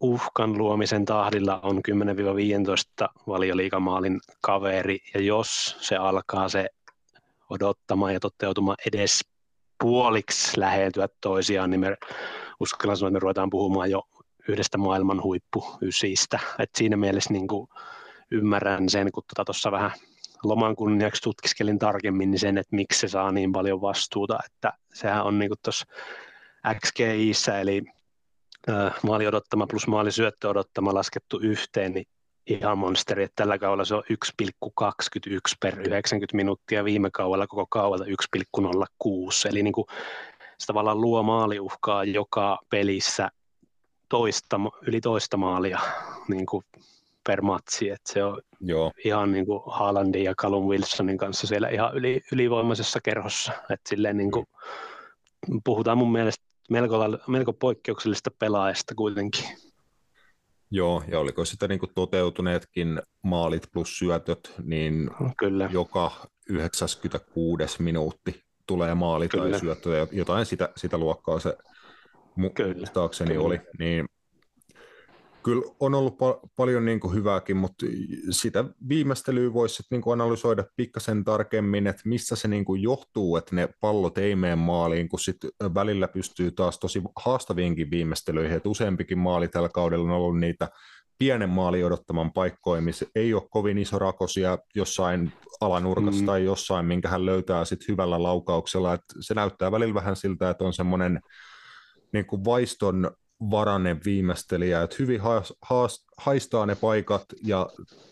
[0.00, 1.80] uhkan luomisen tahdilla on
[3.04, 6.68] 10-15 valioliikamaalin kaveri, ja jos se alkaa se
[7.50, 9.20] odottamaan ja toteutumaan edes
[9.80, 11.96] puoliksi lähentyä toisiaan, niin me
[12.60, 14.02] uskallan sanoa, että me ruvetaan puhumaan jo
[14.48, 16.38] yhdestä maailman huippuysistä.
[16.58, 17.68] Et siinä mielessä niin kuin
[18.30, 19.90] ymmärrän sen, kun tuossa tota vähän
[20.44, 25.24] loman kunniaksi tutkiskelin tarkemmin, niin sen, että miksi se saa niin paljon vastuuta, että sehän
[25.24, 25.86] on niin tuossa
[26.86, 27.82] XGIssä, eli
[29.02, 32.06] maali odottama plus maali syöttö odottama laskettu yhteen, niin
[32.46, 38.06] ihan monsteri, että tällä kaudella se on 1,21 per 90 minuuttia, viime kaudella koko kaudella
[38.06, 39.86] 1,06, eli niin kuin
[40.58, 43.30] se tavallaan luo maaliuhkaa joka pelissä
[44.08, 45.80] toista, yli toista maalia
[46.28, 46.64] niin kuin
[47.26, 48.92] per matsi, että se on Joo.
[49.04, 54.16] ihan niin kuin Haalandin ja Callum Wilsonin kanssa siellä ihan yli, ylivoimaisessa kerhossa, että silleen
[54.16, 54.30] niin.
[54.30, 54.46] kuin,
[55.64, 59.44] puhutaan mun mielestä melko, melko poikkeuksellista pelaajasta kuitenkin.
[60.70, 65.68] Joo, ja oliko sitä niin toteutuneetkin maalit plus syötöt, niin Kyllä.
[65.72, 69.50] joka 96 minuutti tulee maali Kyllä.
[69.50, 71.56] tai syöttö, jotain sitä, sitä luokkaa se
[72.36, 74.06] muistaakseni oli, niin
[75.46, 77.86] kyllä on ollut pa- paljon niin kuin hyvääkin, mutta
[78.30, 83.56] sitä viimeistelyä voisi niin kuin analysoida pikkasen tarkemmin, että missä se niin kuin johtuu, että
[83.56, 85.36] ne pallot ei mene maaliin, kun sit
[85.74, 90.68] välillä pystyy taas tosi haastaviinkin viimeistelyihin, että useampikin maali tällä kaudella on ollut niitä
[91.18, 96.26] pienen maali odottaman paikkoja, missä ei ole kovin iso rakosia jossain alanurkassa mm.
[96.26, 98.94] tai jossain, minkä hän löytää sit hyvällä laukauksella.
[98.94, 101.20] että se näyttää välillä vähän siltä, että on semmoinen
[102.12, 103.10] niin kuin vaiston
[103.50, 105.20] varanen viimeistelijä, että hyvin
[106.18, 107.68] haistaa ne paikat ja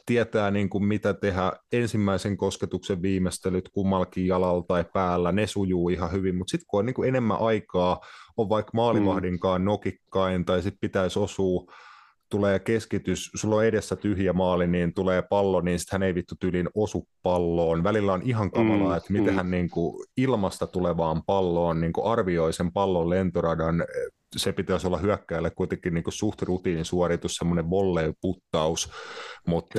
[0.07, 6.13] tietää niin kuin mitä tehdä ensimmäisen kosketuksen viimeistelyt kummallakin jalalla tai päällä, ne sujuu ihan
[6.13, 8.01] hyvin, mutta sitten kun on niin kuin enemmän aikaa,
[8.37, 9.65] on vaikka maalivahdinkaan mm.
[9.65, 11.73] nokikkain tai sitten pitäisi osua
[12.31, 16.35] tulee keskitys, sulla on edessä tyhjä maali, niin tulee pallo, niin sitten hän ei vittu
[16.41, 17.85] tyylin osu palloon.
[17.85, 19.37] Välillä on ihan kamalaa, mm, että miten mm.
[19.37, 23.85] hän niin kuin ilmasta tulevaan palloon niin kuin arvioi sen pallon lentoradan.
[24.39, 26.43] Se pitäisi olla hyökkäjälle kuitenkin niin kuin suht
[26.83, 28.91] suoritus, semmoinen volley-puttaus,
[29.47, 29.79] mutta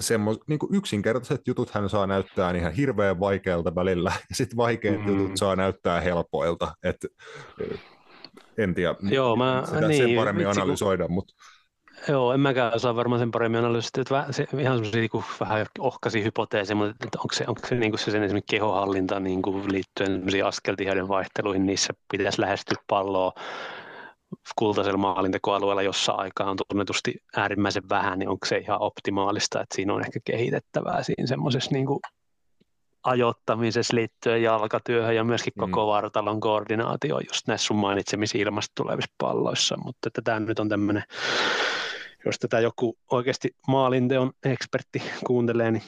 [0.00, 5.00] semmo, niin kuin yksinkertaiset jutut hän saa näyttää ihan hirveän vaikealta välillä, ja sitten vaikeat
[5.00, 5.08] mm.
[5.08, 6.74] jutut saa näyttää helpoilta.
[6.82, 6.96] Et,
[8.58, 11.34] en tiedä, Joo, mä, sitä niin, sen paremmin vitsi, analysoida, mutta
[12.08, 16.24] Joo, en mäkään osaa varmaan sen paremmin analysoida, että se, ihan semmoisia niin vähän ohkasi
[16.24, 19.72] hypoteesia, mutta että onko se, onko se, niin kuin se sen esimerkiksi kehohallinta niin kuin
[19.72, 23.32] liittyen askeltiheyden vaihteluihin, niissä pitäisi lähestyä palloa
[24.58, 29.94] kultaisella maalintekoalueella, jossa aikaa on tunnetusti äärimmäisen vähän, niin onko se ihan optimaalista, että siinä
[29.94, 32.00] on ehkä kehitettävää siinä semmoisessa niin kuin
[33.02, 35.60] ajoittamisessa liittyen jalkatyöhön ja myöskin mm.
[35.60, 40.68] koko vartalon koordinaatio just näissä sun mainitsemissa ilmasta tulevissa palloissa, mutta että tämä nyt on
[40.68, 41.02] tämmöinen
[42.26, 45.82] jos tätä joku oikeasti maalinteon ekspertti kuuntelee, niin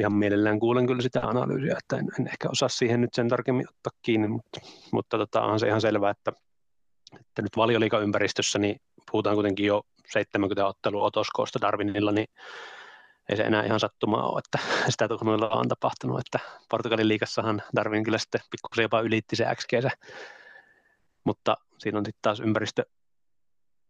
[0.00, 3.68] ihan mielellään kuulen kyllä sitä analyysiä, että en, en ehkä osaa siihen nyt sen tarkemmin
[3.68, 4.60] ottaa kiinni, mutta,
[4.92, 6.32] mutta tota, on se ihan selvää, että,
[7.20, 8.80] että nyt valioliikaympäristössä niin
[9.10, 9.82] puhutaan kuitenkin jo
[10.12, 12.26] 70 ottelua otoskoosta Darwinilla, niin
[13.28, 14.58] ei se enää ihan sattumaa ole, että
[14.90, 16.38] sitä noilla on tapahtunut, että
[16.70, 19.72] Portugalin liikassahan Darwin kyllä sitten pikkusen jopa ylitti se XG,
[21.24, 22.84] mutta siinä on sitten taas ympäristö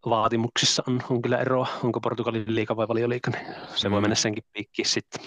[0.09, 3.93] vaatimuksissa on, on kyllä eroa, onko Portugalin liika vai valioliika, niin se mm.
[3.93, 5.21] voi mennä senkin piikkiin sitten.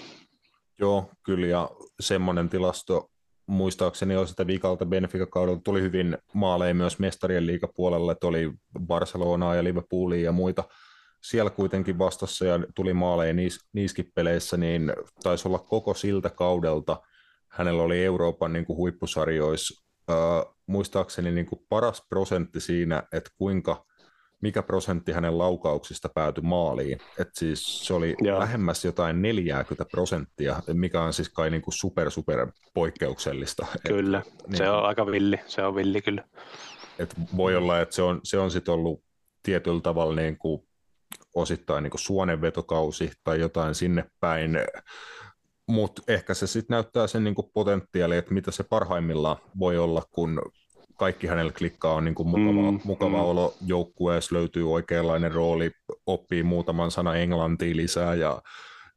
[0.78, 1.70] Joo, kyllä, ja
[2.00, 3.10] semmoinen tilasto
[3.46, 8.52] muistaakseni on sitä viikalta Benfica-kaudella tuli hyvin maaleja myös mestarien liikapuolella, että oli
[8.86, 10.64] Barcelonaa ja Liverpoolia ja muita
[11.22, 14.92] siellä kuitenkin vastassa ja tuli maaleja niis, niiskin peleissä, niin
[15.22, 17.00] taisi olla koko siltä kaudelta.
[17.48, 20.16] Hänellä oli Euroopan niin kuin huippusarjoissa äh,
[20.66, 23.84] muistaakseni niin kuin paras prosentti siinä, että kuinka
[24.42, 26.98] mikä prosentti hänen laukauksista päätyi maaliin.
[27.18, 28.40] Et siis se oli Joo.
[28.40, 33.66] lähemmäs jotain 40 prosenttia, mikä on siis kai niin kuin super, super poikkeuksellista.
[33.88, 36.24] Kyllä, Et, niin, se on aika villi, se on villi kyllä.
[36.98, 39.04] Et voi olla, että se on, se on sitten ollut
[39.42, 40.62] tietyllä tavalla niin kuin
[41.34, 44.58] osittain niin kuin suonenvetokausi tai jotain sinne päin,
[45.68, 50.02] mutta ehkä se sitten näyttää sen niin kuin potentiaali, että mitä se parhaimmillaan voi olla,
[50.10, 50.42] kun
[51.02, 53.24] kaikki hänellä klikkaa on niin kuin mukava, mm, mukava mm.
[53.24, 55.70] olo joukkueessa, löytyy oikeanlainen rooli,
[56.06, 58.42] oppii muutaman sana englantia lisää ja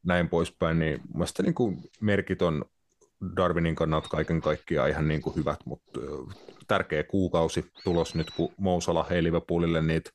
[0.04, 2.64] näin poispäin, niin mielestäni niin kuin merkit on
[3.36, 6.00] Darwinin kannalta kaiken kaikkiaan ihan niin kuin hyvät, mutta
[6.66, 10.10] tärkeä kuukausi tulos nyt, kun Mousala hei Liverpoolille niitä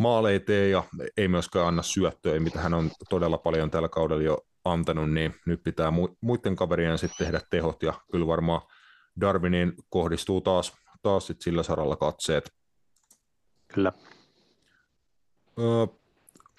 [0.00, 0.82] maaleja tee ja
[1.16, 5.62] ei myöskään anna syöttöä, mitä hän on todella paljon tällä kaudella jo antanut, niin nyt
[5.62, 8.60] pitää muiden kaverien sitten tehdä tehot ja kyllä varmaan
[9.20, 12.52] Darwinin kohdistuu taas, taas sit sillä saralla katseet.
[13.74, 13.92] Kyllä.
[15.58, 15.86] Öö,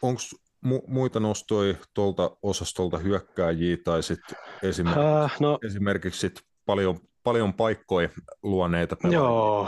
[0.02, 0.22] Onko
[0.66, 7.54] mu- muita nostoja tuolta osastolta hyökkääjiä tai sitten esimerkiksi, äh, no, esimerkiksi sit paljon, paljon
[7.54, 8.10] paikkoja
[8.44, 9.20] luoneita pelaajia?
[9.20, 9.68] Joo,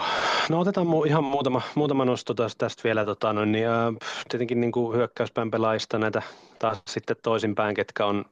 [0.49, 3.05] no otetaan mu- ihan muutama, muutama nosto taas tästä vielä.
[3.05, 3.93] Tota, no, niin, äh,
[4.29, 6.21] tietenkin niin kuin hyökkäyspään pelaajista näitä
[6.59, 8.25] taas sitten toisinpäin, ketkä on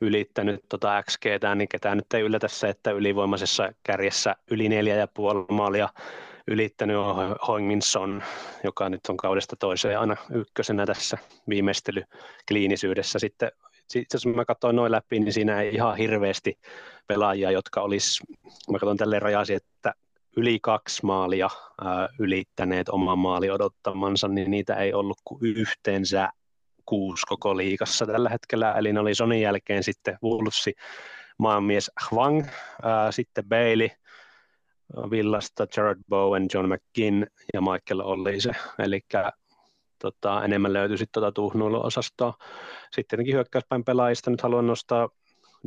[0.00, 5.08] ylittänyt tota XG, niin ketään nyt ei yllätä se, että ylivoimaisessa kärjessä yli neljä ja
[5.08, 5.88] puoli maalia
[6.48, 8.22] ylittänyt on Hoinginson,
[8.64, 11.18] joka nyt on kaudesta toiseen aina ykkösenä tässä
[11.48, 13.18] viimeistelykliinisyydessä.
[13.18, 13.50] Sitten
[14.12, 16.58] jos mä katsoin noin läpi, niin siinä ei ihan hirveästi
[17.06, 18.22] pelaajia, jotka olisi,
[18.72, 19.94] mä katson tälleen rajasi, että
[20.36, 21.48] yli kaksi maalia
[21.84, 26.28] ää, ylittäneet oman maali odottamansa, niin niitä ei ollut kuin yhteensä
[26.86, 30.72] kuusi koko liikassa tällä hetkellä, eli ne oli Sonin jälkeen sitten Wolvesi
[31.38, 32.46] maanmies Hwang,
[32.82, 33.88] ää, sitten Bailey,
[35.10, 39.00] Villasta Jared Bowen, John McGinn ja Michael Ollise, eli
[39.98, 42.34] tota, enemmän löytyi sitten tuota tuhnuiluosastoa.
[42.84, 45.08] Sitten tietenkin hyökkäyspäin pelaajista nyt haluan nostaa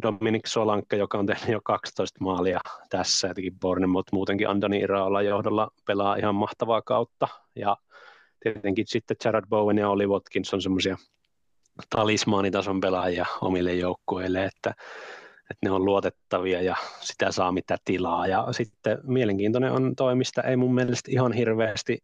[0.02, 5.70] Dominic Solanke, joka on tehnyt jo 12 maalia tässä, jotenkin Bournemouth muutenkin Antoni Iraola johdolla
[5.86, 7.78] pelaa ihan mahtavaa kautta, ja
[8.40, 10.98] tietenkin sitten Jared Bowen ja Oli Watkins on semmoisia
[11.90, 14.70] talismaanitason pelaajia omille joukkueille, että,
[15.42, 18.28] että ne on luotettavia ja sitä saa mitä tilaa.
[18.28, 22.04] Ja sitten mielenkiintoinen on toimista, ei mun mielestä ihan hirveästi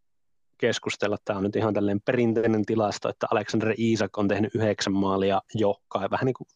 [0.58, 1.18] keskustella.
[1.26, 5.76] Tämä on nyt ihan tällainen perinteinen tilasto, että Alexander Isak on tehnyt yhdeksän maalia jo,
[6.12, 6.48] vähän niin kuin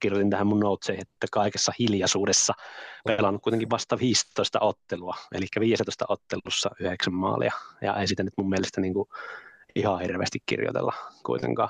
[0.00, 2.54] kirjoitin tähän mun notesiin, että kaikessa hiljaisuudessa
[3.06, 8.48] pelannut kuitenkin vasta 15 ottelua, eli 15 ottelussa yhdeksän maalia, ja ei sitä nyt mun
[8.48, 9.08] mielestä niin kuin
[9.74, 10.92] ihan hirveästi kirjoitella
[11.26, 11.68] kuitenkaan.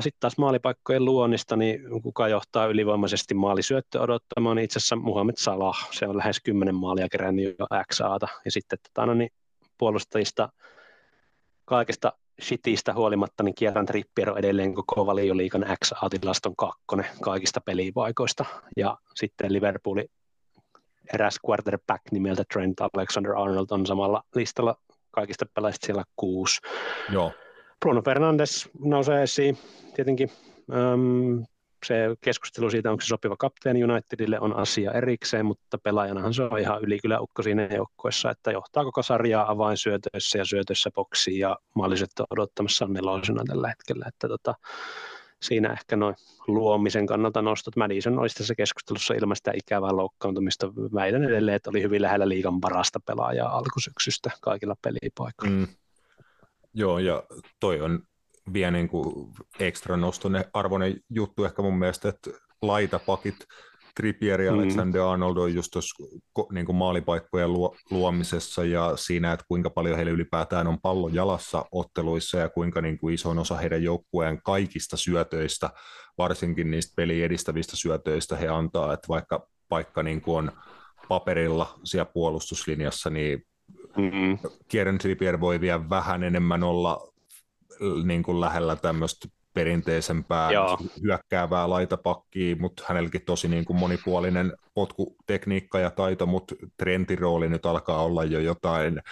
[0.00, 5.88] Sitten taas maalipaikkojen luonnista, niin kuka johtaa ylivoimaisesti maalisyöttö odottamaan, niin itse asiassa Muhammed Salah,
[5.90, 9.30] se on lähes 10 maalia kerännyt jo XAta, ja sitten tota, no niin,
[9.78, 10.48] puolustajista
[11.64, 18.44] kaikesta shitistä huolimatta, niin Kieran Trippier on edelleen koko valioliikan XA-tilaston kakkonen kaikista pelipaikoista.
[18.76, 20.08] Ja sitten Liverpoolin
[21.14, 24.76] eräs quarterback nimeltä Trent Alexander-Arnold on samalla listalla
[25.10, 26.60] kaikista pelaajista siellä kuusi.
[27.12, 27.32] Joo.
[27.80, 29.58] Bruno Fernandes nousee esiin
[29.94, 30.30] tietenkin.
[30.94, 31.44] Um,
[31.86, 36.58] se keskustelu siitä, onko se sopiva kapteeni Unitedille, on asia erikseen, mutta pelaajanahan se on
[36.58, 41.58] ihan ylikylä-ukko siinä joukkueessa, että johtaa koko sarjaa avainsyötöissä ja syötöissä boksiin ja
[42.30, 44.54] odottamassa on nelosena tällä hetkellä, että tota,
[45.42, 46.14] siinä ehkä noin
[46.46, 47.76] luomisen kannalta nostot.
[47.76, 50.74] Madison olisi tässä keskustelussa ilman sitä ikävää loukkaantumista.
[50.74, 55.56] Väitän edelleen, että oli hyvin lähellä liigan parasta pelaajaa alkusyksystä kaikilla pelipaikoilla.
[55.56, 55.68] Mm.
[56.74, 57.22] Joo, ja
[57.60, 58.02] toi on
[58.52, 59.28] vielä niin kuin
[59.60, 62.30] ekstra nostone arvoinen juttu ehkä mun mielestä, että
[62.62, 63.36] laitapakit,
[63.96, 64.58] Trippier ja mm.
[64.58, 66.04] Alexander-Arnold on just tuossa
[66.52, 71.64] niin kuin maalipaikkojen luo, luomisessa ja siinä, että kuinka paljon heillä ylipäätään on pallo jalassa
[71.72, 75.70] otteluissa ja kuinka niin kuin iso osa heidän joukkueen kaikista syötöistä,
[76.18, 80.52] varsinkin niistä peli edistävistä syötöistä he antaa, että vaikka paikka niin kuin on
[81.08, 83.42] paperilla siellä puolustuslinjassa, niin
[83.96, 84.38] mm-hmm.
[84.68, 87.11] Kieran Trippier voi vielä vähän enemmän olla
[88.04, 90.78] niin kuin lähellä tämmöistä perinteisempää Joo.
[91.02, 97.66] hyökkäävää laitapakkia, mutta hänelläkin tosi niin kuin monipuolinen potkutekniikka ja taito, mutta Trentin rooli nyt
[97.66, 99.02] alkaa olla jo jotain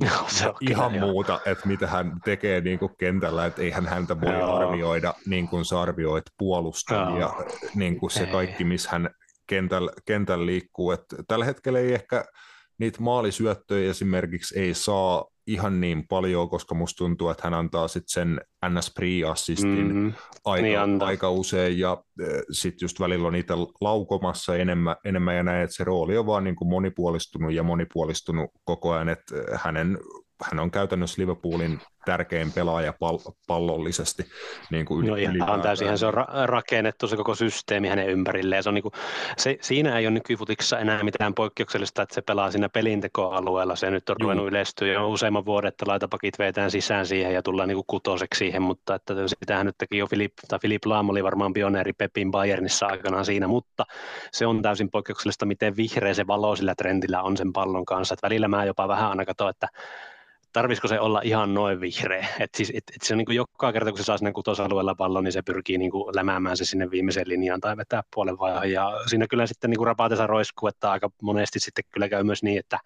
[0.00, 4.20] Joo, se ihan kyllä, muuta, että mitä hän tekee niin kuin kentällä, että eihän häntä
[4.20, 4.56] voi Joo.
[4.56, 7.34] arvioida niin kuin sä arvioit puolustajia,
[7.74, 9.10] niin kuin se kaikki, missä hän
[9.46, 10.90] kentällä, kentällä liikkuu.
[10.90, 12.24] että tällä hetkellä ei ehkä
[12.78, 18.08] niitä maalisyöttöjä esimerkiksi ei saa ihan niin paljon, koska musta tuntuu, että hän antaa sitten
[18.08, 18.94] sen ns.
[19.00, 20.12] pre-assistin mm-hmm.
[20.44, 22.02] aika, niin aika usein, ja
[22.50, 26.44] sitten just välillä on itse laukomassa enemmän, enemmän ja näin, että se rooli on vaan
[26.44, 29.98] niin kuin monipuolistunut ja monipuolistunut koko ajan, että hänen
[30.42, 34.22] hän on käytännössä Liverpoolin tärkein pelaaja pal- pallollisesti.
[34.70, 38.62] Niin kuin no ihan täysin, se on ra- rakennettu se koko systeemi hänen ympärilleen.
[38.62, 38.92] Se on niin kuin,
[39.36, 43.76] se, siinä ei ole nykyfutiksessa enää mitään poikkeuksellista, että se pelaa siinä pelintekoalueella.
[43.76, 47.68] Se nyt on ruvennut yleistyä jo useamman vuoden, että laitapakit vetään sisään siihen ja tullaan
[47.68, 51.24] niin kuin kutoseksi siihen, mutta että sitähän nyt teki jo Filip, tai Filip Laam oli
[51.24, 53.84] varmaan pioneeri Pepin Bayernissa aikanaan siinä, mutta
[54.32, 58.14] se on täysin poikkeuksellista, miten vihreä se valo sillä trendillä on sen pallon kanssa.
[58.14, 59.68] Että välillä mä jopa vähän aina katsoin, että
[60.56, 62.26] tarvisiko se olla ihan noin vihreä.
[62.40, 64.94] Et siis, et, et se on niin kuin joka kerta, kun se saa sinne kutosalueella
[64.94, 68.70] pallon, niin se pyrkii niin kuin lämäämään se sinne viimeiseen linjaan tai vetää puolen vaihan.
[68.70, 69.94] Ja siinä kyllä sitten niin kuin
[70.26, 72.78] roiskuu, että aika monesti sitten kyllä käy myös niin, että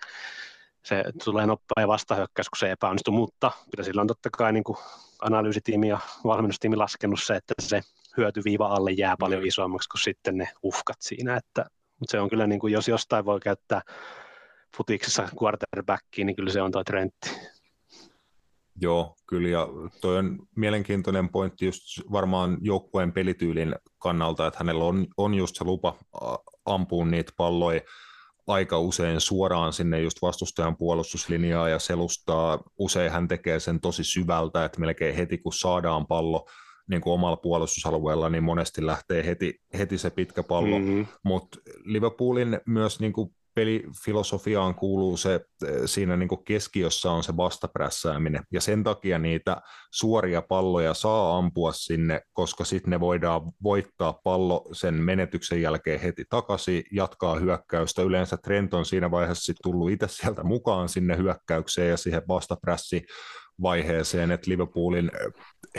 [0.82, 4.78] se tulee nopea vastahyökkäys, kun se epäonnistuu, mutta kyllä sillä on totta kai niin kuin
[5.22, 7.80] analyysitiimi ja valmennustiimi laskenut se, että se
[8.16, 11.64] hyötyviiva alle jää paljon isommaksi kuin sitten ne uhkat siinä, että,
[11.98, 13.82] mutta se on kyllä niin kuin, jos jostain voi käyttää
[14.76, 17.59] futiksessa quarterbackiin, niin kyllä se on tuo Trentti.
[18.80, 19.68] Joo, kyllä, ja
[20.00, 21.82] toi on mielenkiintoinen pointti just
[22.12, 25.98] varmaan joukkueen pelityylin kannalta, että hänellä on, on just se lupa
[26.64, 27.80] ampua niitä palloja
[28.46, 32.58] aika usein suoraan sinne just vastustajan puolustuslinjaa ja selustaa.
[32.78, 36.46] Usein hän tekee sen tosi syvältä, että melkein heti kun saadaan pallo
[36.88, 40.78] niin kuin omalla puolustusalueella, niin monesti lähtee heti, heti se pitkä pallo.
[40.78, 41.06] Mm-hmm.
[41.24, 45.40] Mutta Liverpoolin myös niin kuin pelifilosofiaan kuuluu se, eh,
[45.84, 49.62] siinä niin kuin keskiössä on se vastaprässääminen, ja sen takia niitä
[49.92, 56.24] suoria palloja saa ampua sinne, koska sitten ne voidaan voittaa pallo sen menetyksen jälkeen heti
[56.30, 58.02] takaisin, jatkaa hyökkäystä.
[58.02, 63.02] Yleensä Trent on siinä vaiheessa tullut itse sieltä mukaan sinne hyökkäykseen ja siihen vastaprässi
[63.62, 65.10] vaiheeseen, että Liverpoolin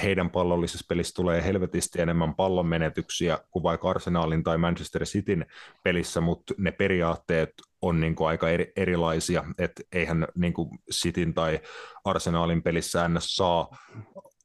[0.03, 5.45] heidän pallollisessa pelissä tulee helvetisti enemmän pallon menetyksiä kuin vaikka Arsenalin tai Manchester Cityn
[5.84, 7.49] pelissä, mutta ne periaatteet
[7.82, 11.60] on niin kuin aika eri, erilaisia, että eihän niin kuin Cityn tai
[12.06, 13.36] Arsenalin pelissä ns.
[13.36, 13.78] saa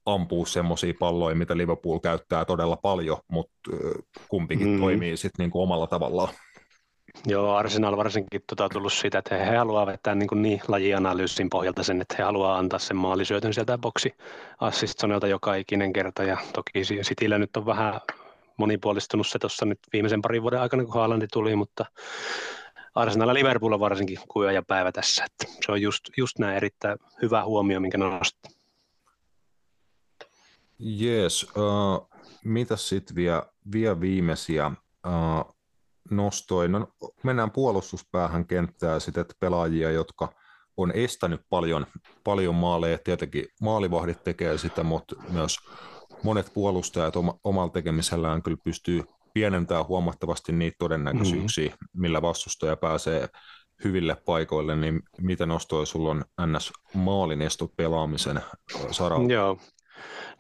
[0.07, 3.71] ampua semmoisia palloja, mitä Liverpool käyttää todella paljon, mutta
[4.29, 4.81] kumpikin mm.
[4.81, 6.35] toimii sitten niin kuin omalla tavallaan.
[7.27, 11.51] Joo, Arsenal varsinkin tota, tullut siitä, että he, he haluavat vetää niin, kuin niin lajianalyysin
[11.51, 14.15] pohjalta sen, että he haluavat antaa sen maalisyötön sieltä boksi
[14.61, 16.23] assistonelta joka ikinen kerta.
[16.23, 18.01] Ja toki Cityllä nyt on vähän
[18.57, 21.85] monipuolistunut se tuossa nyt viimeisen parin vuoden aikana, kun Haalandi tuli, mutta
[22.95, 25.25] Arsenal ja Liverpool on varsinkin kuja ja päivä tässä.
[25.25, 28.57] Että se on just, just näin erittäin hyvä huomio, minkä nostat.
[30.79, 32.11] Jees, uh,
[32.45, 33.43] mitä sitten vielä,
[33.73, 35.56] vielä viimeisiä uh,
[36.11, 36.73] nostoin.
[36.73, 36.89] No,
[37.23, 40.33] mennään puolustuspäähän kenttää sitten, että pelaajia, jotka
[40.77, 41.87] on estänyt paljon,
[42.25, 42.99] paljon maaleja.
[42.99, 45.57] Tietenkin maalivahdit tekee sitä, mutta myös
[46.23, 49.05] monet puolustajat oma, omalla tekemisellään kyllä pystyy
[49.35, 52.01] pienentämään huomattavasti niitä todennäköisyyksiä, mm-hmm.
[52.01, 53.29] millä vastustaja pääsee
[53.85, 58.41] hyville paikoille, niin mitä nostoja sulla on NS maalinesto pelaamisen
[58.91, 59.33] saralla?
[59.33, 59.59] Joo,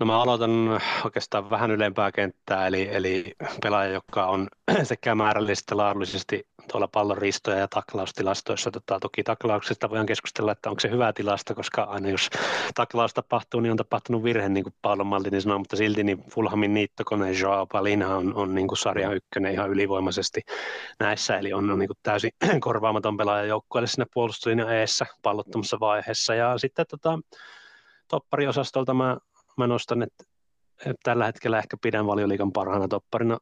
[0.00, 4.48] No mä aloitan oikeastaan vähän ylempää kenttää, eli, eli pelaaja, joka on
[4.82, 8.70] sekä määrällisesti että laadullisesti tuolla pallon ristoja ja taklaustilastoissa.
[8.70, 12.30] Tota, toki taklauksesta voidaan keskustella, että onko se hyvä tilasta, koska aina jos
[12.74, 16.74] taklaus tapahtuu, niin on tapahtunut virhe, niin kuin Paulon Maldini sanoo, mutta silti niin Fulhamin
[16.74, 20.40] niittokone Joao Palina on, on niin kuin sarjan ykkönen ihan ylivoimaisesti
[21.00, 22.30] näissä, eli on, on niin kuin täysin
[22.60, 26.34] korvaamaton pelaaja joukkueelle siinä puolustuslinjan eessä pallottomassa vaiheessa.
[26.34, 27.18] Ja sitten tota,
[28.08, 29.16] toppariosastolta mä
[29.56, 30.24] mä nostan, että,
[31.02, 33.38] tällä hetkellä ehkä pidän valioliikan parhaana topparina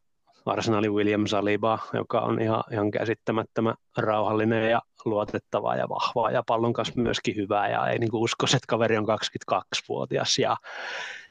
[0.47, 6.73] Arsenalin William Saliba, joka on ihan, ihan käsittämättömän rauhallinen ja luotettava ja vahva ja pallon
[6.73, 9.07] kanssa myöskin hyvä ja ei niin usko, että kaveri on
[9.55, 10.57] 22-vuotias ja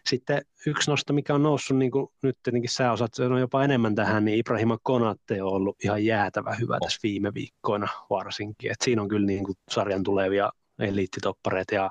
[0.06, 3.96] sitten yksi nosto, mikä on noussut, niin kuin nyt tietenkin sä osaat sanoa jopa enemmän
[3.96, 8.72] tähän, niin Ibrahima Konate on ollut ihan jäätävä hyvä tässä viime viikkoina varsinkin.
[8.72, 11.90] Et siinä on kyllä niin kuin sarjan tulevia eliittitoppareita ja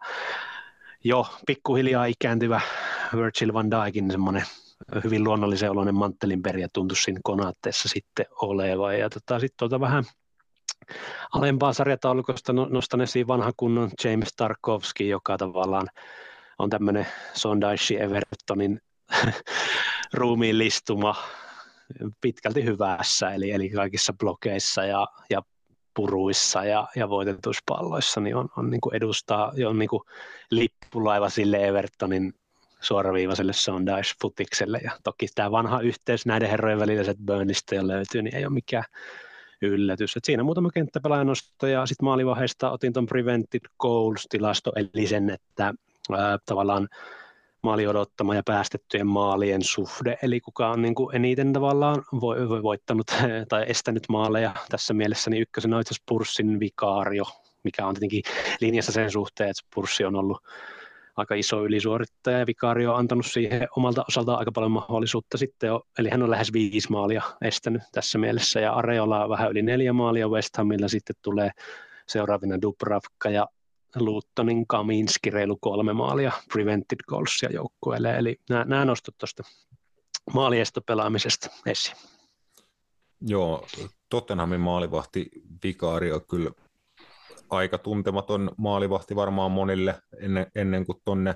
[1.05, 2.61] jo pikkuhiljaa ikääntyvä
[3.17, 4.43] Virgil van Dijkin semmoinen
[5.05, 8.93] hyvin luonnollisen oloinen manttelin periä tuntuisi siinä konaatteessa sitten oleva.
[8.93, 10.05] Ja tota, sitten tuota vähän
[11.33, 15.89] alempaa sarjataulukosta no, nostan esiin vanha kunnon James Tarkovski, joka tavallaan
[16.59, 18.81] on tämmöinen Sondaishi Evertonin
[20.15, 21.15] ruumiin listuma
[22.21, 25.43] pitkälti hyvässä, eli, eli kaikissa blokeissa ja, ja
[25.95, 30.03] puruissa ja, ja voitetuspalloissa, niin on, on niin kuin edustaa, on niin kuin
[30.51, 32.35] lippulaiva sille Evertonin
[32.81, 34.81] suoraviivaiselle Sondice-futikselle.
[34.85, 38.53] Ja toki tämä vanha yhteys näiden herrojen välillä, että Burnista jo löytyy, niin ei ole
[38.53, 38.85] mikään
[39.63, 40.17] yllätys.
[40.17, 45.75] Et siinä muutama kenttäpelaajanosto ja sitten maalivaiheesta otin tuon prevented goals-tilasto, eli sen, että
[46.13, 46.89] ää, tavallaan
[47.63, 52.03] maali odottama ja päästettyjen maalien suhde, eli kuka on niin kuin eniten tavallaan
[52.63, 53.07] voittanut
[53.49, 54.55] tai estänyt maaleja.
[54.69, 57.25] Tässä mielessä niin ykkösenä on itse Purssin vikaario,
[57.65, 58.23] mikä on tietenkin
[58.61, 60.39] linjassa sen suhteen, että Purssi on ollut
[61.17, 65.83] aika iso ylisuorittaja ja Vikario on antanut siihen omalta osaltaan aika paljon mahdollisuutta sitten jo,
[65.99, 70.29] eli hän on lähes viisi maalia estänyt tässä mielessä ja Areola vähän yli neljä maalia
[70.29, 71.51] West Hamilla sitten tulee
[72.07, 73.47] seuraavina Dubravka ja
[73.97, 79.43] Luuttonin Kaminski reilu kolme maalia prevented goalsia joukkueelle, eli nämä, nämä nostot tuosta
[80.35, 81.97] maaliestopelaamisesta esiin.
[83.21, 83.67] Joo,
[84.09, 85.31] Tottenhamin maalivahti
[85.65, 86.51] Vikario kyllä
[87.51, 91.35] aika tuntematon maalivahti varmaan monille ennen, ennen kuin tonne,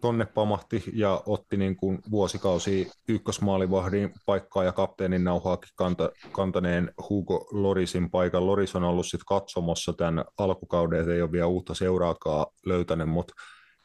[0.00, 7.48] tonne pamahti ja otti niin kuin vuosikausi ykkösmaalivahdin paikkaa ja kapteenin nauhaakin kanta, kantaneen Hugo
[7.52, 8.46] Lorisin paikan.
[8.46, 13.34] Loris on ollut sitten katsomossa tämän alkukauden, ei ole vielä uutta seuraakaan löytänyt, mutta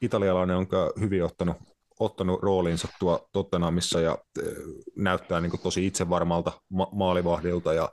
[0.01, 0.67] italialainen on
[0.99, 1.57] hyvin ottanut,
[1.99, 4.53] ottanut roolinsa tuo Tottenhamissa ja eh,
[4.97, 7.89] näyttää niin kuin tosi itsevarmalta ma- maalivahdilta ja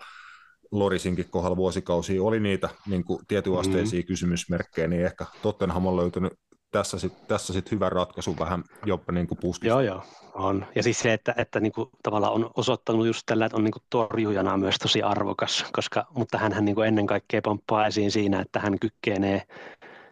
[0.73, 4.07] Lorisinkin kohdalla vuosikausia oli niitä niin kuin tietyasteisia mm.
[4.07, 6.33] kysymysmerkkejä, niin ehkä Tottenham on löytynyt
[6.73, 9.67] tässä sitten tässä sit hyvä ratkaisu vähän jopa niin kuin puskista.
[9.67, 10.03] Joo, joo,
[10.35, 10.67] on.
[10.75, 13.73] Ja siis se, että, että niin kuin tavallaan on osoittanut just tällä, että on niin
[13.73, 18.41] kuin torjujana myös tosi arvokas, koska, mutta hän niin kuin ennen kaikkea pomppaa esiin siinä,
[18.41, 19.43] että hän kykenee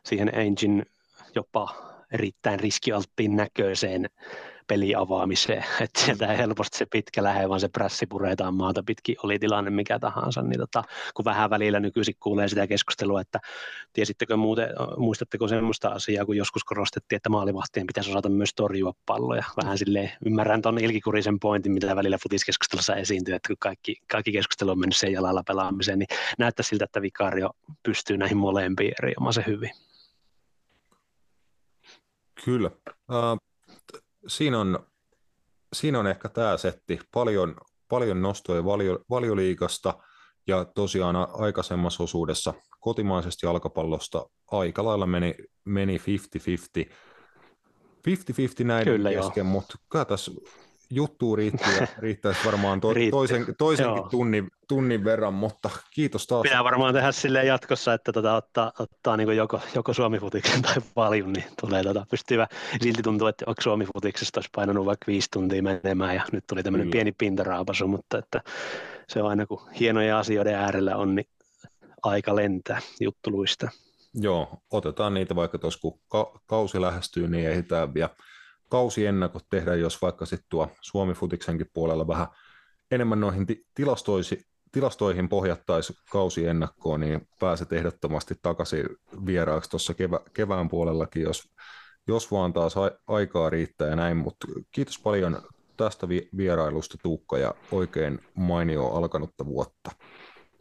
[0.02, 0.84] siihen engine
[1.34, 1.74] jopa
[2.12, 4.10] erittäin riskialttiin näköiseen
[4.66, 9.38] peliavaamiseen, että sieltä ei helposti se pitkä lähe, vaan se prässi puretaan maata pitkin, oli
[9.38, 10.82] tilanne mikä tahansa, niin tota,
[11.14, 13.40] kun vähän välillä nykyisin kuulee sitä keskustelua, että
[13.92, 19.44] tiesittekö muuten, muistatteko semmoista asiaa, kun joskus korostettiin, että maalivahtien pitäisi osata myös torjua palloja,
[19.56, 24.70] vähän silleen ymmärrän tuon ilkikurisen pointin, mitä välillä futiskeskustelussa esiintyy, että kun kaikki, kaikki keskustelu
[24.70, 26.08] on mennyt sen jalalla pelaamiseen, niin
[26.38, 27.50] näyttää siltä, että Vikario
[27.82, 29.70] pystyy näihin molempiin erinomaisen hyvin.
[32.44, 32.70] Kyllä.
[32.86, 33.49] Uh,
[34.26, 34.86] siinä on,
[35.72, 37.00] siinä on ehkä tämä setti.
[37.14, 37.56] Paljon,
[37.88, 39.94] paljon nostoja valio, valioliikasta
[40.46, 45.34] ja tosiaan aikaisemmassa osuudessa kotimaisesti jalkapallosta aika lailla meni,
[45.64, 46.02] meni 50-50.
[46.88, 49.52] 50-50 näiden Kyllä, kesken, joo.
[49.52, 50.32] mutta kyllä tässä
[50.90, 56.42] juttu riittää, riittäisi varmaan to, toisen, toisenkin tunnin, tunnin verran, mutta kiitos taas.
[56.42, 61.32] Pitää varmaan tehdä sille jatkossa, että tota, ottaa, ottaa niin joko, joko Suomi-futiksen tai paljon,
[61.32, 62.46] niin tulee tota, pystyvä.
[62.82, 66.90] Silti tuntuu, että onko Suomi-futiksesta olisi painanut vaikka viisi tuntia menemään ja nyt tuli tämmöinen
[66.90, 68.40] pieni pintaraapasu, mutta että
[69.08, 71.26] se on aina kun hienoja asioiden äärellä on, niin
[72.02, 73.68] aika lentää juttuluista.
[74.14, 78.10] Joo, otetaan niitä vaikka tuossa kun ka- kausi lähestyy, niin ehditään vielä
[78.70, 82.26] kausiennakot tehdä, jos vaikka sitten tuo Suomi-futiksenkin puolella vähän
[82.90, 88.86] enemmän noihin ti- tilastoisi, tilastoihin pohjattaisi kausiennakkoon, niin pääset ehdottomasti takaisin
[89.26, 91.42] vieraaksi tuossa kevä, kevään puolellakin, jos,
[92.08, 92.74] jos vaan taas
[93.06, 95.42] aikaa riittää ja näin, mutta kiitos paljon
[95.76, 99.90] tästä vi- vierailusta Tuukka ja oikein mainio alkanutta vuotta.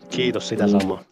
[0.10, 1.04] Kiitos sitä samaa.